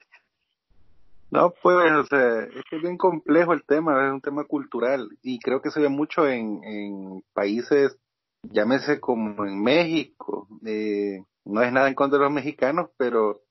no, 1.31 1.53
pues, 1.63 1.93
o 1.93 2.05
sea, 2.05 2.41
es 2.41 2.65
que 2.69 2.77
es 2.77 2.83
bien 2.83 2.97
complejo 2.97 3.53
el 3.53 3.65
tema, 3.65 4.07
es 4.07 4.13
un 4.13 4.21
tema 4.21 4.45
cultural 4.45 5.09
y 5.23 5.39
creo 5.41 5.61
que 5.61 5.71
se 5.71 5.81
ve 5.81 5.89
mucho 5.89 6.27
en, 6.27 6.63
en 6.65 7.25
países, 7.33 7.99
llámese 8.43 9.01
como 9.01 9.45
en 9.47 9.63
México, 9.63 10.49
eh, 10.67 11.23
no 11.45 11.63
es 11.63 11.73
nada 11.73 11.89
en 11.89 11.95
contra 11.95 12.19
de 12.19 12.25
los 12.25 12.33
mexicanos, 12.33 12.91
pero 12.97 13.43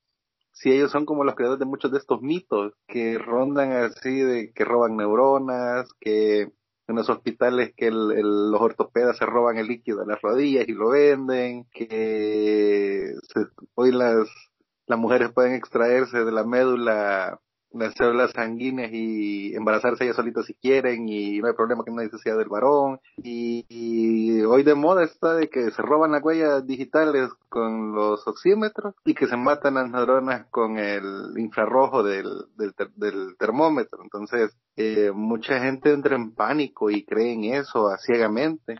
sí 0.51 0.71
ellos 0.71 0.91
son 0.91 1.05
como 1.05 1.23
los 1.23 1.35
creadores 1.35 1.59
de 1.59 1.65
muchos 1.65 1.91
de 1.91 1.97
estos 1.97 2.21
mitos 2.21 2.73
que 2.87 3.17
rondan 3.17 3.71
así 3.71 4.19
de 4.21 4.51
que 4.53 4.65
roban 4.65 4.97
neuronas, 4.97 5.89
que 5.99 6.51
en 6.87 6.95
los 6.95 7.09
hospitales 7.09 7.73
que 7.75 7.91
los 7.91 8.61
ortopedas 8.61 9.17
se 9.17 9.25
roban 9.25 9.57
el 9.57 9.67
líquido 9.67 9.99
de 9.99 10.07
las 10.07 10.21
rodillas 10.21 10.67
y 10.67 10.73
lo 10.73 10.89
venden, 10.89 11.65
que 11.71 13.13
hoy 13.75 13.91
las, 13.91 14.27
las 14.85 14.99
mujeres 14.99 15.31
pueden 15.31 15.53
extraerse 15.53 16.25
de 16.25 16.31
la 16.31 16.43
médula 16.43 17.39
las 17.73 17.93
células 17.95 18.31
sanguíneas 18.31 18.91
y 18.93 19.55
embarazarse 19.55 20.03
ellas 20.03 20.15
solitas 20.15 20.45
si 20.45 20.53
quieren 20.53 21.07
y 21.09 21.39
no 21.39 21.47
hay 21.47 21.53
problema 21.53 21.83
que 21.83 21.91
no 21.91 22.17
sea 22.19 22.35
del 22.35 22.49
varón. 22.49 22.99
Y, 23.17 24.41
hoy 24.43 24.63
de 24.63 24.75
moda 24.75 25.03
está 25.03 25.33
de 25.33 25.49
que 25.49 25.71
se 25.71 25.81
roban 25.81 26.11
las 26.11 26.23
huellas 26.23 26.65
digitales 26.65 27.29
con 27.49 27.93
los 27.93 28.27
oxímetros 28.27 28.95
y 29.05 29.13
que 29.13 29.27
se 29.27 29.37
matan 29.37 29.75
las 29.75 29.89
neuronas 29.89 30.47
con 30.49 30.77
el 30.77 31.33
infrarrojo 31.37 32.03
del, 32.03 32.27
del, 32.55 33.35
termómetro. 33.37 34.03
Entonces 34.03 34.55
eh, 34.75 35.11
mucha 35.13 35.59
gente 35.59 35.91
entra 35.91 36.15
en 36.15 36.33
pánico 36.33 36.89
y 36.89 37.05
cree 37.05 37.33
en 37.33 37.45
eso 37.45 37.89
ciegamente. 37.97 38.77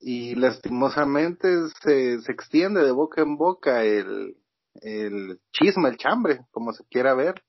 Y 0.00 0.34
lastimosamente 0.34 1.48
se, 1.82 2.20
se 2.20 2.32
extiende 2.32 2.82
de 2.82 2.90
boca 2.90 3.22
en 3.22 3.36
boca 3.36 3.84
el, 3.84 4.36
el 4.80 5.38
chisme, 5.52 5.90
el 5.90 5.96
chambre, 5.96 6.40
como 6.50 6.72
se 6.72 6.84
quiera 6.90 7.14
ver 7.14 7.40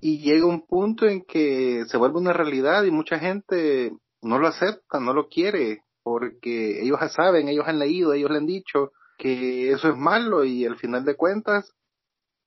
y 0.00 0.20
llega 0.20 0.46
un 0.46 0.66
punto 0.66 1.06
en 1.06 1.22
que 1.22 1.84
se 1.86 1.96
vuelve 1.96 2.18
una 2.18 2.32
realidad 2.32 2.84
y 2.84 2.90
mucha 2.90 3.18
gente 3.18 3.92
no 4.22 4.38
lo 4.38 4.48
acepta, 4.48 4.98
no 5.00 5.12
lo 5.12 5.28
quiere, 5.28 5.82
porque 6.02 6.82
ellos 6.82 6.98
ya 7.00 7.08
saben, 7.08 7.48
ellos 7.48 7.66
han 7.66 7.78
leído, 7.78 8.12
ellos 8.12 8.30
le 8.30 8.38
han 8.38 8.46
dicho 8.46 8.92
que 9.18 9.70
eso 9.72 9.90
es 9.90 9.96
malo 9.96 10.44
y 10.44 10.64
al 10.64 10.76
final 10.76 11.04
de 11.04 11.16
cuentas 11.16 11.74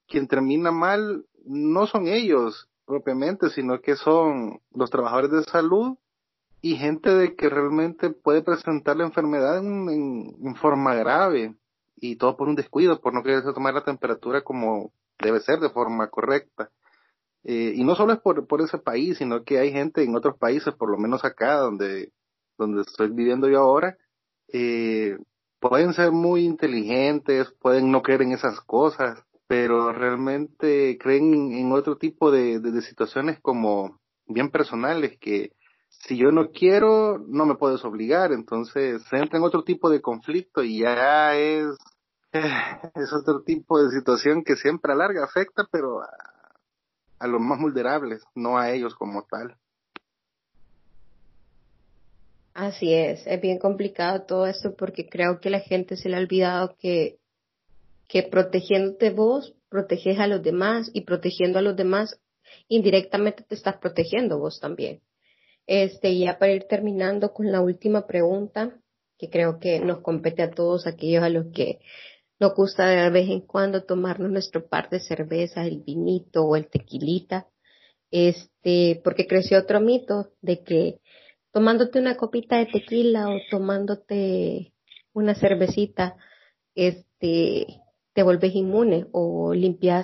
quien 0.07 0.27
termina 0.27 0.71
mal 0.71 1.25
no 1.45 1.87
son 1.87 2.07
ellos 2.07 2.67
propiamente, 2.85 3.49
sino 3.49 3.79
que 3.81 3.95
son 3.95 4.59
los 4.73 4.89
trabajadores 4.89 5.31
de 5.31 5.43
salud 5.43 5.97
y 6.61 6.75
gente 6.75 7.09
de 7.09 7.35
que 7.35 7.49
realmente 7.49 8.09
puede 8.09 8.41
presentar 8.41 8.97
la 8.97 9.05
enfermedad 9.05 9.57
en, 9.57 10.55
forma 10.55 10.95
grave 10.95 11.55
y 11.95 12.15
todo 12.15 12.37
por 12.37 12.47
un 12.47 12.55
descuido, 12.55 13.01
por 13.01 13.13
no 13.13 13.23
querer 13.23 13.43
tomar 13.53 13.73
la 13.73 13.83
temperatura 13.83 14.41
como 14.41 14.91
debe 15.19 15.39
ser 15.41 15.59
de 15.59 15.69
forma 15.69 16.09
correcta. 16.09 16.69
Eh, 17.43 17.73
y 17.75 17.83
no 17.83 17.95
solo 17.95 18.13
es 18.13 18.19
por, 18.19 18.47
por 18.47 18.61
ese 18.61 18.77
país, 18.77 19.17
sino 19.17 19.43
que 19.43 19.59
hay 19.59 19.71
gente 19.71 20.03
en 20.03 20.15
otros 20.15 20.37
países, 20.37 20.73
por 20.75 20.89
lo 20.89 20.97
menos 20.97 21.25
acá 21.25 21.55
donde, 21.57 22.11
donde 22.57 22.81
estoy 22.81 23.09
viviendo 23.09 23.49
yo 23.49 23.59
ahora, 23.59 23.97
eh, 24.51 25.17
pueden 25.59 25.93
ser 25.93 26.11
muy 26.11 26.45
inteligentes, 26.45 27.51
pueden 27.59 27.91
no 27.91 28.01
creer 28.01 28.21
en 28.21 28.31
esas 28.31 28.61
cosas, 28.61 29.23
pero 29.47 29.91
realmente 29.91 30.97
creen 30.99 31.53
en 31.53 31.71
otro 31.71 31.97
tipo 31.97 32.31
de, 32.31 32.59
de 32.59 32.81
situaciones 32.81 33.39
como 33.41 33.99
bien 34.25 34.49
personales 34.49 35.17
que 35.19 35.51
si 35.89 36.17
yo 36.17 36.31
no 36.31 36.49
quiero, 36.51 37.17
no 37.27 37.45
me 37.45 37.55
puedes 37.55 37.83
obligar, 37.85 38.31
entonces 38.31 39.03
se 39.09 39.17
entra 39.17 39.37
en 39.37 39.45
otro 39.45 39.63
tipo 39.63 39.89
de 39.89 40.01
conflicto 40.01 40.63
y 40.63 40.79
ya 40.79 41.35
es, 41.35 41.67
es 42.31 43.13
otro 43.13 43.43
tipo 43.43 43.81
de 43.81 43.89
situación 43.91 44.43
que 44.43 44.55
siempre 44.55 44.91
a 44.91 44.95
larga 44.95 45.23
afecta, 45.23 45.67
pero 45.71 46.01
a, 47.23 47.27
los 47.27 47.41
más 47.41 47.59
vulnerables, 47.59 48.23
no 48.35 48.57
a 48.57 48.71
ellos 48.71 48.95
como 48.95 49.23
tal. 49.23 49.55
Así 52.53 52.93
es, 52.93 53.25
es 53.25 53.41
bien 53.41 53.57
complicado 53.57 54.23
todo 54.23 54.45
esto 54.45 54.75
porque 54.75 55.09
creo 55.09 55.39
que 55.39 55.49
la 55.49 55.59
gente 55.59 55.97
se 55.97 56.09
le 56.09 56.17
ha 56.17 56.19
olvidado 56.19 56.75
que, 56.79 57.17
que 58.07 58.23
protegiéndote 58.23 59.09
vos, 59.09 59.55
proteges 59.69 60.19
a 60.19 60.27
los 60.27 60.43
demás 60.43 60.91
y 60.93 61.01
protegiendo 61.01 61.57
a 61.57 61.63
los 61.63 61.75
demás, 61.75 62.19
indirectamente 62.67 63.43
te 63.43 63.55
estás 63.55 63.77
protegiendo 63.77 64.37
vos 64.37 64.59
también. 64.59 65.01
Este, 65.65 66.17
ya 66.17 66.37
para 66.37 66.51
ir 66.51 66.65
terminando 66.65 67.33
con 67.33 67.51
la 67.51 67.61
última 67.61 68.05
pregunta, 68.05 68.77
que 69.17 69.29
creo 69.29 69.59
que 69.59 69.79
nos 69.79 70.01
compete 70.01 70.43
a 70.43 70.51
todos 70.51 70.85
aquellos 70.85 71.23
a 71.23 71.29
los 71.29 71.47
que 71.53 71.79
nos 72.43 72.55
gusta 72.55 72.85
de 72.87 73.09
vez 73.09 73.29
en 73.29 73.39
cuando 73.39 73.85
tomarnos 73.85 74.29
nuestro 74.29 74.67
par 74.67 74.89
de 74.89 74.99
cerveza, 74.99 75.65
el 75.65 75.79
vinito 75.79 76.43
o 76.43 76.57
el 76.57 76.67
tequilita, 76.67 77.47
este, 78.11 78.99
porque 79.01 79.27
creció 79.27 79.59
otro 79.59 79.79
mito 79.79 80.33
de 80.41 80.61
que 80.61 80.99
tomándote 81.53 81.99
una 81.99 82.17
copita 82.17 82.57
de 82.57 82.65
tequila 82.65 83.29
o 83.29 83.39
tomándote 83.49 84.73
una 85.13 85.35
cervecita, 85.35 86.17
este, 86.75 87.65
te 88.11 88.23
vuelves 88.23 88.53
inmune 88.53 89.07
o 89.13 89.53
limpias 89.53 90.03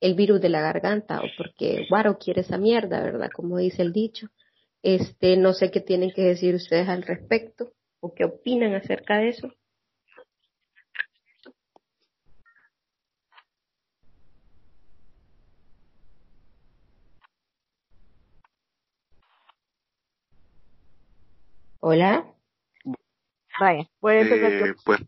el 0.00 0.14
virus 0.14 0.40
de 0.40 0.48
la 0.48 0.62
garganta 0.62 1.20
o 1.20 1.26
porque 1.38 1.86
guaro 1.88 2.18
quiere 2.18 2.40
esa 2.40 2.58
mierda, 2.58 3.00
¿verdad? 3.00 3.30
Como 3.32 3.58
dice 3.58 3.82
el 3.82 3.92
dicho. 3.92 4.26
Este, 4.82 5.36
no 5.36 5.52
sé 5.52 5.70
qué 5.70 5.80
tienen 5.80 6.10
que 6.10 6.22
decir 6.22 6.56
ustedes 6.56 6.88
al 6.88 7.02
respecto 7.02 7.70
o 8.00 8.12
qué 8.12 8.24
opinan 8.24 8.74
acerca 8.74 9.18
de 9.18 9.28
eso. 9.28 9.52
Hola. 21.82 22.26
Vaya, 23.58 23.88
puede 24.00 24.20
empezar 24.20 24.52
eh, 24.52 24.74
pues. 24.84 25.00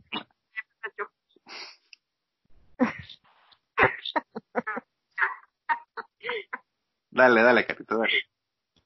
dale, 7.11 7.43
dale, 7.43 7.67
Carito, 7.67 7.99
dale. 7.99 8.13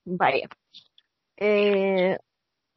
Vaya. 0.05 0.49
Eh, 1.37 2.18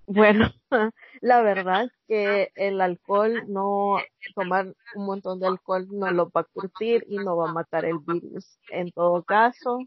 bueno, 0.06 0.52
la 1.22 1.42
verdad 1.42 1.86
es 1.86 1.92
que 2.08 2.52
el 2.56 2.80
alcohol 2.80 3.46
no, 3.48 3.98
tomar 4.36 4.76
un 4.94 5.06
montón 5.06 5.40
de 5.40 5.48
alcohol 5.48 5.88
no 5.92 6.12
lo 6.12 6.30
va 6.30 6.42
a 6.42 6.48
curtir 6.54 7.04
y 7.08 7.18
no 7.18 7.36
va 7.36 7.50
a 7.50 7.54
matar 7.54 7.86
el 7.86 7.98
virus. 8.00 8.60
En 8.70 8.92
todo 8.92 9.24
caso, 9.24 9.80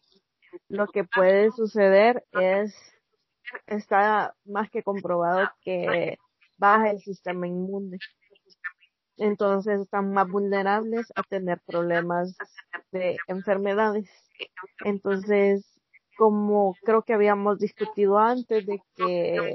lo 0.68 0.88
que 0.88 1.04
puede 1.04 1.52
suceder 1.52 2.24
es, 2.32 2.74
está 3.66 4.34
más 4.44 4.70
que 4.70 4.82
comprobado 4.82 5.48
que 5.62 6.18
baja 6.56 6.90
el 6.90 7.00
sistema 7.00 7.46
inmune. 7.46 7.98
Entonces 9.16 9.80
están 9.80 10.12
más 10.12 10.28
vulnerables 10.28 11.12
a 11.14 11.22
tener 11.22 11.60
problemas 11.66 12.36
de 12.90 13.16
enfermedades. 13.28 14.10
Entonces, 14.84 15.78
como 16.16 16.74
creo 16.82 17.02
que 17.02 17.14
habíamos 17.14 17.58
discutido 17.58 18.18
antes 18.18 18.66
de 18.66 18.82
que 18.96 19.54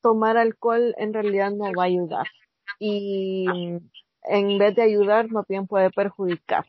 tomar 0.00 0.36
alcohol 0.36 0.94
en 0.98 1.12
realidad 1.12 1.50
no 1.50 1.72
va 1.72 1.84
a 1.84 1.86
ayudar 1.86 2.26
y 2.78 3.46
en 4.24 4.58
vez 4.58 4.74
de 4.74 4.82
ayudar 4.82 5.30
más 5.30 5.46
bien 5.46 5.66
puede 5.66 5.90
perjudicar. 5.90 6.64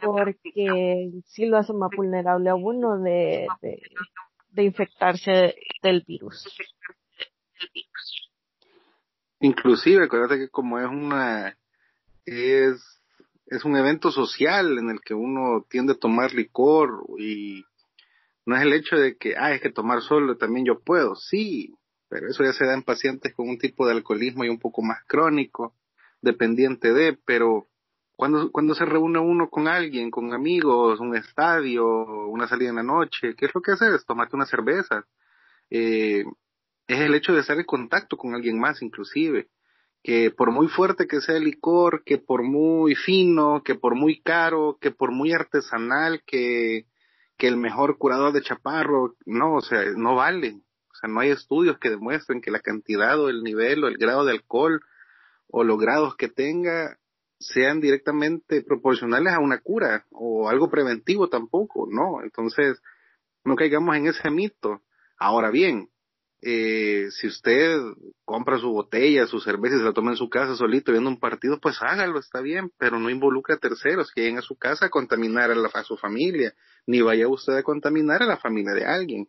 Porque 0.00 1.10
sí 1.26 1.46
lo 1.46 1.58
hace 1.58 1.72
más 1.72 1.90
vulnerable 1.96 2.50
a 2.50 2.54
uno 2.54 2.98
de, 2.98 3.46
de, 3.62 3.82
de 4.50 4.62
infectarse 4.64 5.54
del 5.82 6.02
virus. 6.06 6.46
Inclusive, 9.40 10.04
acuérdate 10.04 10.38
que 10.38 10.48
como 10.48 10.78
es 10.78 10.86
una 10.86 11.56
es 12.24 12.96
es 13.46 13.64
un 13.64 13.76
evento 13.76 14.10
social 14.10 14.78
en 14.78 14.90
el 14.90 15.00
que 15.00 15.14
uno 15.14 15.64
tiende 15.68 15.92
a 15.92 15.98
tomar 15.98 16.34
licor 16.34 17.04
y 17.18 17.64
no 18.44 18.56
es 18.56 18.62
el 18.62 18.72
hecho 18.72 18.96
de 18.96 19.16
que, 19.16 19.36
ah, 19.36 19.52
es 19.52 19.60
que 19.60 19.70
tomar 19.70 20.02
solo 20.02 20.36
también 20.36 20.66
yo 20.66 20.80
puedo, 20.80 21.14
sí, 21.14 21.74
pero 22.08 22.28
eso 22.28 22.44
ya 22.44 22.52
se 22.52 22.64
da 22.64 22.74
en 22.74 22.82
pacientes 22.82 23.34
con 23.34 23.48
un 23.48 23.58
tipo 23.58 23.86
de 23.86 23.92
alcoholismo 23.92 24.44
y 24.44 24.48
un 24.48 24.58
poco 24.58 24.82
más 24.82 24.98
crónico, 25.06 25.74
dependiente 26.20 26.92
de, 26.92 27.18
pero 27.24 27.68
cuando, 28.16 28.50
cuando 28.50 28.74
se 28.74 28.84
reúne 28.84 29.18
uno 29.18 29.50
con 29.50 29.68
alguien, 29.68 30.10
con 30.10 30.32
amigos, 30.32 31.00
un 31.00 31.16
estadio, 31.16 31.86
una 32.28 32.48
salida 32.48 32.70
en 32.70 32.76
la 32.76 32.82
noche, 32.82 33.34
¿qué 33.36 33.46
es 33.46 33.54
lo 33.54 33.60
que 33.60 33.72
haces? 33.72 34.04
Tomarte 34.06 34.36
una 34.36 34.46
cerveza. 34.46 35.06
Eh, 35.70 36.24
es 36.86 37.00
el 37.00 37.14
hecho 37.14 37.32
de 37.32 37.40
estar 37.40 37.58
en 37.58 37.64
contacto 37.64 38.16
con 38.16 38.34
alguien 38.34 38.58
más 38.58 38.80
inclusive 38.82 39.48
que 40.06 40.30
por 40.30 40.52
muy 40.52 40.68
fuerte 40.68 41.08
que 41.08 41.20
sea 41.20 41.36
el 41.36 41.42
licor, 41.42 42.04
que 42.04 42.16
por 42.16 42.44
muy 42.44 42.94
fino, 42.94 43.64
que 43.64 43.74
por 43.74 43.96
muy 43.96 44.20
caro, 44.20 44.78
que 44.80 44.92
por 44.92 45.10
muy 45.10 45.32
artesanal, 45.32 46.22
que, 46.24 46.86
que 47.36 47.48
el 47.48 47.56
mejor 47.56 47.98
curador 47.98 48.32
de 48.32 48.40
chaparro, 48.40 49.16
no, 49.24 49.56
o 49.56 49.62
sea, 49.62 49.80
no 49.96 50.14
vale. 50.14 50.60
O 50.92 50.94
sea, 50.94 51.08
no 51.10 51.18
hay 51.18 51.30
estudios 51.30 51.80
que 51.80 51.90
demuestren 51.90 52.40
que 52.40 52.52
la 52.52 52.60
cantidad 52.60 53.20
o 53.20 53.28
el 53.28 53.42
nivel 53.42 53.82
o 53.82 53.88
el 53.88 53.96
grado 53.98 54.24
de 54.24 54.30
alcohol 54.30 54.80
o 55.58 55.64
los 55.64 55.78
grados 55.78 56.16
que 56.16 56.28
tenga 56.28 56.98
sean 57.38 57.80
directamente 57.80 58.60
proporcionales 58.60 59.32
a 59.32 59.40
una 59.40 59.58
cura 59.62 60.04
o 60.10 60.50
algo 60.50 60.68
preventivo 60.68 61.30
tampoco, 61.30 61.88
¿no? 61.90 62.22
Entonces, 62.22 62.78
no 63.42 63.56
caigamos 63.56 63.96
en 63.96 64.06
ese 64.06 64.30
mito. 64.30 64.82
Ahora 65.16 65.50
bien, 65.50 65.88
eh, 66.42 67.06
si 67.10 67.28
usted 67.28 67.78
compra 68.26 68.58
su 68.58 68.70
botella, 68.70 69.26
su 69.26 69.40
cerveza 69.40 69.76
y 69.76 69.78
se 69.78 69.84
la 69.86 69.94
toma 69.94 70.10
en 70.10 70.18
su 70.18 70.28
casa 70.28 70.56
solito 70.56 70.92
viendo 70.92 71.08
un 71.08 71.18
partido, 71.18 71.58
pues 71.58 71.78
hágalo, 71.80 72.18
está 72.18 72.42
bien, 72.42 72.70
pero 72.76 72.98
no 72.98 73.08
involucre 73.08 73.54
a 73.54 73.58
terceros 73.58 74.12
que 74.12 74.20
lleguen 74.20 74.40
a 74.40 74.42
su 74.42 74.56
casa 74.58 74.86
a 74.86 74.90
contaminar 74.90 75.50
a, 75.50 75.84
su 75.84 75.96
familia, 75.96 76.52
ni 76.86 77.00
vaya 77.00 77.28
usted 77.28 77.54
a 77.54 77.62
contaminar 77.62 78.22
a 78.22 78.26
la 78.26 78.36
familia 78.36 78.74
de 78.74 78.84
alguien. 78.84 79.26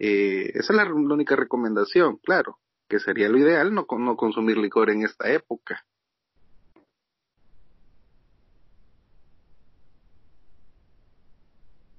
Eh, 0.00 0.50
esa 0.54 0.72
es 0.72 0.76
la, 0.76 0.92
única 0.92 1.36
recomendación, 1.36 2.16
claro, 2.16 2.58
que 2.88 2.98
sería 2.98 3.28
lo 3.28 3.38
ideal 3.38 3.74
no, 3.74 3.86
no 3.98 4.16
consumir 4.16 4.56
licor 4.58 4.90
en 4.90 5.02
esta 5.02 5.30
época. 5.30 5.84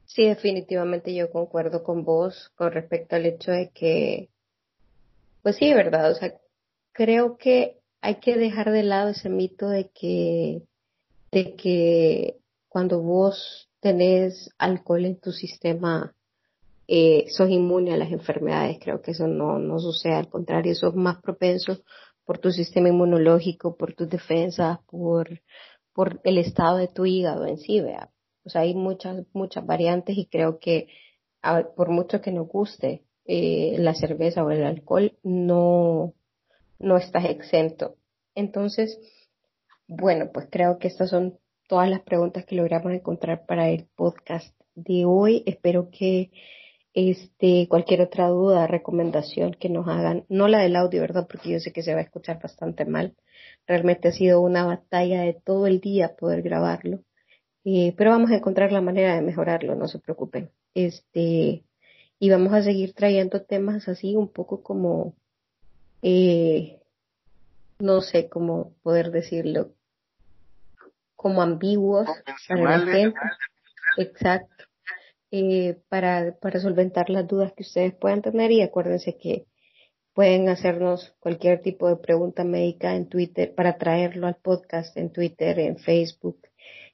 Sí, 0.06 0.28
definitivamente 0.28 1.14
yo 1.14 1.30
concuerdo 1.32 1.84
con 1.84 2.04
vos 2.04 2.52
con 2.56 2.72
respecto 2.72 3.16
al 3.16 3.28
hecho 3.28 3.52
de 3.52 3.70
que 3.70 4.30
pues 5.42 5.56
sí, 5.56 5.74
verdad, 5.74 6.12
o 6.12 6.16
sea, 6.16 6.34
creo 6.92 7.38
que 7.38 7.80
hay 8.02 8.20
que 8.20 8.36
dejar 8.36 8.72
de 8.72 8.84
lado 8.84 9.10
ese 9.10 9.30
mito 9.30 9.70
de 9.70 9.90
que, 9.90 10.64
de 11.32 11.56
que 11.56 12.38
cuando 12.68 13.02
vos 13.02 13.70
tenés 13.80 14.50
alcohol 14.58 15.06
en 15.06 15.20
tu 15.20 15.32
sistema, 15.32 16.14
eh, 16.92 17.26
sos 17.30 17.52
inmune 17.52 17.94
a 17.94 17.98
las 17.98 18.12
enfermedades. 18.12 18.80
Creo 18.82 19.00
que 19.00 19.12
eso 19.12 19.28
no, 19.28 19.60
no 19.60 19.80
sucede, 19.80 20.16
al 20.16 20.28
contrario, 20.28 20.74
sos 20.74 20.96
más 20.96 21.22
propenso 21.22 21.78
por 22.26 22.40
tu 22.40 22.52
sistema 22.52 22.90
inmunológico, 22.90 23.78
por 23.78 23.94
tus 23.94 24.10
defensas, 24.10 24.80
por, 24.88 25.42
por 25.94 26.20
el 26.24 26.40
estado 26.40 26.78
de 26.78 26.88
tu 26.88 27.06
hígado 27.06 27.46
en 27.46 27.60
sí, 27.60 27.80
vea. 27.80 28.10
O 28.44 28.50
sea, 28.50 28.62
hay 28.62 28.74
muchas, 28.74 29.24
muchas 29.34 29.68
variantes 29.68 30.18
y 30.18 30.26
creo 30.26 30.58
que 30.58 30.88
por 31.76 31.90
mucho 31.90 32.22
que 32.22 32.32
nos 32.32 32.48
guste 32.48 33.04
eh, 33.26 33.76
la 33.78 33.94
cerveza 33.94 34.44
o 34.44 34.50
el 34.50 34.64
alcohol, 34.64 35.16
no, 35.22 36.16
no 36.80 36.98
estás 36.98 37.26
exento. 37.26 37.98
Entonces, 38.34 39.00
bueno, 39.88 40.32
pues 40.34 40.48
creo 40.50 40.80
que 40.80 40.88
estas 40.88 41.12
son 41.12 41.38
todas 41.68 41.88
las 41.88 42.02
preguntas 42.02 42.46
que 42.46 42.56
logramos 42.56 42.94
encontrar 42.94 43.46
para 43.46 43.70
el 43.70 43.88
podcast 43.96 44.60
de 44.74 45.06
hoy. 45.06 45.44
Espero 45.46 45.92
que 45.92 46.32
este, 46.94 47.68
cualquier 47.70 48.02
otra 48.02 48.28
duda, 48.28 48.68
recomendación 48.68 49.54
que 49.54 49.70
nos 49.70 49.88
hagan, 49.88 50.26
no 50.30 50.48
la 50.48 50.60
del 50.60 50.76
audio, 50.76 51.02
¿verdad? 51.02 51.28
Porque 51.28 51.52
yo 51.52 51.60
sé 51.60 51.72
que 51.72 51.84
se 51.84 51.94
va 51.94 52.00
a 52.00 52.04
escuchar 52.04 52.40
bastante 52.42 52.86
mal. 52.86 53.16
Realmente 53.68 54.08
ha 54.08 54.12
sido 54.12 54.42
una 54.42 54.66
batalla 54.66 55.22
de 55.22 55.34
todo 55.34 55.68
el 55.68 55.80
día 55.80 56.16
poder 56.16 56.42
grabarlo. 56.42 57.04
Eh, 57.66 57.94
pero 57.98 58.12
vamos 58.12 58.32
a 58.32 58.36
encontrar 58.38 58.72
la 58.72 58.82
manera 58.82 59.16
de 59.16 59.22
mejorarlo, 59.22 59.76
no 59.76 59.88
se 59.88 60.00
preocupen. 60.00 60.52
Este, 60.74 61.64
y 62.20 62.30
vamos 62.30 62.54
a 62.54 62.64
seguir 62.64 62.94
trayendo 62.94 63.44
temas 63.44 63.88
así 63.88 64.16
un 64.16 64.32
poco 64.32 64.64
como, 64.64 65.16
eh, 66.02 66.80
no 67.80 68.02
sé 68.02 68.30
cómo 68.30 68.74
poder 68.82 69.12
decirlo, 69.12 69.72
como 71.16 71.42
ambiguos 71.42 72.08
para 72.48 72.78
la 72.78 72.92
gente. 72.92 73.20
Exacto. 73.98 74.69
Eh, 75.32 75.78
para, 75.90 76.36
para 76.40 76.60
solventar 76.60 77.10
las 77.10 77.28
dudas 77.28 77.54
que 77.54 77.62
ustedes 77.64 77.94
puedan 77.94 78.24
tener 78.24 78.52
y 78.52 78.62
acuérdense 78.62 79.16
que 79.18 79.46
pueden 80.14 80.50
hacernos 80.50 81.14
cualquier 81.20 81.62
tipo 81.62 81.88
de 81.88 81.98
pregunta 81.98 82.44
médica 82.44 82.96
en 82.96 83.08
Twitter 83.08 83.54
para 83.54 83.78
traerlo 83.78 84.26
al 84.26 84.36
podcast 84.36 84.98
en 84.98 85.12
Twitter, 85.12 85.60
en 85.60 85.78
Facebook, 85.78 86.40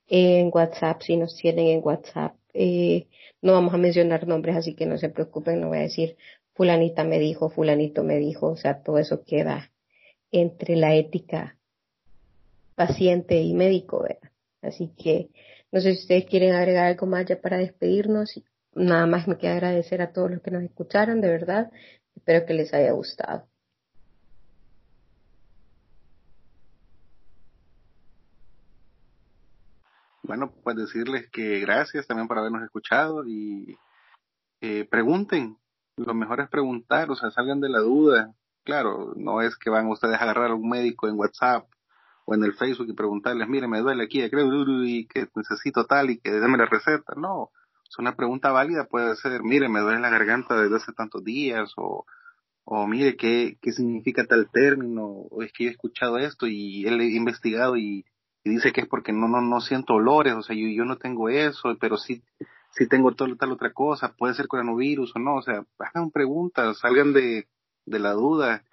en 0.08 0.52
WhatsApp, 0.54 1.02
si 1.02 1.16
nos 1.16 1.36
tienen 1.38 1.68
en 1.68 1.82
WhatsApp. 1.84 2.36
Eh, 2.54 3.08
no 3.42 3.54
vamos 3.54 3.74
a 3.74 3.78
mencionar 3.78 4.28
nombres, 4.28 4.58
así 4.58 4.76
que 4.76 4.86
no 4.86 4.98
se 4.98 5.10
preocupen, 5.10 5.62
no 5.62 5.70
voy 5.70 5.78
a 5.78 5.82
decir 5.82 6.18
fulanita 6.56 7.04
me 7.04 7.20
dijo, 7.20 7.50
fulanito 7.50 8.04
me 8.04 8.18
dijo, 8.18 8.48
o 8.48 8.58
sea, 8.58 8.82
todo 8.82 8.98
eso 8.98 9.24
queda 9.24 9.72
entre 10.32 10.76
la 10.76 10.96
ética 10.96 11.58
paciente 12.76 13.42
y 13.42 13.54
médico, 13.54 14.04
¿verdad? 14.04 14.32
Así 14.62 14.92
que 14.98 15.30
no 15.76 15.82
sé 15.82 15.94
si 15.94 16.04
ustedes 16.04 16.26
quieren 16.26 16.56
agregar 16.56 16.86
algo 16.86 17.06
más 17.06 17.26
ya 17.26 17.42
para 17.42 17.58
despedirnos. 17.58 18.42
Nada 18.76 19.06
más 19.08 19.28
me 19.28 19.38
queda 19.38 19.56
agradecer 19.56 20.02
a 20.02 20.14
todos 20.14 20.32
los 20.32 20.42
que 20.42 20.50
nos 20.50 20.64
escucharon, 20.64 21.20
de 21.20 21.28
verdad. 21.28 21.70
Espero 22.16 22.46
que 22.46 22.54
les 22.54 22.74
haya 22.74 22.94
gustado. 22.94 23.46
Bueno, 30.24 30.54
pues 30.64 30.78
decirles 30.78 31.30
que 31.30 31.60
gracias 31.60 32.08
también 32.08 32.30
por 32.30 32.40
habernos 32.40 32.64
escuchado 32.64 33.28
y 33.28 33.78
eh, 34.62 34.88
pregunten. 34.90 35.58
Lo 35.98 36.14
mejor 36.14 36.40
es 36.40 36.48
preguntar, 36.48 37.12
o 37.12 37.18
sea, 37.18 37.32
salgan 37.32 37.60
de 37.60 37.68
la 37.68 37.80
duda. 37.80 38.34
Claro, 38.64 39.12
no 39.18 39.42
es 39.42 39.58
que 39.58 39.70
van 39.70 39.88
ustedes 39.88 40.16
a 40.16 40.24
agarrar 40.24 40.52
a 40.52 40.56
un 40.56 40.70
médico 40.70 41.10
en 41.10 41.20
WhatsApp 41.20 41.68
o 42.26 42.34
en 42.34 42.44
el 42.44 42.54
Facebook 42.54 42.88
y 42.90 42.94
preguntarles, 42.94 43.48
mire, 43.48 43.68
me 43.68 43.80
duele 43.80 44.04
aquí, 44.04 44.28
creo, 44.30 44.84
y 44.84 45.06
que 45.08 45.28
necesito 45.36 45.86
tal 45.86 46.10
y 46.10 46.18
que 46.18 46.32
déme 46.32 46.58
la 46.58 46.66
receta. 46.66 47.14
No, 47.16 47.52
es 47.88 47.98
una 48.00 48.16
pregunta 48.16 48.52
válida, 48.52 48.86
puede 48.86 49.16
ser, 49.16 49.44
mire, 49.44 49.70
me 49.70 49.80
duele 49.80 50.00
la 50.00 50.10
garganta 50.10 50.60
desde 50.60 50.78
hace 50.78 50.92
tantos 50.94 51.24
días 51.24 51.72
o, 51.78 52.06
o 52.66 52.88
mire, 52.88 53.16
¿qué, 53.16 53.58
qué 53.62 53.72
significa 53.72 54.26
tal 54.26 54.50
término? 54.52 55.06
O 55.06 55.44
es 55.44 55.54
que 55.54 55.66
yo 55.66 55.70
he 55.70 55.74
escuchado 55.74 56.18
esto 56.18 56.48
y 56.48 56.86
él 56.88 57.00
he 57.00 57.16
investigado 57.16 57.78
y, 57.78 58.06
dice 58.44 58.72
que 58.72 58.82
es 58.82 58.88
porque 58.88 59.12
no, 59.12 59.28
no, 59.28 59.42
no 59.42 59.60
siento 59.60 59.96
olores, 59.96 60.36
o 60.36 60.44
sea, 60.44 60.56
yo, 60.56 60.68
yo 60.68 60.86
no 60.86 60.98
tengo 60.98 61.30
eso, 61.30 61.76
pero 61.80 61.98
sí, 61.98 62.22
sí 62.72 62.88
tengo 62.88 63.12
tal, 63.16 63.38
tal 63.38 63.52
otra 63.52 63.74
cosa, 63.74 64.14
puede 64.16 64.36
ser 64.36 64.48
coronavirus 64.48 65.16
o 65.16 65.20
no, 65.20 65.38
o 65.38 65.42
sea, 65.42 65.66
hagan 65.80 66.12
preguntas, 66.12 66.78
salgan 66.78 67.12
de, 67.12 67.48
de 67.88 68.00
la 68.00 68.14
duda 68.14 68.64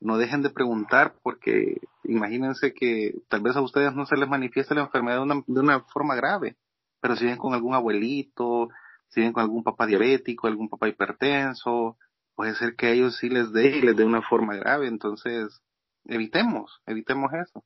no 0.00 0.18
dejen 0.18 0.42
de 0.42 0.50
preguntar 0.50 1.14
porque 1.22 1.80
imagínense 2.08 2.72
que 2.72 3.14
tal 3.28 3.42
vez 3.42 3.56
a 3.56 3.62
ustedes 3.62 3.94
no 3.94 4.06
se 4.06 4.16
les 4.16 4.28
manifiesta 4.28 4.74
la 4.74 4.82
enfermedad 4.82 5.18
de 5.18 5.22
una, 5.22 5.42
de 5.46 5.60
una 5.60 5.80
forma 5.80 6.14
grave, 6.14 6.56
pero 7.00 7.16
si 7.16 7.24
vienen 7.24 7.38
con 7.38 7.54
algún 7.54 7.74
abuelito, 7.74 8.68
si 9.08 9.20
vienen 9.20 9.32
con 9.32 9.42
algún 9.42 9.62
papá 9.62 9.86
diabético, 9.86 10.46
algún 10.46 10.68
papá 10.68 10.88
hipertenso, 10.88 11.96
puede 12.34 12.54
ser 12.54 12.74
que 12.76 12.86
a 12.86 12.90
ellos 12.90 13.16
sí 13.16 13.28
les 13.28 13.52
dé 13.52 13.78
y 13.78 13.82
les 13.82 13.96
dé 13.96 14.04
una 14.04 14.22
forma 14.22 14.56
grave, 14.56 14.88
entonces 14.88 15.62
evitemos, 16.04 16.82
evitemos 16.86 17.32
eso. 17.32 17.64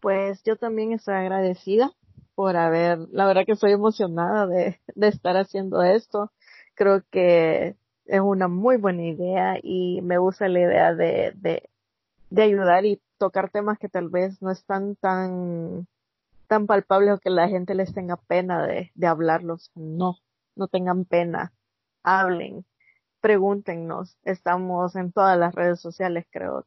Pues 0.00 0.42
yo 0.44 0.56
también 0.56 0.92
estoy 0.92 1.14
agradecida 1.14 1.90
por 2.34 2.56
haber, 2.56 2.98
la 3.10 3.26
verdad 3.26 3.46
que 3.46 3.52
estoy 3.52 3.72
emocionada 3.72 4.46
de, 4.46 4.80
de 4.94 5.08
estar 5.08 5.36
haciendo 5.36 5.82
esto. 5.82 6.30
Creo 6.74 7.02
que 7.10 7.76
es 8.06 8.20
una 8.20 8.48
muy 8.48 8.76
buena 8.76 9.02
idea 9.02 9.58
y 9.62 10.00
me 10.02 10.18
gusta 10.18 10.48
la 10.48 10.60
idea 10.60 10.94
de, 10.94 11.32
de, 11.36 11.68
de 12.30 12.42
ayudar 12.42 12.84
y 12.84 13.00
tocar 13.18 13.50
temas 13.50 13.78
que 13.78 13.88
tal 13.88 14.08
vez 14.08 14.40
no 14.42 14.50
están 14.50 14.96
tan, 14.96 15.86
tan 16.46 16.66
palpables 16.66 17.14
o 17.14 17.18
que 17.18 17.30
la 17.30 17.48
gente 17.48 17.74
les 17.74 17.94
tenga 17.94 18.16
pena 18.16 18.66
de, 18.66 18.90
de 18.94 19.06
hablarlos. 19.06 19.70
No, 19.74 20.18
no 20.56 20.68
tengan 20.68 21.04
pena. 21.04 21.52
Hablen, 22.02 22.64
pregúntenos. 23.20 24.18
Estamos 24.24 24.96
en 24.96 25.12
todas 25.12 25.38
las 25.38 25.54
redes 25.54 25.80
sociales, 25.80 26.26
creo. 26.30 26.66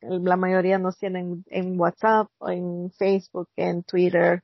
la 0.00 0.36
mayoría 0.36 0.78
nos 0.78 0.98
tienen 0.98 1.44
en 1.48 1.80
WhatsApp, 1.80 2.28
en 2.48 2.90
Facebook, 2.92 3.48
en 3.56 3.82
Twitter, 3.82 4.42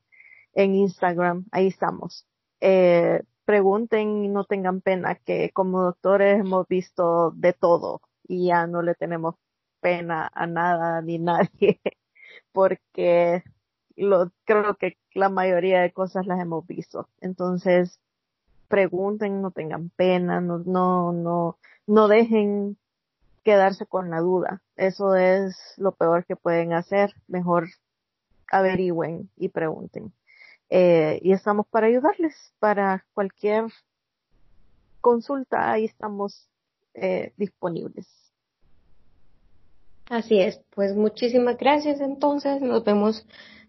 en 0.54 0.74
Instagram. 0.74 1.44
Ahí 1.52 1.66
estamos. 1.66 2.26
Eh, 2.60 3.22
pregunten 3.50 4.24
y 4.24 4.28
no 4.28 4.44
tengan 4.44 4.80
pena, 4.80 5.16
que 5.16 5.50
como 5.52 5.82
doctores 5.82 6.38
hemos 6.38 6.68
visto 6.68 7.32
de 7.32 7.52
todo 7.52 8.00
y 8.28 8.46
ya 8.46 8.68
no 8.68 8.80
le 8.80 8.94
tenemos 8.94 9.34
pena 9.80 10.30
a 10.32 10.46
nada 10.46 11.02
ni 11.02 11.18
nadie, 11.18 11.80
porque 12.52 13.42
lo, 13.96 14.30
creo 14.44 14.76
que 14.76 14.98
la 15.14 15.30
mayoría 15.30 15.80
de 15.80 15.92
cosas 15.92 16.26
las 16.26 16.38
hemos 16.38 16.64
visto. 16.64 17.08
Entonces, 17.20 17.98
pregunten, 18.68 19.42
no 19.42 19.50
tengan 19.50 19.90
pena, 19.90 20.40
no, 20.40 20.58
no, 20.58 21.12
no, 21.12 21.58
no 21.88 22.06
dejen 22.06 22.78
quedarse 23.42 23.84
con 23.84 24.10
la 24.10 24.20
duda. 24.20 24.62
Eso 24.76 25.16
es 25.16 25.74
lo 25.76 25.90
peor 25.90 26.24
que 26.24 26.36
pueden 26.36 26.72
hacer. 26.72 27.14
Mejor 27.26 27.66
averigüen 28.46 29.28
y 29.36 29.48
pregunten. 29.48 30.12
Eh, 30.70 31.18
y 31.22 31.32
estamos 31.32 31.66
para 31.66 31.88
ayudarles 31.88 32.34
para 32.60 33.04
cualquier 33.12 33.64
consulta, 35.00 35.72
ahí 35.72 35.84
estamos 35.84 36.48
eh, 36.94 37.32
disponibles. 37.36 38.06
Así 40.08 40.40
es, 40.40 40.60
pues 40.74 40.94
muchísimas 40.94 41.56
gracias 41.56 42.00
entonces, 42.00 42.60
nos 42.62 42.84
vemos 42.84 43.26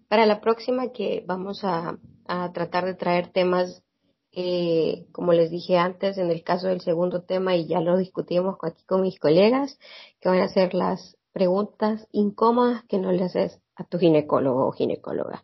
para 0.07 0.25
la 0.25 0.41
próxima 0.41 0.91
que 0.91 1.23
vamos 1.25 1.63
a, 1.63 1.97
a 2.27 2.51
tratar 2.51 2.85
de 2.85 2.95
traer 2.95 3.31
temas, 3.31 3.83
eh, 4.31 5.05
como 5.11 5.33
les 5.33 5.49
dije 5.49 5.77
antes, 5.77 6.17
en 6.17 6.29
el 6.31 6.43
caso 6.43 6.67
del 6.67 6.81
segundo 6.81 7.23
tema 7.23 7.55
y 7.55 7.67
ya 7.67 7.79
lo 7.79 7.97
discutimos 7.97 8.57
aquí 8.61 8.83
con 8.85 9.01
mis 9.01 9.19
colegas, 9.19 9.79
que 10.19 10.29
van 10.29 10.41
a 10.41 10.47
ser 10.47 10.73
las 10.73 11.17
preguntas 11.31 12.07
incómodas 12.11 12.83
que 12.85 12.97
no 12.97 13.11
le 13.11 13.23
haces 13.23 13.59
a 13.75 13.85
tu 13.85 13.99
ginecólogo 13.99 14.67
o 14.67 14.71
ginecóloga. 14.71 15.43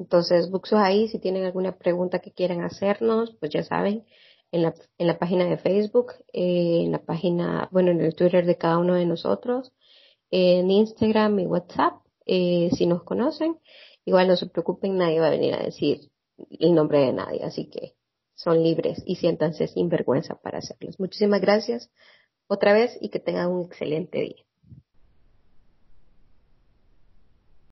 Entonces, 0.00 0.50
Buxos 0.50 0.80
ahí, 0.80 1.08
si 1.08 1.18
tienen 1.18 1.44
alguna 1.44 1.76
pregunta 1.76 2.20
que 2.20 2.32
quieran 2.32 2.62
hacernos, 2.62 3.36
pues 3.38 3.52
ya 3.52 3.62
saben, 3.62 4.06
en 4.50 4.62
la, 4.62 4.74
en 4.96 5.06
la 5.06 5.18
página 5.18 5.44
de 5.44 5.58
Facebook, 5.58 6.14
eh, 6.32 6.84
en 6.84 6.92
la 6.92 7.04
página, 7.04 7.68
bueno, 7.70 7.90
en 7.90 8.00
el 8.00 8.14
Twitter 8.14 8.46
de 8.46 8.56
cada 8.56 8.78
uno 8.78 8.94
de 8.94 9.04
nosotros, 9.04 9.72
en 10.30 10.70
Instagram 10.70 11.38
y 11.40 11.46
WhatsApp, 11.46 12.00
eh, 12.24 12.70
si 12.72 12.86
nos 12.86 13.02
conocen. 13.04 13.58
Igual 14.06 14.28
no 14.28 14.36
se 14.36 14.46
preocupen, 14.46 14.96
nadie 14.96 15.20
va 15.20 15.26
a 15.26 15.30
venir 15.30 15.52
a 15.54 15.62
decir 15.62 16.10
el 16.58 16.74
nombre 16.74 17.00
de 17.00 17.12
nadie, 17.12 17.44
así 17.44 17.68
que 17.68 17.94
son 18.34 18.62
libres 18.62 19.02
y 19.04 19.16
siéntanse 19.16 19.68
sin 19.68 19.90
vergüenza 19.90 20.34
para 20.36 20.58
hacerlos. 20.58 20.98
Muchísimas 20.98 21.42
gracias 21.42 21.90
otra 22.48 22.72
vez 22.72 22.96
y 23.02 23.10
que 23.10 23.18
tengan 23.18 23.50
un 23.50 23.66
excelente 23.66 24.18
día. 24.18 24.44